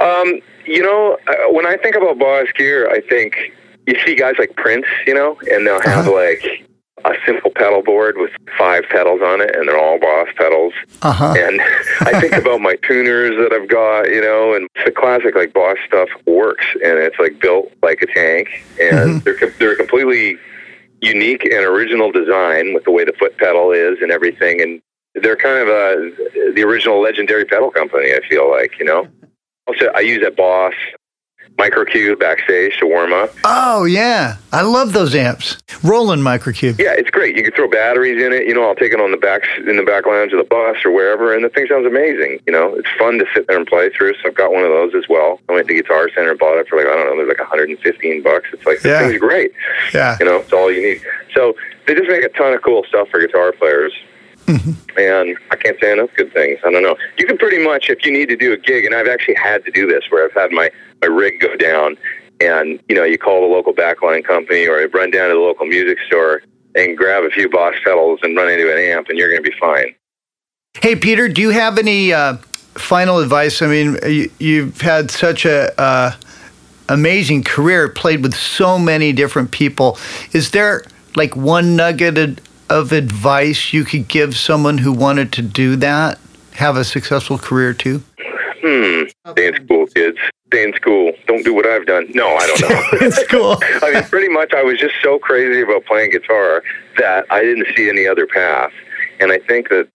Um, 0.00 0.40
you 0.66 0.82
know, 0.82 1.18
uh, 1.28 1.52
when 1.52 1.66
I 1.66 1.76
think 1.76 1.96
about 1.96 2.18
Boss 2.18 2.48
Gear, 2.56 2.90
I 2.90 3.00
think 3.00 3.52
you 3.86 3.96
see 4.04 4.14
guys 4.14 4.34
like 4.38 4.54
Prince, 4.56 4.86
you 5.06 5.14
know, 5.14 5.38
and 5.50 5.66
they'll 5.66 5.80
have 5.82 6.08
uh-huh. 6.08 6.14
like 6.14 6.66
a 7.04 7.14
simple 7.24 7.50
pedal 7.50 7.82
board 7.82 8.16
with 8.16 8.30
five 8.58 8.84
pedals 8.90 9.20
on 9.22 9.40
it, 9.40 9.54
and 9.54 9.68
they're 9.68 9.78
all 9.78 9.98
Boss 9.98 10.28
pedals. 10.36 10.72
Uh-huh. 11.02 11.34
And 11.36 11.60
I 12.00 12.20
think 12.20 12.32
about 12.32 12.60
my 12.60 12.76
tuners 12.76 13.36
that 13.38 13.52
I've 13.52 13.68
got, 13.68 14.10
you 14.10 14.20
know, 14.20 14.54
and 14.54 14.68
the 14.84 14.90
classic 14.90 15.34
like 15.34 15.52
Boss 15.52 15.76
stuff 15.86 16.08
works, 16.26 16.66
and 16.84 16.98
it's 16.98 17.18
like 17.18 17.40
built 17.40 17.72
like 17.82 18.02
a 18.02 18.06
tank, 18.06 18.48
and 18.80 19.22
mm-hmm. 19.22 19.38
they're 19.40 19.50
they're 19.58 19.76
completely 19.76 20.38
unique 21.02 21.44
and 21.44 21.64
original 21.64 22.10
design 22.10 22.72
with 22.74 22.84
the 22.84 22.90
way 22.90 23.04
the 23.04 23.12
foot 23.12 23.36
pedal 23.38 23.70
is 23.70 23.98
and 24.00 24.10
everything, 24.10 24.60
and 24.60 24.82
they're 25.14 25.36
kind 25.36 25.58
of 25.58 25.68
a 25.68 26.52
the 26.54 26.62
original 26.62 27.00
legendary 27.00 27.44
pedal 27.44 27.70
company. 27.70 28.12
I 28.12 28.20
feel 28.28 28.50
like, 28.50 28.78
you 28.78 28.84
know. 28.84 29.08
Also, 29.66 29.86
I 29.94 30.00
use 30.00 30.24
a 30.26 30.30
Boss 30.30 30.74
microcube 31.56 32.18
backstage 32.18 32.78
to 32.78 32.86
warm 32.86 33.12
up. 33.12 33.30
Oh 33.44 33.84
yeah, 33.84 34.36
I 34.52 34.62
love 34.62 34.92
those 34.92 35.14
amps. 35.14 35.56
Roland 35.82 36.22
microcube. 36.22 36.78
Yeah, 36.78 36.94
it's 36.96 37.10
great. 37.10 37.36
You 37.36 37.42
can 37.42 37.52
throw 37.52 37.68
batteries 37.68 38.22
in 38.22 38.32
it. 38.32 38.46
You 38.46 38.54
know, 38.54 38.68
I'll 38.68 38.74
take 38.74 38.92
it 38.92 39.00
on 39.00 39.10
the 39.10 39.16
back 39.16 39.42
in 39.58 39.76
the 39.76 39.82
back 39.82 40.06
lounge 40.06 40.32
of 40.32 40.38
the 40.38 40.44
bus 40.44 40.76
or 40.84 40.90
wherever, 40.90 41.34
and 41.34 41.44
the 41.44 41.48
thing 41.48 41.66
sounds 41.68 41.86
amazing. 41.86 42.40
You 42.46 42.52
know, 42.52 42.74
it's 42.74 42.88
fun 42.98 43.18
to 43.18 43.26
sit 43.34 43.46
there 43.46 43.56
and 43.56 43.66
play 43.66 43.90
through. 43.90 44.14
So 44.14 44.28
I've 44.28 44.34
got 44.34 44.52
one 44.52 44.64
of 44.64 44.70
those 44.70 44.94
as 44.94 45.08
well. 45.08 45.40
I 45.48 45.52
went 45.52 45.68
to 45.68 45.74
Guitar 45.74 46.08
Center, 46.14 46.30
and 46.30 46.38
bought 46.38 46.58
it 46.58 46.68
for 46.68 46.78
like 46.78 46.86
I 46.86 46.94
don't 46.94 47.06
know, 47.06 47.16
there's 47.16 47.28
like 47.28 47.38
115 47.38 48.22
bucks. 48.22 48.48
It's 48.52 48.66
like 48.66 48.80
this 48.80 48.90
yeah. 48.90 49.08
thing's 49.08 49.20
great. 49.20 49.52
Yeah, 49.94 50.16
you 50.20 50.26
know, 50.26 50.36
it's 50.36 50.52
all 50.52 50.70
you 50.70 50.82
need. 50.82 51.02
So 51.34 51.54
they 51.86 51.94
just 51.94 52.08
make 52.08 52.22
a 52.22 52.28
ton 52.30 52.52
of 52.52 52.62
cool 52.62 52.84
stuff 52.84 53.08
for 53.08 53.20
guitar 53.20 53.52
players. 53.52 53.92
Mm-hmm. 54.46 54.98
And 54.98 55.36
I 55.50 55.56
can't 55.56 55.76
say 55.80 55.92
enough 55.92 56.10
good 56.16 56.32
things. 56.32 56.58
I 56.64 56.70
don't 56.70 56.82
know. 56.82 56.96
You 57.18 57.26
can 57.26 57.36
pretty 57.36 57.62
much, 57.62 57.90
if 57.90 58.04
you 58.04 58.12
need 58.12 58.28
to 58.28 58.36
do 58.36 58.52
a 58.52 58.56
gig, 58.56 58.84
and 58.84 58.94
I've 58.94 59.08
actually 59.08 59.34
had 59.34 59.64
to 59.64 59.70
do 59.70 59.86
this, 59.86 60.04
where 60.10 60.24
I've 60.24 60.32
had 60.32 60.52
my 60.52 60.70
my 61.02 61.08
rig 61.08 61.40
go 61.40 61.56
down, 61.56 61.96
and 62.40 62.80
you 62.88 62.94
know, 62.94 63.04
you 63.04 63.18
call 63.18 63.40
the 63.40 63.52
local 63.52 63.74
backline 63.74 64.24
company 64.24 64.66
or 64.66 64.80
you 64.80 64.88
run 64.88 65.10
down 65.10 65.28
to 65.28 65.34
the 65.34 65.40
local 65.40 65.66
music 65.66 65.98
store 66.06 66.42
and 66.74 66.96
grab 66.96 67.24
a 67.24 67.30
few 67.30 67.48
Boss 67.48 67.74
pedals 67.82 68.20
and 68.22 68.36
run 68.36 68.48
into 68.48 68.70
an 68.70 68.78
amp, 68.78 69.08
and 69.08 69.18
you're 69.18 69.30
going 69.30 69.42
to 69.42 69.50
be 69.50 69.56
fine. 69.58 69.94
Hey, 70.80 70.94
Peter, 70.94 71.28
do 71.28 71.40
you 71.40 71.50
have 71.50 71.78
any 71.78 72.12
uh, 72.12 72.36
final 72.74 73.18
advice? 73.18 73.62
I 73.62 73.66
mean, 73.66 73.98
you, 74.38 74.66
have 74.66 74.80
had 74.82 75.10
such 75.10 75.46
a 75.46 75.78
uh, 75.80 76.12
amazing 76.88 77.44
career, 77.44 77.88
played 77.88 78.22
with 78.22 78.34
so 78.34 78.78
many 78.78 79.12
different 79.12 79.50
people. 79.50 79.98
Is 80.32 80.50
there 80.50 80.84
like 81.16 81.34
one 81.34 81.76
nugget 81.76 82.40
of 82.68 82.92
advice 82.92 83.72
you 83.72 83.84
could 83.84 84.08
give 84.08 84.36
someone 84.36 84.78
who 84.78 84.92
wanted 84.92 85.32
to 85.32 85.42
do 85.42 85.76
that, 85.76 86.18
have 86.52 86.76
a 86.76 86.84
successful 86.84 87.38
career 87.38 87.72
too? 87.72 88.02
Hmm. 88.62 89.04
Stay 89.32 89.48
in 89.48 89.64
school, 89.64 89.86
kids. 89.86 90.18
Stay 90.48 90.64
in 90.64 90.72
school. 90.74 91.12
Don't 91.26 91.44
do 91.44 91.54
what 91.54 91.66
I've 91.66 91.86
done. 91.86 92.06
No, 92.14 92.26
I 92.28 92.46
don't 92.46 92.70
know. 92.70 92.98
in 93.06 93.12
school. 93.12 93.58
I 93.82 93.92
mean, 93.92 94.02
pretty 94.04 94.28
much, 94.28 94.52
I 94.54 94.62
was 94.62 94.78
just 94.78 94.94
so 95.02 95.18
crazy 95.18 95.60
about 95.60 95.84
playing 95.86 96.10
guitar 96.10 96.62
that 96.98 97.26
I 97.30 97.42
didn't 97.42 97.66
see 97.76 97.88
any 97.88 98.06
other 98.06 98.26
path. 98.26 98.72
And 99.20 99.32
I 99.32 99.38
think 99.38 99.68
that 99.68 99.88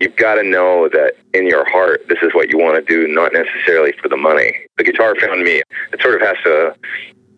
you've 0.00 0.16
got 0.16 0.36
to 0.36 0.42
know 0.42 0.88
that 0.88 1.14
in 1.32 1.46
your 1.46 1.68
heart, 1.68 2.02
this 2.08 2.18
is 2.22 2.34
what 2.34 2.48
you 2.48 2.58
want 2.58 2.76
to 2.76 2.94
do, 2.94 3.12
not 3.12 3.32
necessarily 3.32 3.92
for 4.00 4.08
the 4.08 4.16
money. 4.16 4.54
The 4.76 4.84
guitar 4.84 5.14
found 5.16 5.42
me. 5.42 5.62
It 5.92 6.00
sort 6.00 6.20
of 6.20 6.26
has 6.26 6.36
to 6.44 6.74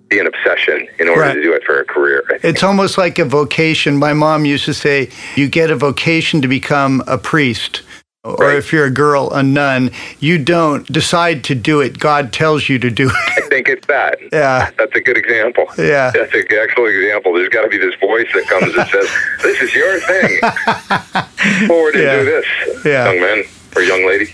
be 0.08 0.18
an 0.18 0.26
obsession 0.26 0.86
in 0.98 1.08
order 1.08 1.20
right. 1.22 1.34
to 1.34 1.42
do 1.42 1.52
it 1.52 1.64
for 1.64 1.80
a 1.80 1.84
career. 1.84 2.22
It's 2.42 2.62
almost 2.62 2.96
like 2.98 3.18
a 3.18 3.24
vocation. 3.24 3.96
My 3.96 4.12
mom 4.12 4.44
used 4.44 4.64
to 4.66 4.74
say, 4.74 5.10
you 5.34 5.48
get 5.48 5.70
a 5.70 5.76
vocation 5.76 6.42
to 6.42 6.48
become 6.48 7.02
a 7.06 7.18
priest. 7.18 7.82
Or 8.26 8.34
right. 8.34 8.56
if 8.56 8.72
you're 8.72 8.86
a 8.86 8.90
girl, 8.90 9.30
a 9.32 9.42
nun, 9.42 9.92
you 10.18 10.42
don't 10.42 10.84
decide 10.90 11.44
to 11.44 11.54
do 11.54 11.80
it. 11.80 11.96
God 11.98 12.32
tells 12.32 12.68
you 12.68 12.76
to 12.80 12.90
do 12.90 13.08
it. 13.08 13.14
I 13.14 13.48
think 13.48 13.68
it's 13.68 13.86
that. 13.86 14.18
Yeah. 14.32 14.70
That's 14.76 14.94
a 14.94 15.00
good 15.00 15.16
example. 15.16 15.66
Yeah. 15.78 16.10
That's 16.10 16.34
an 16.34 16.44
excellent 16.50 16.94
example. 16.94 17.32
There's 17.32 17.48
got 17.48 17.62
to 17.62 17.68
be 17.68 17.78
this 17.78 17.94
voice 18.00 18.26
that 18.34 18.46
comes 18.48 18.74
and 18.74 18.88
says, 18.88 19.08
This 19.42 19.62
is 19.62 19.74
your 19.74 20.00
thing. 20.00 20.40
Forward 21.68 21.94
yeah. 21.94 22.00
and 22.00 22.20
do 22.20 22.24
this, 22.24 22.84
yeah. 22.84 23.12
young 23.12 23.20
man 23.20 23.44
or 23.76 23.82
young 23.82 24.06
lady. 24.06 24.32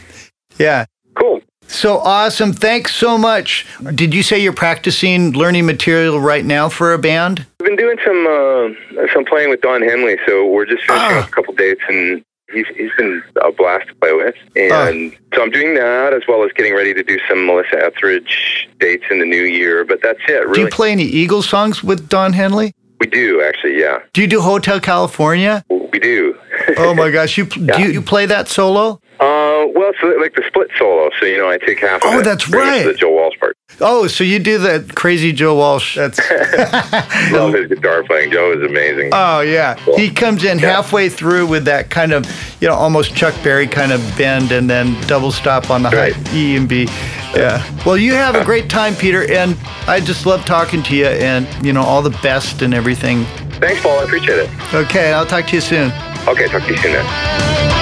Yeah. 0.58 0.86
Cool. 1.14 1.42
So 1.68 1.98
awesome. 1.98 2.52
Thanks 2.52 2.94
so 2.94 3.16
much. 3.16 3.66
Did 3.94 4.14
you 4.14 4.22
say 4.22 4.38
you're 4.38 4.52
practicing 4.52 5.32
learning 5.32 5.66
material 5.66 6.20
right 6.20 6.44
now 6.44 6.68
for 6.68 6.92
a 6.92 6.98
band? 6.98 7.46
I've 7.60 7.66
been 7.66 7.76
doing 7.76 7.96
some 8.04 8.26
uh, 8.26 9.06
some 9.12 9.24
playing 9.24 9.50
with 9.50 9.62
Don 9.62 9.82
Henley, 9.82 10.18
so 10.26 10.46
we're 10.46 10.66
just 10.66 10.84
finishing 10.84 11.16
ah. 11.16 11.26
a 11.26 11.30
couple 11.30 11.54
dates 11.54 11.80
and 11.88 12.24
he's 12.52 12.66
he's 12.76 12.90
been 12.96 13.22
a 13.42 13.52
blast 13.52 13.88
to 13.88 13.94
play 13.96 14.12
with. 14.12 14.34
And 14.56 15.12
ah. 15.12 15.36
so 15.36 15.42
I'm 15.42 15.50
doing 15.50 15.74
that 15.74 16.12
as 16.12 16.22
well 16.28 16.44
as 16.44 16.52
getting 16.52 16.74
ready 16.74 16.94
to 16.94 17.02
do 17.02 17.18
some 17.28 17.46
Melissa 17.46 17.82
Etheridge 17.84 18.68
dates 18.78 19.04
in 19.10 19.18
the 19.18 19.26
new 19.26 19.42
year, 19.42 19.84
but 19.84 20.00
that's 20.02 20.20
it, 20.28 20.46
really. 20.46 20.54
Do 20.54 20.60
you 20.62 20.68
play 20.68 20.92
any 20.92 21.04
Eagles 21.04 21.48
songs 21.48 21.82
with 21.82 22.08
Don 22.08 22.32
Henley? 22.32 22.74
We 23.00 23.06
do 23.06 23.42
actually, 23.42 23.80
yeah. 23.80 23.98
Do 24.12 24.20
you 24.20 24.28
do 24.28 24.40
Hotel 24.40 24.78
California? 24.78 25.64
We 25.68 25.98
do. 25.98 26.38
oh 26.76 26.94
my 26.94 27.10
gosh, 27.16 27.36
you 27.36 27.48
yeah. 27.56 27.76
do 27.76 27.82
you, 27.82 27.88
you 27.90 28.02
play 28.02 28.26
that 28.26 28.48
solo? 28.48 29.00
Uh, 29.22 29.68
well, 29.76 29.92
it's 29.94 30.20
like 30.20 30.34
the 30.34 30.42
split 30.48 30.68
solo. 30.76 31.08
So 31.20 31.26
you 31.26 31.38
know, 31.38 31.48
I 31.48 31.56
take 31.56 31.78
half. 31.78 32.00
oh, 32.04 32.22
that's 32.22 32.48
right. 32.48 32.84
The 32.84 32.94
Joe 32.94 33.12
Walsh 33.12 33.38
part. 33.38 33.56
Oh, 33.80 34.08
so 34.08 34.24
you 34.24 34.40
do 34.40 34.58
that 34.58 34.96
crazy 34.96 35.32
Joe 35.32 35.54
Walsh? 35.54 35.94
That's 35.96 36.18
love 37.32 37.54
his 37.54 37.68
guitar 37.68 38.02
playing. 38.02 38.32
Joe 38.32 38.52
is 38.52 38.68
amazing. 38.68 39.10
Oh 39.12 39.40
yeah, 39.40 39.74
Cool. 39.76 39.96
he 39.96 40.10
comes 40.10 40.42
in 40.44 40.58
Yeah. 40.58 40.72
halfway 40.72 41.08
through 41.08 41.46
with 41.46 41.64
that 41.66 41.88
kind 41.88 42.12
of, 42.12 42.26
you 42.60 42.66
know, 42.66 42.74
almost 42.74 43.14
Chuck 43.14 43.34
Berry 43.44 43.68
kind 43.68 43.92
of 43.92 44.00
bend, 44.18 44.50
and 44.50 44.68
then 44.68 45.00
double 45.06 45.30
stop 45.30 45.70
on 45.70 45.84
the 45.84 45.90
Right. 45.90 46.14
high 46.14 46.34
E 46.36 46.56
and 46.56 46.68
B. 46.68 46.88
Yeah. 47.34 47.62
Well, 47.86 47.96
you 47.96 48.14
have 48.14 48.34
a 48.34 48.44
great 48.44 48.68
time, 48.68 48.96
Peter, 48.96 49.30
and 49.30 49.56
I 49.86 50.00
just 50.00 50.26
love 50.26 50.44
talking 50.44 50.82
to 50.82 50.96
you, 50.96 51.06
and 51.06 51.46
you 51.64 51.72
know, 51.72 51.82
all 51.82 52.02
the 52.02 52.18
best 52.22 52.60
and 52.60 52.74
everything. 52.74 53.24
Thanks, 53.60 53.80
Paul. 53.82 54.00
I 54.00 54.02
appreciate 54.02 54.38
it. 54.40 54.50
Okay, 54.74 55.12
I'll 55.12 55.26
talk 55.26 55.46
to 55.46 55.54
you 55.54 55.60
soon. 55.60 55.92
Okay, 56.26 56.48
talk 56.48 56.62
to 56.62 56.68
you 56.68 56.76
soon 56.78 56.92
then. 56.92 57.81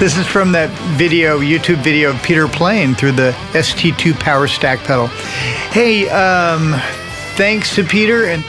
This 0.00 0.16
is 0.16 0.26
from 0.26 0.50
that 0.52 0.70
video, 0.96 1.40
YouTube 1.40 1.84
video 1.84 2.12
of 2.12 2.22
Peter 2.22 2.48
playing 2.48 2.94
through 2.94 3.12
the 3.12 3.32
ST2 3.52 4.18
Power 4.18 4.48
Stack 4.48 4.78
pedal. 4.78 5.08
Hey, 5.08 6.08
um, 6.08 6.80
thanks 7.36 7.74
to 7.74 7.84
Peter 7.84 8.24
and 8.24 8.42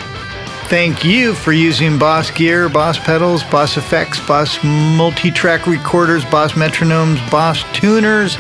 thank 0.69 1.03
you 1.03 1.33
for 1.33 1.51
using 1.51 1.99
Boss 1.99 2.31
gear, 2.31 2.69
Boss 2.69 2.97
pedals, 2.97 3.43
Boss 3.43 3.75
effects, 3.75 4.25
Boss 4.25 4.63
multi-track 4.63 5.67
recorders, 5.67 6.23
Boss 6.23 6.53
metronomes, 6.53 7.19
Boss 7.29 7.65
tuners, 7.73 8.37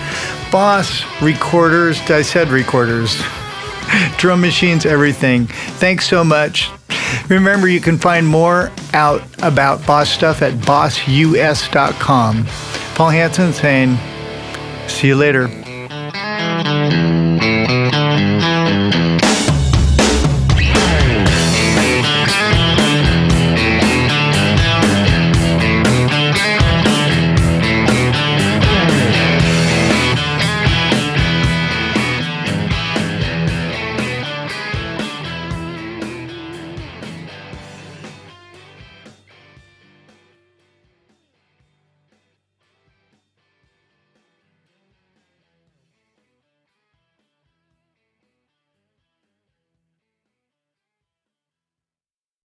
Boss 0.49 1.03
recorders. 1.21 1.99
I 2.09 2.21
said 2.21 2.47
recorders. 2.47 3.21
Drum 4.19 4.39
machines, 4.39 4.85
everything. 4.85 5.47
Thanks 5.47 6.07
so 6.07 6.23
much. 6.23 6.69
Remember, 7.27 7.67
you 7.67 7.81
can 7.81 7.97
find 7.97 8.25
more 8.25 8.71
out 8.93 9.21
about 9.43 9.85
Boss 9.85 10.09
stuff 10.09 10.41
at 10.41 10.53
bossus.com. 10.65 12.47
Paul 13.01 13.09
Hansen 13.09 13.51
saying, 13.51 13.97
see 14.87 15.07
you 15.07 15.15
later. 15.15 15.47